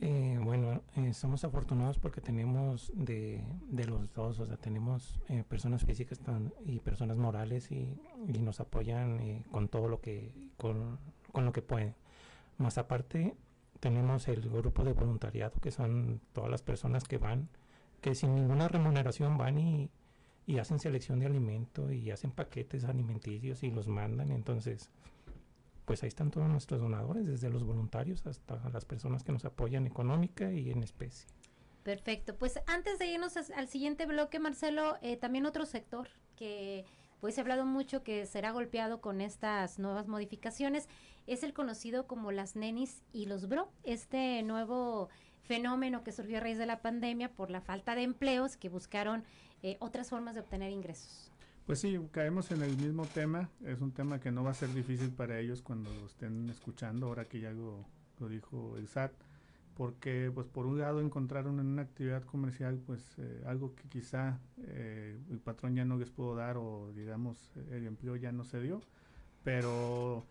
Eh, 0.00 0.38
bueno, 0.42 0.82
eh, 0.96 1.14
somos 1.14 1.44
afortunados 1.44 1.98
porque 1.98 2.20
tenemos 2.20 2.92
de, 2.94 3.42
de, 3.68 3.84
los 3.86 4.12
dos, 4.12 4.40
o 4.40 4.46
sea, 4.46 4.56
tenemos 4.56 5.20
eh, 5.28 5.44
personas 5.48 5.84
físicas 5.84 6.20
y 6.66 6.80
personas 6.80 7.16
morales 7.16 7.70
y, 7.70 7.96
y 8.26 8.38
nos 8.40 8.60
apoyan 8.60 9.44
con 9.50 9.68
todo 9.68 9.88
lo 9.88 10.00
que, 10.00 10.32
con, 10.58 10.98
con, 11.32 11.44
lo 11.44 11.52
que 11.52 11.62
pueden. 11.62 11.94
Más 12.58 12.76
aparte, 12.78 13.34
tenemos 13.86 14.26
el 14.26 14.40
grupo 14.40 14.82
de 14.82 14.92
voluntariado, 14.94 15.60
que 15.60 15.70
son 15.70 16.20
todas 16.32 16.50
las 16.50 16.60
personas 16.60 17.04
que 17.04 17.18
van, 17.18 17.48
que 18.00 18.16
sin 18.16 18.34
ninguna 18.34 18.66
remuneración 18.66 19.38
van 19.38 19.58
y, 19.58 19.90
y 20.44 20.58
hacen 20.58 20.80
selección 20.80 21.20
de 21.20 21.26
alimento 21.26 21.92
y 21.92 22.10
hacen 22.10 22.32
paquetes 22.32 22.84
alimenticios 22.84 23.62
y 23.62 23.70
los 23.70 23.86
mandan. 23.86 24.32
Entonces, 24.32 24.90
pues 25.84 26.02
ahí 26.02 26.08
están 26.08 26.32
todos 26.32 26.48
nuestros 26.48 26.80
donadores, 26.80 27.28
desde 27.28 27.48
los 27.48 27.62
voluntarios 27.62 28.26
hasta 28.26 28.58
las 28.70 28.84
personas 28.84 29.22
que 29.22 29.30
nos 29.30 29.44
apoyan 29.44 29.86
económica 29.86 30.50
y 30.50 30.72
en 30.72 30.82
especie. 30.82 31.28
Perfecto. 31.84 32.34
Pues 32.34 32.58
antes 32.66 32.98
de 32.98 33.06
irnos 33.06 33.36
al 33.36 33.68
siguiente 33.68 34.04
bloque, 34.06 34.40
Marcelo, 34.40 34.96
eh, 35.00 35.16
también 35.16 35.46
otro 35.46 35.64
sector 35.64 36.08
que 36.34 36.84
pues 37.20 37.34
se 37.34 37.40
ha 37.40 37.42
hablado 37.42 37.64
mucho 37.64 38.02
que 38.02 38.26
será 38.26 38.50
golpeado 38.50 39.00
con 39.00 39.20
estas 39.20 39.78
nuevas 39.78 40.08
modificaciones 40.08 40.88
es 41.26 41.42
el 41.42 41.52
conocido 41.52 42.06
como 42.06 42.32
las 42.32 42.56
nenis 42.56 43.02
y 43.12 43.26
los 43.26 43.48
bro, 43.48 43.68
este 43.84 44.42
nuevo 44.42 45.08
fenómeno 45.42 46.04
que 46.04 46.12
surgió 46.12 46.38
a 46.38 46.40
raíz 46.40 46.58
de 46.58 46.66
la 46.66 46.82
pandemia 46.82 47.30
por 47.32 47.50
la 47.50 47.60
falta 47.60 47.94
de 47.94 48.02
empleos 48.02 48.56
que 48.56 48.68
buscaron 48.68 49.24
eh, 49.62 49.76
otras 49.80 50.10
formas 50.10 50.34
de 50.34 50.40
obtener 50.40 50.70
ingresos. 50.70 51.30
Pues 51.66 51.80
sí, 51.80 51.98
caemos 52.12 52.52
en 52.52 52.62
el 52.62 52.76
mismo 52.76 53.06
tema. 53.06 53.48
Es 53.64 53.80
un 53.80 53.90
tema 53.90 54.20
que 54.20 54.30
no 54.30 54.44
va 54.44 54.52
a 54.52 54.54
ser 54.54 54.72
difícil 54.72 55.10
para 55.10 55.40
ellos 55.40 55.62
cuando 55.62 55.92
lo 55.92 56.06
estén 56.06 56.48
escuchando, 56.48 57.06
ahora 57.06 57.24
que 57.24 57.40
ya 57.40 57.50
lo, 57.50 57.84
lo 58.20 58.28
dijo 58.28 58.76
el 58.76 58.86
SAT, 58.86 59.12
porque 59.76 60.30
pues 60.34 60.46
por 60.46 60.66
un 60.66 60.78
lado 60.78 61.00
encontraron 61.00 61.60
en 61.60 61.66
una 61.66 61.82
actividad 61.82 62.24
comercial 62.24 62.78
pues 62.86 63.02
eh, 63.18 63.42
algo 63.46 63.74
que 63.74 63.88
quizá 63.88 64.40
eh, 64.58 65.18
el 65.30 65.38
patrón 65.38 65.74
ya 65.74 65.84
no 65.84 65.98
les 65.98 66.10
pudo 66.10 66.34
dar 66.34 66.56
o 66.56 66.92
digamos 66.94 67.52
el 67.70 67.86
empleo 67.86 68.16
ya 68.16 68.32
no 68.32 68.44
se 68.44 68.60
dio, 68.60 68.80
pero 69.44 70.24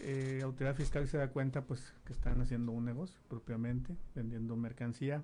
eh, 0.00 0.40
autoridad 0.42 0.74
fiscal 0.74 1.06
se 1.06 1.18
da 1.18 1.28
cuenta 1.28 1.62
pues 1.62 1.92
que 2.04 2.12
están 2.12 2.40
haciendo 2.40 2.72
un 2.72 2.84
negocio 2.84 3.20
propiamente, 3.28 3.94
vendiendo 4.14 4.56
mercancía 4.56 5.22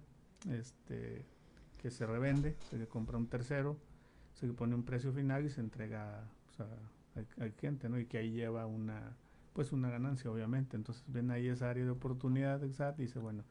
este, 0.51 1.25
que 1.83 1.91
se 1.91 2.07
revende, 2.07 2.57
se 2.71 2.87
compra 2.87 3.19
un 3.19 3.27
tercero, 3.27 3.77
se 4.35 4.47
pone 4.49 4.75
un 4.75 4.85
precio 4.85 5.13
final 5.13 5.45
y 5.47 5.51
se 5.51 5.61
entrega 5.61 6.25
pues, 6.47 6.69
al, 7.41 7.53
cliente, 7.55 7.89
¿no? 7.89 7.99
Y 7.99 8.07
que 8.07 8.19
ahí 8.19 8.31
lleva 8.31 8.67
una, 8.67 9.17
pues 9.59 9.73
una 9.73 9.91
ganancia, 9.91 10.31
obviamente. 10.31 10.77
Entonces 10.77 11.03
ven 11.09 11.33
ahí 11.33 11.49
esa 11.49 11.69
área 11.69 11.83
de 11.83 11.91
oportunidad 11.91 12.61
del 12.61 12.73
SAT 12.75 13.01
y 13.01 13.03
dice, 13.03 13.19
bueno, 13.19 13.43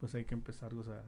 pues 0.00 0.12
hay 0.16 0.24
que 0.24 0.34
empezarlos 0.34 0.88
a, 0.88 1.04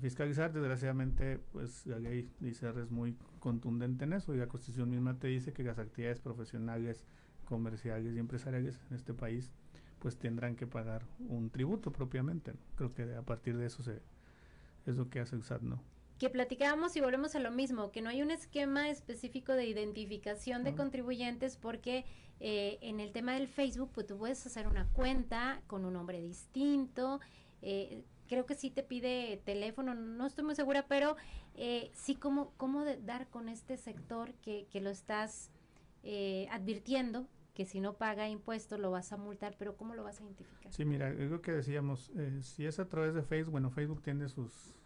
fiscalizar. 0.00 0.52
Desgraciadamente, 0.52 1.38
pues 1.52 1.86
la 1.86 2.00
ley 2.00 2.28
de 2.40 2.48
ICR 2.48 2.76
es 2.80 2.90
muy 2.90 3.16
contundente 3.38 4.02
en 4.02 4.14
eso 4.14 4.34
y 4.34 4.38
la 4.38 4.48
Constitución 4.48 4.90
misma 4.90 5.16
te 5.20 5.28
dice 5.28 5.52
que 5.52 5.62
las 5.62 5.78
actividades 5.78 6.18
profesionales, 6.18 7.04
comerciales 7.44 8.16
y 8.16 8.18
empresariales 8.18 8.80
en 8.90 8.96
este 8.96 9.14
país 9.14 9.52
pues 10.00 10.16
tendrán 10.16 10.56
que 10.56 10.66
pagar 10.66 11.06
un 11.20 11.48
tributo 11.48 11.92
propiamente. 11.92 12.54
Creo 12.74 12.92
que 12.92 13.14
a 13.14 13.22
partir 13.22 13.56
de 13.56 13.66
eso 13.66 13.84
se, 13.84 14.02
es 14.86 14.96
lo 14.96 15.08
que 15.08 15.20
hace 15.20 15.36
el 15.36 15.44
¿no? 15.62 15.80
Que 16.18 16.30
platicábamos 16.30 16.96
y 16.96 17.00
volvemos 17.00 17.34
a 17.36 17.40
lo 17.40 17.50
mismo, 17.50 17.92
que 17.92 18.02
no 18.02 18.10
hay 18.10 18.22
un 18.22 18.30
esquema 18.30 18.88
específico 18.88 19.52
de 19.52 19.66
identificación 19.66 20.64
de 20.64 20.74
contribuyentes 20.74 21.56
porque 21.56 22.04
eh, 22.40 22.78
en 22.82 22.98
el 22.98 23.12
tema 23.12 23.34
del 23.34 23.46
Facebook, 23.46 23.90
pues 23.94 24.06
tú 24.06 24.18
puedes 24.18 24.44
hacer 24.44 24.66
una 24.66 24.88
cuenta 24.88 25.62
con 25.68 25.84
un 25.84 25.92
nombre 25.92 26.20
distinto. 26.20 27.20
Eh, 27.62 28.02
creo 28.28 28.46
que 28.46 28.54
sí 28.54 28.70
te 28.70 28.82
pide 28.82 29.40
teléfono, 29.44 29.94
no 29.94 30.26
estoy 30.26 30.44
muy 30.44 30.56
segura, 30.56 30.86
pero 30.88 31.16
eh, 31.54 31.92
sí 31.94 32.16
cómo, 32.16 32.52
cómo 32.56 32.84
dar 32.84 33.28
con 33.28 33.48
este 33.48 33.76
sector 33.76 34.34
que, 34.34 34.66
que 34.70 34.80
lo 34.80 34.90
estás 34.90 35.50
advirtiendo 36.50 37.28
que 37.52 37.66
si 37.66 37.80
no 37.80 37.98
paga 37.98 38.28
impuestos 38.28 38.80
lo 38.80 38.90
vas 38.90 39.12
a 39.12 39.18
multar, 39.18 39.56
pero 39.58 39.76
¿cómo 39.76 39.94
lo 39.94 40.04
vas 40.04 40.20
a 40.20 40.22
identificar? 40.22 40.72
Sí, 40.72 40.86
mira, 40.86 41.10
es 41.10 41.28
lo 41.28 41.42
que 41.42 41.52
decíamos, 41.52 42.10
si 42.40 42.64
es 42.64 42.78
a 42.78 42.88
través 42.88 43.14
de 43.14 43.22
Facebook, 43.22 43.50
bueno, 43.50 43.68
Facebook 43.68 44.00
tiene 44.00 44.28
sus 44.28 44.78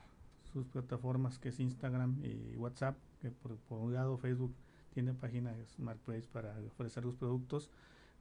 sus 0.53 0.67
plataformas 0.67 1.39
que 1.39 1.51
es 1.51 1.61
Instagram 1.61 2.23
y 2.25 2.57
WhatsApp, 2.57 2.97
que 3.21 3.31
por, 3.31 3.59
un 3.71 3.95
lado 3.95 4.19
Facebook 4.19 4.55
tiene 4.93 5.15
páginas 5.15 5.57
Marketplace 5.79 6.29
para 6.33 6.57
ofrecer 6.67 7.05
los 7.05 7.15
productos. 7.15 7.71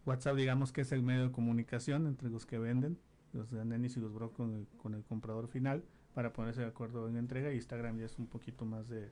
WhatsApp 0.05 0.36
digamos 0.36 0.71
que 0.71 0.82
es 0.82 0.91
el 0.91 1.03
medio 1.03 1.23
de 1.27 1.32
comunicación 1.32 2.07
entre 2.07 2.29
los 2.29 2.45
que 2.45 2.57
venden, 2.57 2.97
los 3.34 3.51
nenis 3.51 3.97
y 3.97 3.99
los 3.99 4.13
bro 4.13 4.32
con 4.32 4.65
con 4.82 4.93
el 4.93 5.03
comprador 5.03 5.47
final 5.47 5.84
para 6.13 6.34
ponerse 6.34 6.61
de 6.61 6.67
acuerdo 6.67 7.07
en 7.07 7.13
la 7.13 7.19
entrega. 7.19 7.53
Instagram 7.53 7.99
ya 7.99 8.05
es 8.05 8.17
un 8.19 8.27
poquito 8.27 8.65
más 8.65 8.88
de, 8.89 9.11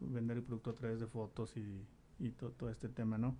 vender 0.00 0.38
el 0.38 0.42
producto 0.42 0.70
a 0.70 0.74
través 0.74 1.00
de 1.00 1.06
fotos 1.06 1.56
y, 1.56 1.86
y 2.18 2.30
todo 2.30 2.68
este 2.70 2.88
tema, 2.88 3.18
¿no? 3.18 3.36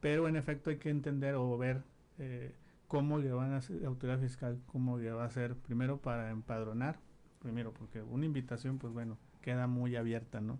Pero 0.00 0.28
en 0.28 0.36
efecto 0.36 0.70
hay 0.70 0.78
que 0.78 0.90
entender 0.90 1.34
o 1.34 1.56
ver 1.56 1.82
eh, 2.18 2.54
cómo 2.88 3.18
le 3.18 3.32
van 3.32 3.52
a 3.52 3.58
hacer 3.58 3.80
la 3.82 3.88
autoridad 3.88 4.20
fiscal, 4.20 4.60
cómo 4.66 4.98
le 4.98 5.10
va 5.12 5.24
a 5.24 5.26
hacer 5.26 5.56
primero 5.56 5.98
para 6.00 6.30
empadronar 6.30 6.98
primero, 7.46 7.72
porque 7.72 8.02
una 8.02 8.26
invitación, 8.26 8.78
pues 8.78 8.92
bueno, 8.92 9.18
queda 9.40 9.68
muy 9.68 9.94
abierta, 9.94 10.40
¿no? 10.40 10.58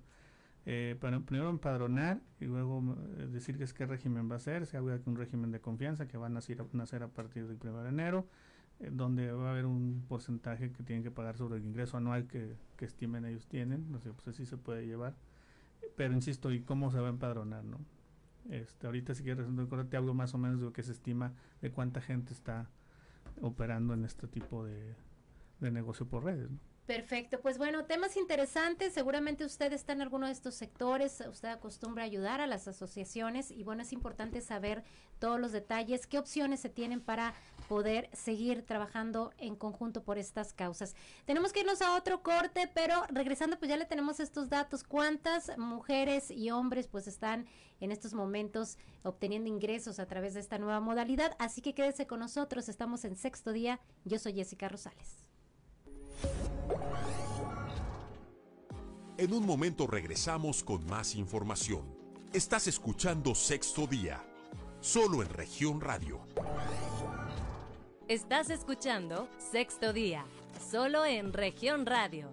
Eh, 0.66 0.96
para 1.00 1.18
primero 1.18 1.50
empadronar 1.50 2.20
y 2.40 2.44
luego 2.44 2.96
eh, 3.18 3.26
decir 3.26 3.58
que 3.58 3.64
es 3.64 3.74
qué 3.74 3.86
régimen 3.86 4.30
va 4.30 4.36
a 4.36 4.38
ser, 4.38 4.66
se 4.66 4.76
habla 4.76 4.96
de 4.96 5.10
un 5.10 5.16
régimen 5.16 5.50
de 5.50 5.60
confianza 5.60 6.06
que 6.06 6.16
van 6.16 6.36
a 6.36 6.40
nacer 6.72 7.02
a 7.02 7.08
partir 7.08 7.48
del 7.48 7.58
1 7.60 7.82
de 7.82 7.88
enero, 7.88 8.28
eh, 8.78 8.90
donde 8.92 9.32
va 9.32 9.48
a 9.48 9.50
haber 9.50 9.66
un 9.66 10.04
porcentaje 10.08 10.70
que 10.70 10.84
tienen 10.84 11.02
que 11.02 11.10
pagar 11.10 11.36
sobre 11.36 11.58
el 11.58 11.64
ingreso 11.64 11.96
anual 11.96 12.28
que, 12.28 12.54
estimen 12.78 13.24
ellos 13.24 13.48
tienen, 13.48 13.90
no 13.90 13.98
sé, 13.98 14.12
pues 14.12 14.28
así 14.28 14.46
se 14.46 14.56
puede 14.56 14.86
llevar. 14.86 15.16
Pero 15.96 16.14
insisto, 16.14 16.52
¿y 16.52 16.60
cómo 16.60 16.92
se 16.92 17.00
va 17.00 17.08
a 17.08 17.10
empadronar, 17.10 17.64
no? 17.64 17.80
Este, 18.48 18.86
ahorita 18.86 19.12
si 19.12 19.24
quieres 19.24 19.44
te 19.90 19.96
hablo 19.96 20.14
más 20.14 20.34
o 20.34 20.38
menos 20.38 20.60
de 20.60 20.66
lo 20.66 20.72
que 20.72 20.84
se 20.84 20.92
estima 20.92 21.32
de 21.62 21.72
cuánta 21.72 22.00
gente 22.00 22.32
está 22.32 22.70
operando 23.40 23.92
en 23.92 24.04
este 24.04 24.28
tipo 24.28 24.64
de, 24.64 24.94
de 25.58 25.70
negocio 25.72 26.06
por 26.06 26.22
redes, 26.22 26.48
¿no? 26.48 26.58
Perfecto, 26.86 27.40
pues 27.40 27.58
bueno, 27.58 27.84
temas 27.84 28.16
interesantes, 28.16 28.92
seguramente 28.92 29.44
usted 29.44 29.72
está 29.72 29.92
en 29.92 30.02
alguno 30.02 30.26
de 30.26 30.32
estos 30.32 30.54
sectores, 30.54 31.20
usted 31.28 31.48
acostumbra 31.48 32.04
ayudar 32.04 32.40
a 32.40 32.46
las 32.46 32.68
asociaciones 32.68 33.50
y 33.50 33.64
bueno, 33.64 33.82
es 33.82 33.92
importante 33.92 34.40
saber 34.40 34.84
todos 35.18 35.40
los 35.40 35.50
detalles, 35.50 36.06
qué 36.06 36.20
opciones 36.20 36.60
se 36.60 36.68
tienen 36.68 37.00
para 37.00 37.34
poder 37.68 38.08
seguir 38.12 38.62
trabajando 38.64 39.32
en 39.38 39.56
conjunto 39.56 40.04
por 40.04 40.16
estas 40.16 40.52
causas. 40.52 40.94
Tenemos 41.24 41.52
que 41.52 41.60
irnos 41.60 41.82
a 41.82 41.96
otro 41.96 42.22
corte, 42.22 42.70
pero 42.72 43.02
regresando 43.08 43.58
pues 43.58 43.68
ya 43.68 43.76
le 43.76 43.86
tenemos 43.86 44.20
estos 44.20 44.48
datos, 44.48 44.84
cuántas 44.84 45.58
mujeres 45.58 46.30
y 46.30 46.52
hombres 46.52 46.86
pues 46.86 47.08
están 47.08 47.46
en 47.80 47.90
estos 47.90 48.14
momentos 48.14 48.78
obteniendo 49.02 49.48
ingresos 49.48 49.98
a 49.98 50.06
través 50.06 50.34
de 50.34 50.40
esta 50.40 50.58
nueva 50.58 50.78
modalidad, 50.78 51.34
así 51.40 51.62
que 51.62 51.74
quédese 51.74 52.06
con 52.06 52.20
nosotros, 52.20 52.68
estamos 52.68 53.04
en 53.04 53.16
sexto 53.16 53.52
día, 53.52 53.80
yo 54.04 54.20
soy 54.20 54.34
Jessica 54.34 54.68
Rosales. 54.68 55.25
En 59.18 59.32
un 59.32 59.46
momento 59.46 59.86
regresamos 59.86 60.62
con 60.62 60.86
más 60.86 61.14
información. 61.14 61.84
Estás 62.32 62.66
escuchando 62.66 63.34
Sexto 63.34 63.86
Día, 63.86 64.22
solo 64.80 65.22
en 65.22 65.30
región 65.30 65.80
radio. 65.80 66.20
Estás 68.08 68.50
escuchando 68.50 69.28
Sexto 69.38 69.92
Día, 69.92 70.26
solo 70.70 71.06
en 71.06 71.32
región 71.32 71.86
radio. 71.86 72.30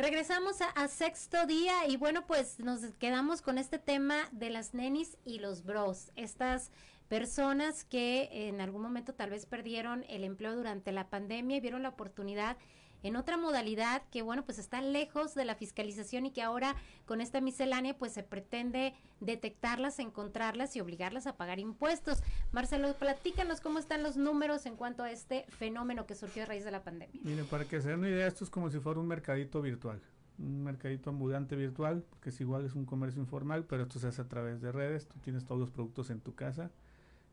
Regresamos 0.00 0.62
a, 0.62 0.88
sexto 0.88 1.44
día 1.44 1.86
y 1.86 1.98
bueno, 1.98 2.26
pues 2.26 2.58
nos 2.58 2.80
quedamos 2.98 3.42
con 3.42 3.58
este 3.58 3.78
tema 3.78 4.30
de 4.32 4.48
las 4.48 4.72
nenis 4.72 5.18
y 5.26 5.40
los 5.40 5.62
bros. 5.62 6.10
Estas 6.16 6.70
personas 7.10 7.84
que 7.84 8.28
en 8.48 8.60
algún 8.60 8.82
momento 8.82 9.12
tal 9.12 9.30
vez 9.30 9.44
perdieron 9.44 10.04
el 10.08 10.22
empleo 10.22 10.54
durante 10.54 10.92
la 10.92 11.10
pandemia 11.10 11.56
y 11.56 11.60
vieron 11.60 11.82
la 11.82 11.88
oportunidad 11.88 12.56
en 13.02 13.16
otra 13.16 13.36
modalidad 13.36 14.02
que 14.12 14.22
bueno 14.22 14.44
pues 14.44 14.60
está 14.60 14.80
lejos 14.80 15.34
de 15.34 15.44
la 15.44 15.56
fiscalización 15.56 16.26
y 16.26 16.30
que 16.30 16.40
ahora 16.40 16.76
con 17.06 17.20
esta 17.20 17.40
miscelánea 17.40 17.98
pues 17.98 18.12
se 18.12 18.22
pretende 18.22 18.94
detectarlas, 19.18 19.98
encontrarlas 19.98 20.76
y 20.76 20.80
obligarlas 20.80 21.26
a 21.26 21.36
pagar 21.36 21.58
impuestos. 21.58 22.22
Marcelo, 22.52 22.94
platícanos 22.94 23.60
cómo 23.60 23.80
están 23.80 24.04
los 24.04 24.16
números 24.16 24.64
en 24.66 24.76
cuanto 24.76 25.02
a 25.02 25.10
este 25.10 25.46
fenómeno 25.48 26.06
que 26.06 26.14
surgió 26.14 26.44
a 26.44 26.46
raíz 26.46 26.64
de 26.64 26.70
la 26.70 26.84
pandemia. 26.84 27.20
Mire, 27.24 27.42
para 27.42 27.64
que 27.64 27.80
se 27.80 27.88
den 27.88 27.98
una 27.98 28.08
idea, 28.08 28.28
esto 28.28 28.44
es 28.44 28.50
como 28.50 28.70
si 28.70 28.78
fuera 28.78 29.00
un 29.00 29.08
mercadito 29.08 29.60
virtual 29.60 30.00
un 30.38 30.64
mercadito 30.64 31.10
ambulante 31.10 31.54
virtual, 31.54 32.02
que 32.22 32.30
es 32.30 32.40
igual, 32.40 32.64
es 32.64 32.74
un 32.74 32.86
comercio 32.86 33.20
informal, 33.20 33.64
pero 33.64 33.82
esto 33.82 33.98
se 33.98 34.06
hace 34.06 34.22
a 34.22 34.28
través 34.28 34.62
de 34.62 34.72
redes, 34.72 35.06
tú 35.06 35.18
tienes 35.18 35.44
todos 35.44 35.60
los 35.60 35.70
productos 35.70 36.08
en 36.08 36.20
tu 36.20 36.34
casa 36.34 36.70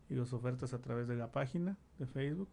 y 0.09 0.15
los 0.15 0.33
ofertas 0.33 0.73
a 0.73 0.81
través 0.81 1.07
de 1.07 1.15
la 1.15 1.31
página 1.31 1.77
de 1.99 2.05
Facebook 2.05 2.49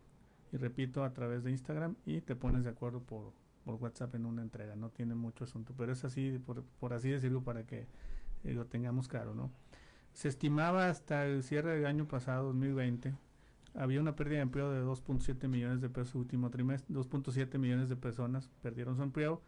y 0.53 0.57
repito 0.57 1.05
a 1.05 1.13
través 1.13 1.45
de 1.45 1.51
Instagram 1.51 1.97
y 2.07 2.21
te 2.21 2.37
pones 2.37 2.65
de 2.65 2.71
acuerdo 2.71 3.01
por, 3.01 3.33
por 3.65 3.75
WhatsApp 3.75 4.15
en 4.15 4.27
una 4.27 4.43
entrega. 4.43 4.77
No 4.77 4.91
tiene 4.91 5.15
mucho 5.15 5.45
asunto, 5.45 5.75
pero 5.77 5.93
es 5.93 6.05
así, 6.05 6.39
por, 6.45 6.63
por 6.81 6.93
así 6.93 7.11
decirlo, 7.11 7.43
para 7.43 7.65
que 7.67 7.87
eh, 8.45 8.53
lo 8.53 8.67
tengamos 8.67 9.09
claro, 9.09 9.35
¿no? 9.35 9.51
Se 10.13 10.29
estimaba 10.29 10.89
hasta 10.89 11.27
el 11.27 11.43
cierre 11.43 11.75
del 11.75 11.87
año 11.87 12.07
pasado, 12.07 12.45
2020, 12.47 13.15
había 13.75 14.01
una 14.01 14.15
pérdida 14.15 14.37
de 14.37 14.43
empleo 14.43 14.71
de 14.71 14.85
2.7 14.85 15.49
millones 15.49 15.81
de 15.81 15.89
pesos 15.89 16.15
último 16.15 16.51
trimestre, 16.51 16.95
2.7 16.95 17.59
millones 17.59 17.89
de 17.89 17.97
personas 17.97 18.49
perdieron 18.63 18.97
su 18.97 19.03
empleo. 19.03 19.43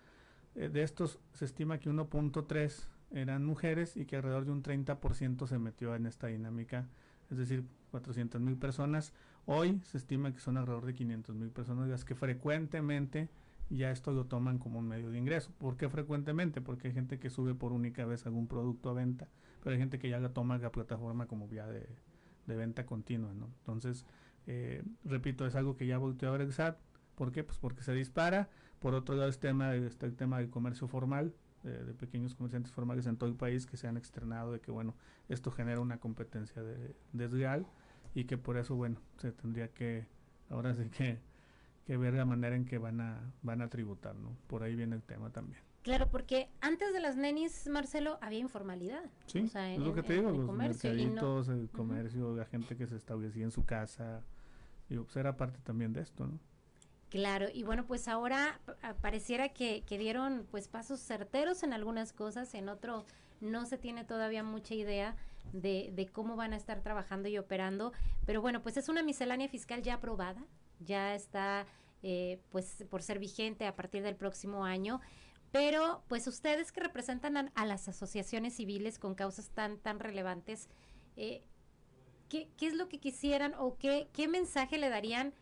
Eh, 0.56 0.68
de 0.68 0.82
estos 0.82 1.20
se 1.32 1.44
estima 1.44 1.78
que 1.78 1.88
1.3 1.88 2.88
eran 3.12 3.44
mujeres 3.44 3.96
y 3.96 4.04
que 4.04 4.16
alrededor 4.16 4.44
de 4.44 4.50
un 4.50 4.62
30% 4.62 5.46
se 5.46 5.58
metió 5.58 5.94
en 5.94 6.06
esta 6.06 6.26
dinámica, 6.26 6.88
es 7.30 7.38
decir, 7.38 7.64
400 7.96 8.40
mil 8.42 8.56
personas. 8.56 9.14
Hoy 9.46 9.80
se 9.84 9.96
estima 9.96 10.32
que 10.32 10.40
son 10.40 10.58
alrededor 10.58 10.84
de 10.84 10.92
500 10.92 11.34
mil 11.34 11.50
personas 11.50 11.88
las 11.88 12.04
que 12.04 12.14
frecuentemente 12.14 13.30
ya 13.70 13.90
esto 13.90 14.12
lo 14.12 14.26
toman 14.26 14.58
como 14.58 14.78
un 14.78 14.86
medio 14.86 15.10
de 15.10 15.18
ingreso. 15.18 15.50
¿Por 15.58 15.76
qué 15.76 15.88
frecuentemente? 15.88 16.60
Porque 16.60 16.88
hay 16.88 16.94
gente 16.94 17.18
que 17.18 17.30
sube 17.30 17.54
por 17.54 17.72
única 17.72 18.04
vez 18.04 18.26
algún 18.26 18.48
producto 18.48 18.90
a 18.90 18.92
venta, 18.92 19.28
pero 19.62 19.72
hay 19.72 19.80
gente 19.80 19.98
que 19.98 20.10
ya 20.10 20.20
la 20.20 20.28
toma 20.28 20.58
la 20.58 20.70
plataforma 20.70 21.26
como 21.26 21.48
vía 21.48 21.66
de, 21.66 21.88
venta 22.46 22.84
continua. 22.84 23.30
Entonces, 23.30 24.04
eh, 24.46 24.84
repito, 25.04 25.46
es 25.46 25.56
algo 25.56 25.76
que 25.76 25.86
ya 25.86 25.96
volteó 25.96 26.28
a 26.28 26.32
ver 26.32 26.42
el 26.42 26.52
SAT. 26.52 26.78
¿Por 27.14 27.32
qué? 27.32 27.42
Pues 27.42 27.58
porque 27.58 27.82
se 27.82 27.94
dispara. 27.94 28.50
Por 28.78 28.94
otro 28.94 29.16
lado, 29.16 29.30
este 29.30 29.48
tema, 29.48 29.74
está 29.74 30.04
el 30.04 30.14
tema 30.14 30.38
del 30.38 30.50
comercio 30.50 30.86
formal, 30.86 31.34
de, 31.62 31.94
pequeños 31.94 32.34
comerciantes 32.34 32.70
formales 32.70 33.06
en 33.06 33.16
todo 33.16 33.30
el 33.30 33.36
país 33.36 33.66
que 33.66 33.78
se 33.78 33.88
han 33.88 33.96
externado 33.96 34.52
de 34.52 34.60
que, 34.60 34.70
bueno, 34.70 34.94
esto 35.28 35.50
genera 35.50 35.80
una 35.80 35.98
competencia 35.98 36.62
de, 36.62 36.94
desleal 37.12 37.66
y 38.16 38.24
que 38.24 38.38
por 38.38 38.56
eso, 38.56 38.74
bueno, 38.74 38.96
se 39.18 39.30
tendría 39.30 39.68
que, 39.68 40.06
ahora 40.48 40.74
sí 40.74 40.88
que, 40.88 41.18
que 41.86 41.98
ver 41.98 42.14
la 42.14 42.24
manera 42.24 42.56
en 42.56 42.64
que 42.64 42.78
van 42.78 43.02
a, 43.02 43.20
van 43.42 43.60
a 43.60 43.68
tributar, 43.68 44.16
¿no? 44.16 44.34
Por 44.46 44.62
ahí 44.62 44.74
viene 44.74 44.96
el 44.96 45.02
tema 45.02 45.28
también. 45.28 45.60
Claro, 45.82 46.08
porque 46.08 46.48
antes 46.62 46.94
de 46.94 47.00
las 47.00 47.18
nenis, 47.18 47.68
Marcelo, 47.68 48.16
había 48.22 48.38
informalidad. 48.38 49.04
Sí, 49.26 49.50
es 49.54 49.78
lo 49.78 49.92
que 49.92 50.02
te 50.02 50.14
digo, 50.14 50.30
los 50.30 50.46
comercio, 50.46 50.94
mercaditos, 50.94 51.48
el 51.48 51.68
comercio, 51.68 52.34
la 52.34 52.46
gente 52.46 52.74
que 52.74 52.86
se 52.86 52.96
establecía 52.96 53.44
en 53.44 53.50
su 53.50 53.66
casa, 53.66 54.22
y 54.88 54.96
pues 54.96 55.14
era 55.14 55.36
parte 55.36 55.58
también 55.62 55.92
de 55.92 56.00
esto, 56.00 56.26
¿no? 56.26 56.40
Claro, 57.10 57.48
y 57.52 57.64
bueno, 57.64 57.84
pues 57.84 58.08
ahora 58.08 58.58
pareciera 59.02 59.50
que, 59.50 59.84
que 59.86 59.98
dieron 59.98 60.46
pues 60.50 60.68
pasos 60.68 61.00
certeros 61.00 61.62
en 61.62 61.74
algunas 61.74 62.14
cosas, 62.14 62.54
en 62.54 62.70
otro 62.70 63.04
no 63.42 63.66
se 63.66 63.76
tiene 63.76 64.04
todavía 64.04 64.42
mucha 64.42 64.74
idea 64.74 65.16
de, 65.52 65.90
de 65.92 66.06
cómo 66.06 66.36
van 66.36 66.52
a 66.52 66.56
estar 66.56 66.82
trabajando 66.82 67.28
y 67.28 67.38
operando. 67.38 67.92
Pero 68.24 68.40
bueno, 68.40 68.62
pues 68.62 68.76
es 68.76 68.88
una 68.88 69.02
miscelánea 69.02 69.48
fiscal 69.48 69.82
ya 69.82 69.94
aprobada, 69.94 70.44
ya 70.80 71.14
está 71.14 71.66
eh, 72.02 72.40
pues 72.50 72.84
por 72.90 73.02
ser 73.02 73.18
vigente 73.18 73.66
a 73.66 73.74
partir 73.74 74.02
del 74.02 74.16
próximo 74.16 74.64
año. 74.64 75.00
Pero 75.50 76.04
pues 76.08 76.26
ustedes 76.26 76.70
que 76.70 76.80
representan 76.80 77.50
a, 77.54 77.66
las 77.66 77.88
asociaciones 77.88 78.54
civiles 78.54 78.98
con 78.98 79.14
causas 79.14 79.48
tan, 79.50 79.78
tan 79.78 79.98
relevantes, 79.98 80.68
eh, 81.16 81.42
¿qué, 82.28 82.48
es 82.60 82.74
lo 82.74 82.88
que 82.88 83.00
quisieran 83.00 83.54
o 83.58 83.76
qué, 83.76 84.08
qué 84.12 84.28
mensaje 84.28 84.78
le 84.78 84.88
darían 84.88 85.34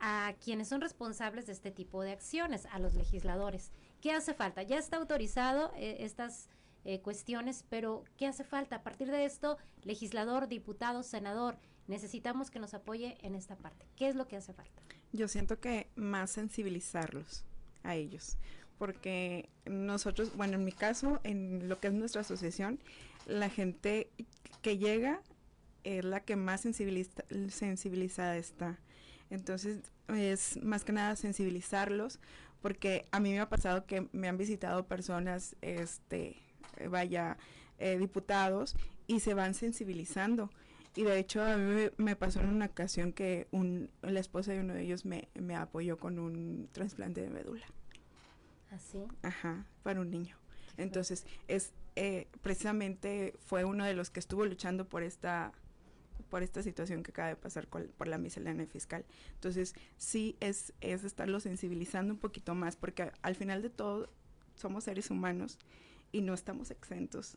a 0.00 0.34
quienes 0.44 0.68
son 0.68 0.80
responsables 0.80 1.46
de 1.46 1.52
este 1.52 1.70
tipo 1.70 2.02
de 2.02 2.12
acciones, 2.12 2.66
a 2.66 2.78
los 2.78 2.94
legisladores? 2.94 3.70
¿Qué 4.00 4.12
hace 4.12 4.34
falta? 4.34 4.62
Ya 4.62 4.78
está 4.78 4.96
autorizado 4.96 5.72
eh, 5.76 5.98
estas 6.00 6.48
eh, 6.84 7.00
cuestiones, 7.00 7.64
pero 7.68 8.04
¿qué 8.16 8.26
hace 8.26 8.44
falta? 8.44 8.76
A 8.76 8.82
partir 8.82 9.10
de 9.10 9.24
esto, 9.24 9.58
legislador, 9.82 10.48
diputado, 10.48 11.02
senador, 11.02 11.56
necesitamos 11.86 12.50
que 12.50 12.58
nos 12.58 12.74
apoye 12.74 13.16
en 13.22 13.34
esta 13.34 13.56
parte. 13.56 13.86
¿Qué 13.96 14.08
es 14.08 14.14
lo 14.14 14.28
que 14.28 14.36
hace 14.36 14.52
falta? 14.52 14.82
Yo 15.12 15.28
siento 15.28 15.60
que 15.60 15.88
más 15.96 16.30
sensibilizarlos 16.30 17.44
a 17.82 17.94
ellos, 17.94 18.36
porque 18.78 19.48
nosotros, 19.64 20.36
bueno, 20.36 20.54
en 20.54 20.64
mi 20.64 20.72
caso, 20.72 21.20
en 21.24 21.68
lo 21.68 21.80
que 21.80 21.88
es 21.88 21.94
nuestra 21.94 22.22
asociación, 22.22 22.80
la 23.26 23.48
gente 23.48 24.10
que 24.62 24.78
llega 24.78 25.22
es 25.84 26.04
la 26.04 26.20
que 26.20 26.36
más 26.36 26.62
sensibilizada 26.62 28.36
está. 28.36 28.78
Entonces, 29.30 29.78
es 30.08 30.62
más 30.62 30.84
que 30.84 30.92
nada 30.92 31.16
sensibilizarlos, 31.16 32.18
porque 32.60 33.04
a 33.10 33.20
mí 33.20 33.30
me 33.30 33.40
ha 33.40 33.48
pasado 33.48 33.84
que 33.86 34.08
me 34.12 34.28
han 34.28 34.38
visitado 34.38 34.86
personas, 34.86 35.56
este, 35.60 36.43
vaya, 36.90 37.36
eh, 37.78 37.98
diputados, 37.98 38.76
y 39.06 39.20
se 39.20 39.34
van 39.34 39.54
sensibilizando. 39.54 40.50
Y 40.96 41.02
de 41.02 41.18
hecho 41.18 41.42
a 41.42 41.56
mí 41.56 41.88
me, 41.96 42.16
pasó 42.16 42.40
en 42.40 42.50
una 42.50 42.66
ocasión 42.66 43.12
que 43.12 43.48
un, 43.50 43.90
la 44.02 44.20
esposa 44.20 44.52
de 44.52 44.60
uno 44.60 44.74
de 44.74 44.82
ellos 44.82 45.04
me, 45.04 45.28
me 45.34 45.56
apoyó 45.56 45.98
con 45.98 46.18
un 46.18 46.68
trasplante 46.72 47.20
de 47.20 47.30
médula. 47.30 47.66
¿Así? 48.70 48.98
¿Ah, 49.22 49.28
Ajá, 49.28 49.66
para 49.82 50.00
un 50.00 50.10
niño. 50.10 50.36
Entonces, 50.76 51.26
es 51.48 51.72
eh, 51.96 52.26
precisamente 52.42 53.34
fue 53.46 53.64
uno 53.64 53.84
de 53.84 53.94
los 53.94 54.10
que 54.10 54.18
estuvo 54.18 54.44
luchando 54.44 54.88
por 54.88 55.04
esta 55.04 55.52
por 56.28 56.42
esta 56.42 56.64
situación 56.64 57.04
que 57.04 57.12
acaba 57.12 57.28
de 57.28 57.36
pasar 57.36 57.68
por 57.68 58.08
la 58.08 58.18
miscelánea 58.18 58.66
fiscal. 58.66 59.04
Entonces, 59.34 59.74
sí 59.98 60.36
es, 60.40 60.72
es 60.80 61.04
estarlo 61.04 61.38
sensibilizando 61.38 62.12
un 62.12 62.18
poquito 62.18 62.56
más, 62.56 62.74
porque 62.74 63.12
al 63.22 63.36
final 63.36 63.62
de 63.62 63.70
todo 63.70 64.10
somos 64.56 64.82
seres 64.82 65.10
humanos 65.10 65.58
y 66.14 66.22
no 66.22 66.32
estamos 66.32 66.70
exentos 66.70 67.36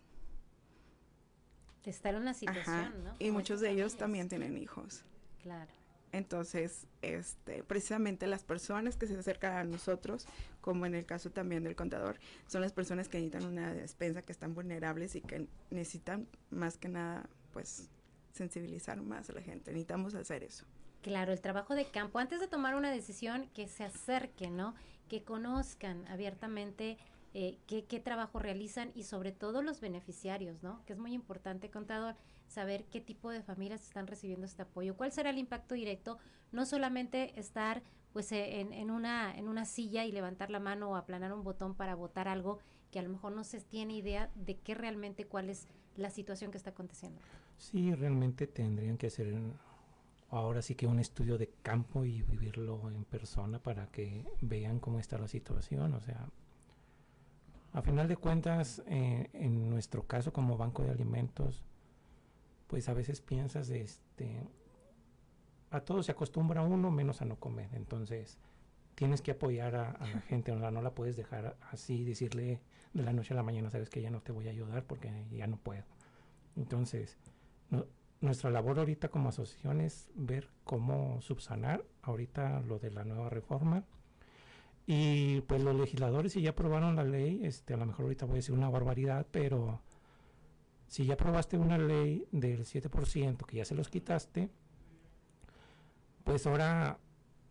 estar 1.89 2.15
en 2.15 2.21
una 2.21 2.33
situación, 2.33 3.03
¿no? 3.03 3.13
Y 3.19 3.31
muchos 3.31 3.59
de 3.59 3.71
ellos 3.71 3.95
también 3.95 4.29
tienen 4.29 4.57
hijos. 4.57 5.03
Claro. 5.41 5.71
Entonces, 6.11 6.87
este, 7.01 7.63
precisamente 7.63 8.27
las 8.27 8.43
personas 8.43 8.95
que 8.95 9.07
se 9.07 9.17
acercan 9.17 9.53
a 9.57 9.63
nosotros, 9.63 10.25
como 10.61 10.85
en 10.85 10.95
el 10.95 11.05
caso 11.05 11.31
también 11.31 11.63
del 11.63 11.75
contador, 11.75 12.17
son 12.47 12.61
las 12.61 12.71
personas 12.71 13.09
que 13.09 13.17
necesitan 13.19 13.49
una 13.49 13.73
despensa, 13.73 14.21
que 14.21 14.31
están 14.31 14.53
vulnerables 14.53 15.15
y 15.15 15.21
que 15.21 15.47
necesitan 15.69 16.27
más 16.49 16.77
que 16.77 16.87
nada, 16.87 17.29
pues, 17.51 17.89
sensibilizar 18.31 19.01
más 19.01 19.29
a 19.29 19.33
la 19.33 19.41
gente. 19.41 19.71
Necesitamos 19.71 20.15
hacer 20.15 20.43
eso. 20.43 20.65
Claro, 21.01 21.33
el 21.33 21.41
trabajo 21.41 21.75
de 21.75 21.85
campo. 21.85 22.19
Antes 22.19 22.39
de 22.39 22.47
tomar 22.47 22.75
una 22.75 22.91
decisión, 22.91 23.49
que 23.53 23.67
se 23.67 23.83
acerquen, 23.83 24.55
¿no? 24.55 24.75
Que 25.09 25.23
conozcan 25.23 26.07
abiertamente 26.07 26.97
eh, 27.39 27.59
qué, 27.67 27.85
qué, 27.85 27.99
trabajo 27.99 28.39
realizan 28.39 28.91
y 28.95 29.03
sobre 29.03 29.31
todo 29.31 29.61
los 29.61 29.79
beneficiarios, 29.79 30.63
¿no? 30.63 30.83
Que 30.85 30.93
es 30.93 30.99
muy 30.99 31.13
importante, 31.13 31.69
contador, 31.69 32.15
saber 32.47 32.85
qué 32.85 32.99
tipo 32.99 33.29
de 33.29 33.43
familias 33.43 33.83
están 33.83 34.07
recibiendo 34.07 34.47
este 34.47 34.63
apoyo, 34.63 34.97
cuál 34.97 35.11
será 35.11 35.29
el 35.29 35.37
impacto 35.37 35.75
directo, 35.75 36.17
no 36.51 36.65
solamente 36.65 37.39
estar 37.39 37.83
pues 38.11 38.31
eh, 38.31 38.59
en, 38.59 38.73
en, 38.73 38.89
una, 38.89 39.37
en 39.37 39.47
una 39.47 39.65
silla 39.65 40.03
y 40.03 40.11
levantar 40.11 40.49
la 40.49 40.59
mano 40.59 40.89
o 40.89 40.95
aplanar 40.95 41.31
un 41.31 41.43
botón 41.43 41.75
para 41.75 41.93
votar 41.93 42.27
algo 42.27 42.57
que 42.89 42.97
a 42.97 43.03
lo 43.03 43.09
mejor 43.09 43.33
no 43.33 43.43
se 43.43 43.61
tiene 43.61 43.95
idea 43.95 44.31
de 44.33 44.57
qué 44.57 44.73
realmente, 44.73 45.27
cuál 45.27 45.51
es 45.51 45.67
la 45.95 46.09
situación 46.09 46.49
que 46.49 46.57
está 46.57 46.71
aconteciendo. 46.71 47.21
Sí, 47.59 47.93
realmente 47.93 48.47
tendrían 48.47 48.97
que 48.97 49.07
hacer 49.07 49.31
ahora 50.31 50.63
sí 50.63 50.73
que 50.73 50.87
un 50.87 50.97
estudio 50.97 51.37
de 51.37 51.51
campo 51.61 52.03
y 52.03 52.23
vivirlo 52.23 52.89
en 52.89 53.03
persona 53.03 53.59
para 53.59 53.85
que 53.91 54.25
vean 54.41 54.79
cómo 54.79 54.97
está 54.97 55.19
la 55.19 55.27
situación, 55.27 55.93
o 55.93 56.01
sea, 56.01 56.27
a 57.77 57.83
final 57.83 58.07
de 58.07 58.17
cuentas, 58.17 58.81
eh, 58.87 59.29
en 59.33 59.69
nuestro 59.69 60.07
caso 60.07 60.33
como 60.33 60.57
banco 60.57 60.81
de 60.81 60.89
alimentos, 60.89 61.63
pues 62.65 62.89
a 62.89 62.93
veces 62.95 63.21
piensas, 63.21 63.69
este, 63.69 64.41
a 65.69 65.81
todo 65.81 66.01
se 66.01 66.11
acostumbra 66.11 66.63
uno 66.63 66.89
menos 66.89 67.21
a 67.21 67.25
no 67.25 67.35
comer. 67.35 67.69
Entonces, 67.73 68.39
tienes 68.95 69.21
que 69.21 69.29
apoyar 69.29 69.75
a, 69.75 69.91
la 69.99 70.21
gente, 70.21 70.51
o 70.51 70.71
no 70.71 70.81
la 70.81 70.95
puedes 70.95 71.17
dejar 71.17 71.55
así, 71.69 72.03
decirle 72.03 72.61
de 72.93 73.03
la 73.03 73.13
noche 73.13 73.35
a 73.35 73.37
la 73.37 73.43
mañana, 73.43 73.69
sabes 73.69 73.91
que 73.91 74.01
ya 74.01 74.09
no 74.09 74.21
te 74.21 74.31
voy 74.31 74.47
a 74.47 74.51
ayudar 74.51 74.83
porque 74.83 75.11
ya 75.29 75.45
no 75.45 75.57
puedo. 75.57 75.83
Entonces, 76.55 77.19
nuestra 78.21 78.49
labor 78.49 78.79
ahorita 78.79 79.09
como 79.09 79.29
asociación 79.29 79.81
es 79.81 80.09
ver 80.15 80.49
cómo 80.63 81.21
subsanar 81.21 81.85
ahorita 82.01 82.59
lo 82.61 82.79
de 82.79 82.89
la 82.89 83.03
nueva 83.03 83.29
reforma 83.29 83.85
y 84.87 85.41
pues 85.41 85.61
los 85.61 85.75
legisladores 85.75 86.31
si 86.31 86.41
ya 86.41 86.51
aprobaron 86.51 86.95
la 86.95 87.03
ley, 87.03 87.41
este, 87.43 87.73
a 87.73 87.77
lo 87.77 87.85
mejor 87.85 88.05
ahorita 88.05 88.25
voy 88.25 88.35
a 88.35 88.37
decir 88.37 88.55
una 88.55 88.69
barbaridad, 88.69 89.27
pero 89.29 89.81
si 90.87 91.05
ya 91.05 91.15
aprobaste 91.15 91.57
una 91.57 91.77
ley 91.77 92.25
del 92.31 92.65
7% 92.65 93.45
que 93.45 93.57
ya 93.57 93.65
se 93.65 93.75
los 93.75 93.89
quitaste, 93.89 94.49
pues 96.23 96.47
ahora 96.47 96.99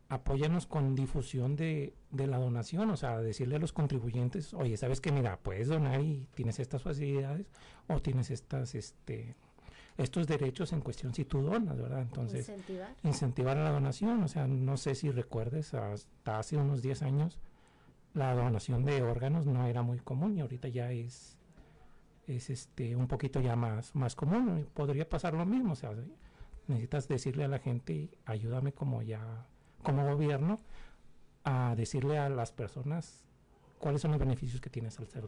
apóyanos 0.08 0.66
con 0.66 0.94
difusión 0.94 1.56
de, 1.56 1.92
de, 2.10 2.26
la 2.26 2.38
donación, 2.38 2.88
o 2.90 2.96
sea, 2.96 3.20
decirle 3.20 3.56
a 3.56 3.58
los 3.58 3.74
contribuyentes, 3.74 4.54
oye, 4.54 4.78
sabes 4.78 5.02
que 5.02 5.12
mira, 5.12 5.38
puedes 5.38 5.68
donar 5.68 6.00
y 6.00 6.26
tienes 6.34 6.58
estas 6.58 6.82
facilidades 6.82 7.50
o 7.88 8.00
tienes 8.00 8.30
estas, 8.30 8.74
este, 8.74 9.36
estos 9.96 10.26
derechos 10.26 10.72
en 10.72 10.80
cuestión 10.80 11.14
si 11.14 11.24
tú 11.24 11.42
donas, 11.42 11.76
¿verdad? 11.80 12.02
Entonces, 12.02 12.52
incentivar. 13.02 13.56
a 13.56 13.64
la 13.64 13.70
donación, 13.70 14.22
o 14.22 14.28
sea, 14.28 14.46
no 14.46 14.76
sé 14.76 14.94
si 14.94 15.10
recuerdes, 15.10 15.74
hasta 15.74 16.38
hace 16.38 16.56
unos 16.56 16.82
10 16.82 17.02
años 17.02 17.38
la 18.14 18.34
donación 18.34 18.84
de 18.84 19.02
órganos 19.02 19.46
no 19.46 19.66
era 19.66 19.82
muy 19.82 19.98
común 19.98 20.36
y 20.36 20.40
ahorita 20.40 20.68
ya 20.68 20.90
es 20.90 21.38
es 22.26 22.50
este 22.50 22.96
un 22.96 23.06
poquito 23.06 23.40
ya 23.40 23.56
más 23.56 23.94
más 23.94 24.16
común, 24.16 24.66
podría 24.74 25.08
pasar 25.08 25.34
lo 25.34 25.46
mismo, 25.46 25.72
o 25.72 25.76
sea, 25.76 25.92
necesitas 26.66 27.08
decirle 27.08 27.44
a 27.44 27.48
la 27.48 27.58
gente, 27.58 28.10
ayúdame 28.24 28.72
como 28.72 29.02
ya 29.02 29.46
como 29.82 30.04
gobierno 30.04 30.60
a 31.44 31.74
decirle 31.76 32.18
a 32.18 32.28
las 32.28 32.52
personas 32.52 33.24
cuáles 33.78 34.02
son 34.02 34.10
los 34.10 34.20
beneficios 34.20 34.60
que 34.60 34.70
tienes 34.70 34.98
al 34.98 35.06
ser 35.06 35.26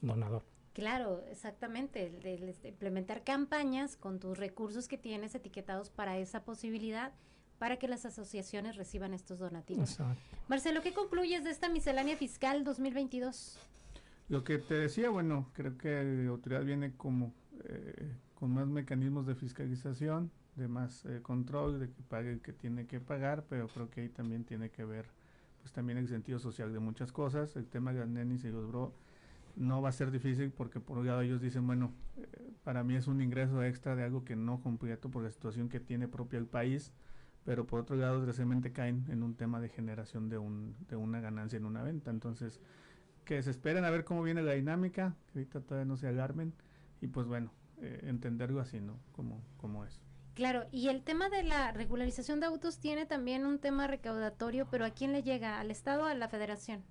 donador. 0.00 0.42
Claro, 0.72 1.22
exactamente, 1.30 2.06
el, 2.06 2.54
implementar 2.64 3.24
campañas 3.24 3.96
con 3.96 4.20
tus 4.20 4.38
recursos 4.38 4.86
que 4.86 4.96
tienes 4.96 5.34
etiquetados 5.34 5.90
para 5.90 6.18
esa 6.18 6.44
posibilidad 6.44 7.12
para 7.58 7.76
que 7.76 7.88
las 7.88 8.06
asociaciones 8.06 8.76
reciban 8.76 9.12
estos 9.12 9.38
donativos. 9.38 9.98
Marcelo, 10.48 10.80
¿qué 10.80 10.94
concluyes 10.94 11.44
de 11.44 11.50
esta 11.50 11.68
miscelánea 11.68 12.16
fiscal 12.16 12.64
2022? 12.64 13.58
Lo 14.28 14.44
que 14.44 14.58
te 14.58 14.74
decía, 14.74 15.10
bueno, 15.10 15.50
creo 15.52 15.76
que 15.76 16.02
la 16.02 16.30
autoridad 16.30 16.64
viene 16.64 16.92
como 16.96 17.34
eh, 17.64 18.14
con 18.34 18.54
más 18.54 18.66
mecanismos 18.68 19.26
de 19.26 19.34
fiscalización, 19.34 20.30
de 20.54 20.68
más 20.68 21.04
eh, 21.04 21.20
control, 21.20 21.80
de 21.80 21.90
que 21.90 22.02
pague 22.08 22.32
el 22.32 22.40
que 22.40 22.52
tiene 22.52 22.86
que 22.86 23.00
pagar, 23.00 23.44
pero 23.48 23.68
creo 23.68 23.90
que 23.90 24.02
ahí 24.02 24.08
también 24.08 24.44
tiene 24.44 24.70
que 24.70 24.84
ver, 24.84 25.06
pues 25.60 25.72
también 25.72 25.98
el 25.98 26.08
sentido 26.08 26.38
social 26.38 26.72
de 26.72 26.78
muchas 26.78 27.12
cosas. 27.12 27.56
El 27.56 27.66
tema 27.66 27.92
de 27.92 28.00
las 28.00 28.08
nenis 28.08 28.44
y 28.44 28.50
los 28.50 28.66
bro 28.68 28.94
no 29.56 29.82
va 29.82 29.90
a 29.90 29.92
ser 29.92 30.10
difícil 30.10 30.50
porque 30.50 30.80
por 30.80 30.98
un 30.98 31.06
lado 31.06 31.20
ellos 31.20 31.40
dicen, 31.40 31.66
bueno, 31.66 31.92
para 32.64 32.84
mí 32.84 32.94
es 32.94 33.06
un 33.06 33.20
ingreso 33.20 33.62
extra 33.62 33.96
de 33.96 34.04
algo 34.04 34.24
que 34.24 34.36
no 34.36 34.60
completo 34.60 35.10
por 35.10 35.22
la 35.22 35.30
situación 35.30 35.68
que 35.68 35.80
tiene 35.80 36.08
propia 36.08 36.38
el 36.38 36.46
país, 36.46 36.92
pero 37.44 37.66
por 37.66 37.80
otro 37.80 37.96
lado 37.96 38.16
desgraciadamente 38.16 38.72
caen 38.72 39.06
en 39.08 39.22
un 39.22 39.34
tema 39.34 39.60
de 39.60 39.68
generación 39.68 40.28
de, 40.28 40.38
un, 40.38 40.76
de 40.88 40.96
una 40.96 41.20
ganancia 41.20 41.56
en 41.56 41.64
una 41.64 41.82
venta. 41.82 42.10
Entonces, 42.10 42.60
que 43.24 43.42
se 43.42 43.50
esperen 43.50 43.84
a 43.84 43.90
ver 43.90 44.04
cómo 44.04 44.22
viene 44.22 44.42
la 44.42 44.52
dinámica, 44.52 45.14
que 45.32 45.38
ahorita 45.38 45.60
todavía 45.60 45.86
no 45.86 45.96
se 45.96 46.08
alarmen, 46.08 46.52
y 47.00 47.06
pues 47.06 47.26
bueno, 47.26 47.52
eh, 47.80 48.00
entenderlo 48.04 48.60
así, 48.60 48.80
¿no? 48.80 48.98
Como, 49.12 49.42
como 49.56 49.84
es. 49.84 50.00
Claro, 50.34 50.64
y 50.70 50.88
el 50.88 51.02
tema 51.02 51.28
de 51.28 51.42
la 51.42 51.72
regularización 51.72 52.40
de 52.40 52.46
autos 52.46 52.78
tiene 52.78 53.06
también 53.06 53.44
un 53.44 53.58
tema 53.58 53.86
recaudatorio, 53.86 54.68
pero 54.70 54.84
¿a 54.84 54.90
quién 54.90 55.12
le 55.12 55.22
llega? 55.22 55.60
¿Al 55.60 55.70
Estado 55.70 56.04
o 56.04 56.06
a 56.06 56.14
la 56.14 56.28
Federación? 56.28 56.82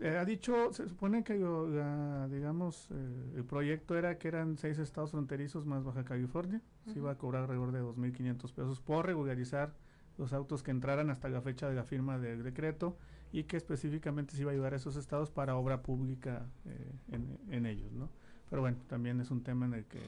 Eh, 0.00 0.16
ha 0.16 0.24
dicho, 0.24 0.72
se 0.72 0.88
supone 0.88 1.22
que 1.22 1.34
digamos, 1.34 2.88
eh, 2.90 3.32
el 3.36 3.44
proyecto 3.44 3.98
era 3.98 4.16
que 4.18 4.28
eran 4.28 4.56
seis 4.56 4.78
estados 4.78 5.10
fronterizos 5.10 5.66
más 5.66 5.84
Baja 5.84 6.04
California, 6.04 6.62
se 6.86 6.98
iba 6.98 7.10
a 7.10 7.18
cobrar 7.18 7.42
alrededor 7.42 7.72
de 7.72 7.82
2.500 7.82 8.52
pesos 8.52 8.80
por 8.80 9.04
regularizar 9.04 9.74
los 10.16 10.32
autos 10.32 10.62
que 10.62 10.70
entraran 10.70 11.10
hasta 11.10 11.28
la 11.28 11.42
fecha 11.42 11.68
de 11.68 11.74
la 11.74 11.84
firma 11.84 12.18
del 12.18 12.42
decreto 12.42 12.96
y 13.30 13.44
que 13.44 13.58
específicamente 13.58 14.34
se 14.34 14.42
iba 14.42 14.50
a 14.50 14.54
ayudar 14.54 14.72
a 14.72 14.76
esos 14.76 14.96
estados 14.96 15.30
para 15.30 15.56
obra 15.56 15.82
pública 15.82 16.46
eh, 16.64 16.92
en, 17.12 17.38
en, 17.50 17.66
ellos, 17.66 17.92
¿no? 17.92 18.08
Pero 18.48 18.62
bueno, 18.62 18.78
también 18.88 19.20
es 19.20 19.30
un 19.30 19.42
tema 19.42 19.66
en 19.66 19.74
el 19.74 19.84
que 19.84 20.00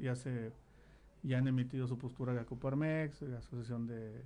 ya 0.00 0.14
se 0.14 0.52
ya 1.22 1.38
han 1.38 1.48
emitido 1.48 1.86
su 1.86 1.98
postura 1.98 2.32
la 2.32 2.44
Coparmex, 2.44 3.22
la 3.22 3.38
Asociación 3.38 3.86
de 3.86 4.22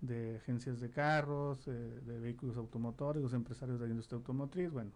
de 0.00 0.36
agencias 0.36 0.80
de 0.80 0.90
carros, 0.90 1.66
eh, 1.68 1.70
de 1.72 2.18
vehículos 2.20 2.56
automotores, 2.56 3.22
los 3.22 3.34
empresarios 3.34 3.80
de 3.80 3.86
la 3.86 3.90
industria 3.92 4.16
automotriz, 4.18 4.70
bueno, 4.70 4.92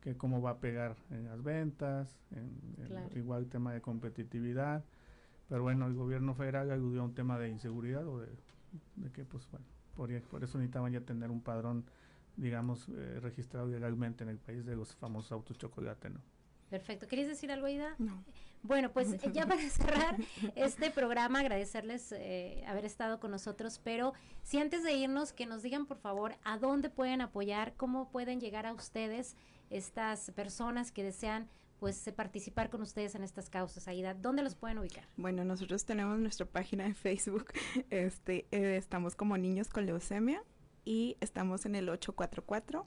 que 0.00 0.16
cómo 0.16 0.40
va 0.40 0.50
a 0.52 0.60
pegar 0.60 0.96
en 1.10 1.26
las 1.26 1.42
ventas, 1.42 2.16
en, 2.30 2.50
en 2.78 2.86
Claro. 2.88 3.10
igual 3.16 3.48
tema 3.48 3.72
de 3.72 3.80
competitividad, 3.80 4.84
pero 5.48 5.62
bueno, 5.62 5.86
el 5.86 5.94
gobierno 5.94 6.34
federal 6.34 6.70
aludió 6.70 7.02
a 7.02 7.04
un 7.04 7.14
tema 7.14 7.38
de 7.38 7.48
inseguridad 7.50 8.06
o 8.06 8.20
de, 8.20 8.28
de 8.96 9.10
que 9.12 9.24
pues 9.24 9.48
bueno, 9.50 9.66
por, 9.94 10.10
por 10.22 10.44
eso 10.44 10.58
necesitaban 10.58 10.92
ya 10.92 11.00
tener 11.02 11.30
un 11.30 11.40
padrón, 11.42 11.84
digamos, 12.36 12.88
eh, 12.90 13.20
registrado 13.20 13.66
legalmente 13.68 14.24
en 14.24 14.30
el 14.30 14.38
país 14.38 14.64
de 14.66 14.76
los 14.76 14.94
famosos 14.94 15.32
autos 15.32 15.58
chocolate, 15.58 16.10
¿no? 16.10 16.20
Perfecto. 16.70 17.06
¿Querías 17.06 17.28
decir 17.28 17.50
algo, 17.52 17.66
Aida? 17.66 17.94
No. 17.98 18.24
Bueno, 18.62 18.92
pues 18.92 19.12
eh, 19.12 19.30
ya 19.32 19.46
para 19.48 19.60
cerrar 19.68 20.16
este 20.54 20.90
programa, 20.90 21.40
agradecerles 21.40 22.12
eh, 22.12 22.64
haber 22.66 22.84
estado 22.84 23.20
con 23.20 23.30
nosotros, 23.30 23.80
pero 23.82 24.12
si 24.42 24.58
antes 24.58 24.82
de 24.82 24.92
irnos, 24.94 25.32
que 25.32 25.46
nos 25.46 25.62
digan 25.62 25.86
por 25.86 25.98
favor 25.98 26.34
a 26.44 26.58
dónde 26.58 26.90
pueden 26.90 27.20
apoyar, 27.20 27.74
cómo 27.76 28.10
pueden 28.10 28.40
llegar 28.40 28.66
a 28.66 28.72
ustedes 28.72 29.36
estas 29.70 30.30
personas 30.32 30.92
que 30.92 31.02
desean 31.02 31.48
pues 31.78 32.06
eh, 32.06 32.12
participar 32.12 32.70
con 32.70 32.82
ustedes 32.82 33.14
en 33.14 33.22
estas 33.22 33.50
causas, 33.50 33.86
Aida, 33.88 34.14
¿dónde 34.14 34.42
los 34.42 34.54
pueden 34.54 34.78
ubicar? 34.78 35.06
Bueno, 35.16 35.44
nosotros 35.44 35.84
tenemos 35.84 36.18
nuestra 36.18 36.46
página 36.46 36.84
de 36.84 36.94
Facebook. 36.94 37.52
Este, 37.90 38.46
eh, 38.50 38.76
estamos 38.76 39.14
como 39.14 39.36
niños 39.36 39.68
con 39.68 39.86
leucemia 39.86 40.42
y 40.84 41.16
estamos 41.20 41.66
en 41.66 41.74
el 41.74 41.88
844 41.88 42.86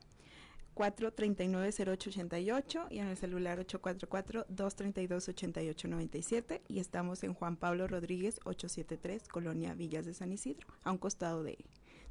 439-0888 0.79 2.87
y 2.89 2.99
en 2.99 3.07
el 3.07 3.17
celular 3.17 3.59
844-232-8897 3.67 6.61
y 6.69 6.79
estamos 6.79 7.21
en 7.23 7.33
Juan 7.33 7.57
Pablo 7.57 7.85
Rodríguez 7.87 8.39
873, 8.45 9.27
Colonia 9.27 9.73
Villas 9.73 10.05
de 10.05 10.13
San 10.13 10.31
Isidro, 10.31 10.65
a 10.85 10.91
un 10.91 10.97
costado 10.97 11.43
de, 11.43 11.57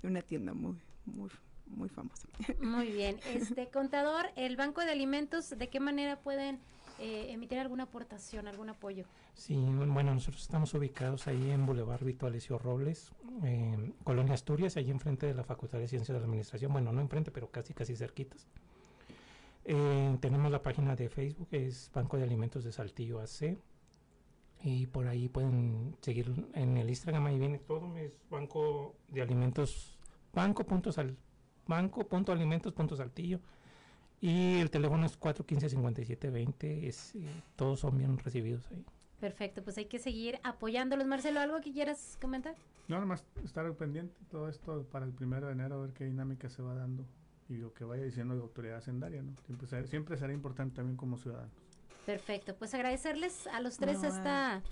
de 0.02 0.08
una 0.08 0.20
tienda 0.20 0.52
muy, 0.52 0.76
muy, 1.06 1.30
muy 1.66 1.88
famosa. 1.88 2.28
Muy 2.60 2.92
bien. 2.92 3.18
Este 3.32 3.68
contador, 3.68 4.26
el 4.36 4.56
Banco 4.56 4.82
de 4.82 4.90
Alimentos, 4.90 5.48
¿de 5.48 5.70
qué 5.70 5.80
manera 5.80 6.20
pueden 6.20 6.60
eh, 6.98 7.26
emitir 7.30 7.58
alguna 7.58 7.84
aportación, 7.84 8.48
algún 8.48 8.70
apoyo? 8.70 9.04
Sí, 9.34 9.54
bueno, 9.56 10.14
nosotros 10.14 10.42
estamos 10.42 10.74
ubicados 10.74 11.26
ahí 11.28 11.50
en 11.50 11.64
Boulevard 11.64 12.04
Vito 12.04 12.26
Alessio 12.26 12.58
Robles, 12.58 13.12
Colonia 14.04 14.34
Asturias, 14.34 14.76
ahí 14.76 14.90
enfrente 14.90 15.26
de 15.26 15.34
la 15.34 15.44
Facultad 15.44 15.78
de 15.78 15.88
Ciencias 15.88 16.14
de 16.14 16.20
la 16.20 16.24
Administración. 16.26 16.72
Bueno, 16.72 16.92
no 16.92 17.00
enfrente, 17.00 17.30
pero 17.30 17.50
casi, 17.50 17.72
casi 17.74 17.94
cerquitas. 17.94 18.48
Eh, 19.70 20.16
tenemos 20.20 20.50
la 20.50 20.62
página 20.62 20.96
de 20.96 21.10
Facebook, 21.10 21.48
es 21.50 21.90
Banco 21.92 22.16
de 22.16 22.22
Alimentos 22.22 22.64
de 22.64 22.72
Saltillo 22.72 23.20
AC. 23.20 23.58
Y 24.62 24.86
por 24.86 25.06
ahí 25.06 25.28
pueden 25.28 25.94
seguir 26.00 26.32
en 26.54 26.78
el 26.78 26.88
Instagram, 26.88 27.26
ahí 27.26 27.38
viene 27.38 27.58
todo, 27.58 27.96
es 27.96 28.18
Banco 28.30 28.96
de 29.08 29.22
Alimentos, 29.22 29.98
banco.sal, 30.32 31.16
banco.alimentos.saltillo. 31.66 33.40
Y 34.20 34.58
el 34.58 34.70
teléfono 34.70 35.06
es 35.06 35.18
415-5720, 35.20 36.84
es, 36.84 37.14
eh, 37.14 37.20
todos 37.56 37.80
son 37.80 37.96
bien 37.98 38.18
recibidos 38.18 38.66
ahí. 38.70 38.84
Perfecto, 39.20 39.62
pues 39.62 39.76
hay 39.78 39.86
que 39.86 39.98
seguir 39.98 40.38
apoyándolos. 40.44 41.06
Marcelo, 41.06 41.40
¿algo 41.40 41.60
que 41.60 41.72
quieras 41.72 42.16
comentar? 42.20 42.54
No, 42.88 42.96
nada 42.96 43.06
más 43.06 43.24
estar 43.44 43.66
al 43.66 43.74
pendiente 43.74 44.14
todo 44.30 44.48
esto 44.48 44.84
para 44.90 45.04
el 45.04 45.12
primero 45.12 45.46
de 45.48 45.52
enero, 45.52 45.76
a 45.76 45.78
ver 45.82 45.92
qué 45.92 46.04
dinámica 46.04 46.48
se 46.48 46.62
va 46.62 46.74
dando 46.74 47.04
y 47.48 47.56
lo 47.56 47.72
que 47.74 47.84
vaya 47.84 48.02
diciendo 48.04 48.34
la 48.34 48.42
autoridad 48.42 48.76
hacendaria, 48.78 49.22
¿no? 49.22 49.32
Siempre, 49.46 49.66
será- 49.66 49.86
siempre 49.86 50.16
será 50.16 50.32
importante 50.32 50.76
también 50.76 50.96
como 50.96 51.16
ciudadanos. 51.16 51.52
Perfecto, 52.06 52.54
pues 52.56 52.72
agradecerles 52.74 53.46
a 53.48 53.60
los 53.60 53.76
tres 53.76 54.00
No, 54.02 54.08
esta 54.08 54.62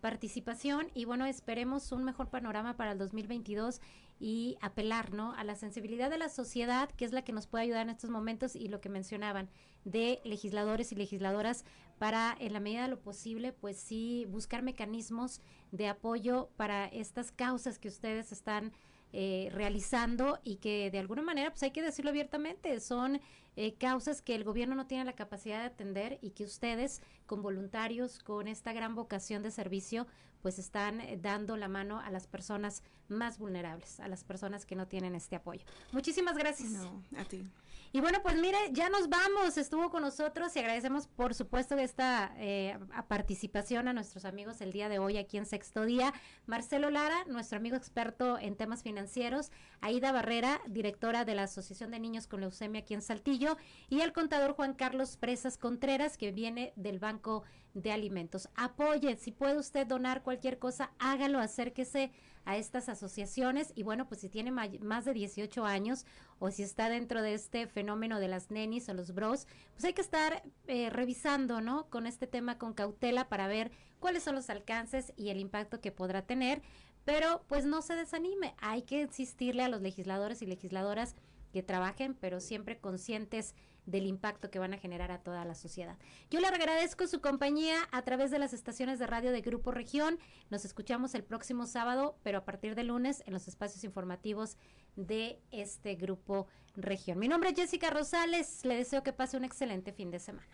participación 0.00 0.88
y 0.94 1.04
bueno, 1.06 1.26
esperemos 1.26 1.90
un 1.92 2.04
mejor 2.04 2.28
panorama 2.28 2.76
para 2.76 2.92
el 2.92 2.98
2022 2.98 3.80
y 4.20 4.56
apelar, 4.60 5.12
¿no? 5.12 5.32
A 5.34 5.44
la 5.44 5.54
sensibilidad 5.54 6.10
de 6.10 6.18
la 6.18 6.28
sociedad, 6.28 6.90
que 6.90 7.04
es 7.04 7.12
la 7.12 7.22
que 7.22 7.32
nos 7.32 7.46
puede 7.46 7.64
ayudar 7.64 7.82
en 7.82 7.90
estos 7.90 8.10
momentos 8.10 8.56
y 8.56 8.68
lo 8.68 8.80
que 8.80 8.88
mencionaban 8.88 9.48
de 9.84 10.20
legisladores 10.24 10.92
y 10.92 10.96
legisladoras 10.96 11.64
para, 11.98 12.36
en 12.38 12.52
la 12.52 12.60
medida 12.60 12.82
de 12.82 12.88
lo 12.88 13.00
posible, 13.00 13.52
pues 13.52 13.76
sí, 13.76 14.26
buscar 14.28 14.62
mecanismos 14.62 15.40
de 15.72 15.88
apoyo 15.88 16.50
para 16.56 16.86
estas 16.86 17.32
causas 17.32 17.78
que 17.78 17.88
ustedes 17.88 18.32
están 18.32 18.72
eh, 19.12 19.48
realizando 19.52 20.38
y 20.44 20.56
que 20.56 20.90
de 20.90 20.98
alguna 20.98 21.22
manera, 21.22 21.50
pues 21.50 21.62
hay 21.62 21.70
que 21.70 21.82
decirlo 21.82 22.10
abiertamente, 22.10 22.78
son 22.80 23.20
eh, 23.60 23.74
causas 23.74 24.22
que 24.22 24.36
el 24.36 24.44
gobierno 24.44 24.76
no 24.76 24.86
tiene 24.86 25.04
la 25.04 25.14
capacidad 25.14 25.58
de 25.58 25.64
atender 25.64 26.20
y 26.22 26.30
que 26.30 26.44
ustedes, 26.44 27.02
con 27.26 27.42
voluntarios, 27.42 28.20
con 28.20 28.46
esta 28.46 28.72
gran 28.72 28.94
vocación 28.94 29.42
de 29.42 29.50
servicio, 29.50 30.06
pues 30.42 30.60
están 30.60 31.00
eh, 31.00 31.18
dando 31.20 31.56
la 31.56 31.66
mano 31.66 31.98
a 31.98 32.08
las 32.12 32.28
personas 32.28 32.84
más 33.08 33.36
vulnerables, 33.38 33.98
a 33.98 34.06
las 34.06 34.22
personas 34.22 34.64
que 34.64 34.76
no 34.76 34.86
tienen 34.86 35.16
este 35.16 35.34
apoyo. 35.34 35.64
Muchísimas 35.90 36.36
gracias. 36.36 36.70
No, 36.70 37.02
a 37.16 37.24
ti. 37.24 37.42
Y 37.90 38.00
bueno, 38.00 38.18
pues 38.22 38.36
mire, 38.36 38.58
ya 38.72 38.90
nos 38.90 39.08
vamos. 39.08 39.56
Estuvo 39.56 39.90
con 39.90 40.02
nosotros 40.02 40.54
y 40.54 40.58
agradecemos, 40.58 41.06
por 41.06 41.34
supuesto, 41.34 41.74
esta 41.76 42.34
eh, 42.36 42.78
participación 43.08 43.88
a 43.88 43.94
nuestros 43.94 44.26
amigos 44.26 44.60
el 44.60 44.72
día 44.72 44.90
de 44.90 44.98
hoy 44.98 45.16
aquí 45.16 45.38
en 45.38 45.46
Sexto 45.46 45.86
Día. 45.86 46.12
Marcelo 46.46 46.90
Lara, 46.90 47.24
nuestro 47.26 47.56
amigo 47.56 47.76
experto 47.76 48.38
en 48.38 48.56
temas 48.56 48.82
financieros. 48.82 49.50
Aida 49.80 50.12
Barrera, 50.12 50.60
directora 50.68 51.24
de 51.24 51.34
la 51.34 51.44
Asociación 51.44 51.90
de 51.90 51.98
Niños 51.98 52.26
con 52.26 52.40
Leucemia 52.40 52.82
aquí 52.82 52.92
en 52.92 53.00
Saltillo. 53.00 53.47
Y 53.88 54.00
el 54.00 54.12
contador 54.12 54.54
Juan 54.54 54.74
Carlos 54.74 55.16
Presas 55.16 55.56
Contreras, 55.56 56.18
que 56.18 56.32
viene 56.32 56.72
del 56.76 56.98
Banco 56.98 57.44
de 57.74 57.92
Alimentos. 57.92 58.48
Apoye, 58.54 59.16
si 59.16 59.32
puede 59.32 59.56
usted 59.56 59.86
donar 59.86 60.22
cualquier 60.22 60.58
cosa, 60.58 60.90
hágalo, 60.98 61.38
acérquese 61.38 62.10
a 62.44 62.56
estas 62.56 62.88
asociaciones 62.88 63.72
y 63.74 63.82
bueno, 63.82 64.08
pues 64.08 64.22
si 64.22 64.30
tiene 64.30 64.50
más 64.50 65.04
de 65.04 65.12
18 65.12 65.66
años 65.66 66.06
o 66.38 66.50
si 66.50 66.62
está 66.62 66.88
dentro 66.88 67.20
de 67.20 67.34
este 67.34 67.66
fenómeno 67.66 68.20
de 68.20 68.28
las 68.28 68.50
nenis 68.50 68.88
o 68.88 68.94
los 68.94 69.12
bros, 69.12 69.46
pues 69.72 69.84
hay 69.84 69.92
que 69.92 70.00
estar 70.00 70.42
eh, 70.66 70.88
revisando, 70.88 71.60
¿no? 71.60 71.90
Con 71.90 72.06
este 72.06 72.26
tema 72.26 72.56
con 72.56 72.72
cautela 72.72 73.28
para 73.28 73.48
ver 73.48 73.70
cuáles 74.00 74.22
son 74.22 74.34
los 74.34 74.48
alcances 74.48 75.12
y 75.16 75.28
el 75.28 75.40
impacto 75.40 75.80
que 75.80 75.92
podrá 75.92 76.22
tener, 76.22 76.62
pero 77.04 77.44
pues 77.48 77.66
no 77.66 77.82
se 77.82 77.94
desanime, 77.94 78.54
hay 78.60 78.82
que 78.82 79.02
insistirle 79.02 79.62
a 79.62 79.68
los 79.68 79.82
legisladores 79.82 80.40
y 80.40 80.46
legisladoras 80.46 81.16
que 81.52 81.62
trabajen, 81.62 82.14
pero 82.14 82.40
siempre 82.40 82.78
conscientes 82.78 83.54
del 83.88 84.06
impacto 84.06 84.50
que 84.50 84.58
van 84.58 84.74
a 84.74 84.78
generar 84.78 85.10
a 85.10 85.18
toda 85.18 85.44
la 85.44 85.54
sociedad. 85.54 85.96
Yo 86.30 86.40
le 86.40 86.46
agradezco 86.46 87.06
su 87.06 87.20
compañía 87.20 87.76
a 87.90 88.02
través 88.02 88.30
de 88.30 88.38
las 88.38 88.52
estaciones 88.52 88.98
de 88.98 89.06
radio 89.06 89.32
de 89.32 89.40
Grupo 89.40 89.70
Región. 89.70 90.18
Nos 90.50 90.64
escuchamos 90.64 91.14
el 91.14 91.24
próximo 91.24 91.66
sábado, 91.66 92.18
pero 92.22 92.38
a 92.38 92.44
partir 92.44 92.74
de 92.74 92.84
lunes 92.84 93.22
en 93.26 93.32
los 93.32 93.48
espacios 93.48 93.84
informativos 93.84 94.56
de 94.96 95.40
este 95.50 95.94
Grupo 95.94 96.46
Región. 96.76 97.18
Mi 97.18 97.28
nombre 97.28 97.50
es 97.50 97.56
Jessica 97.56 97.90
Rosales. 97.90 98.64
Le 98.64 98.76
deseo 98.76 99.02
que 99.02 99.12
pase 99.12 99.36
un 99.36 99.44
excelente 99.44 99.92
fin 99.92 100.10
de 100.10 100.18
semana. 100.18 100.48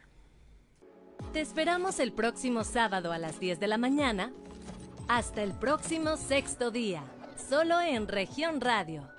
Te 1.32 1.40
esperamos 1.40 1.98
el 1.98 2.12
próximo 2.12 2.62
sábado 2.62 3.10
a 3.10 3.18
las 3.18 3.40
10 3.40 3.58
de 3.58 3.66
la 3.66 3.78
mañana. 3.78 4.32
Hasta 5.08 5.42
el 5.42 5.52
próximo 5.52 6.16
sexto 6.16 6.70
día, 6.70 7.02
solo 7.48 7.80
en 7.80 8.06
región 8.08 8.60
radio 8.60 9.13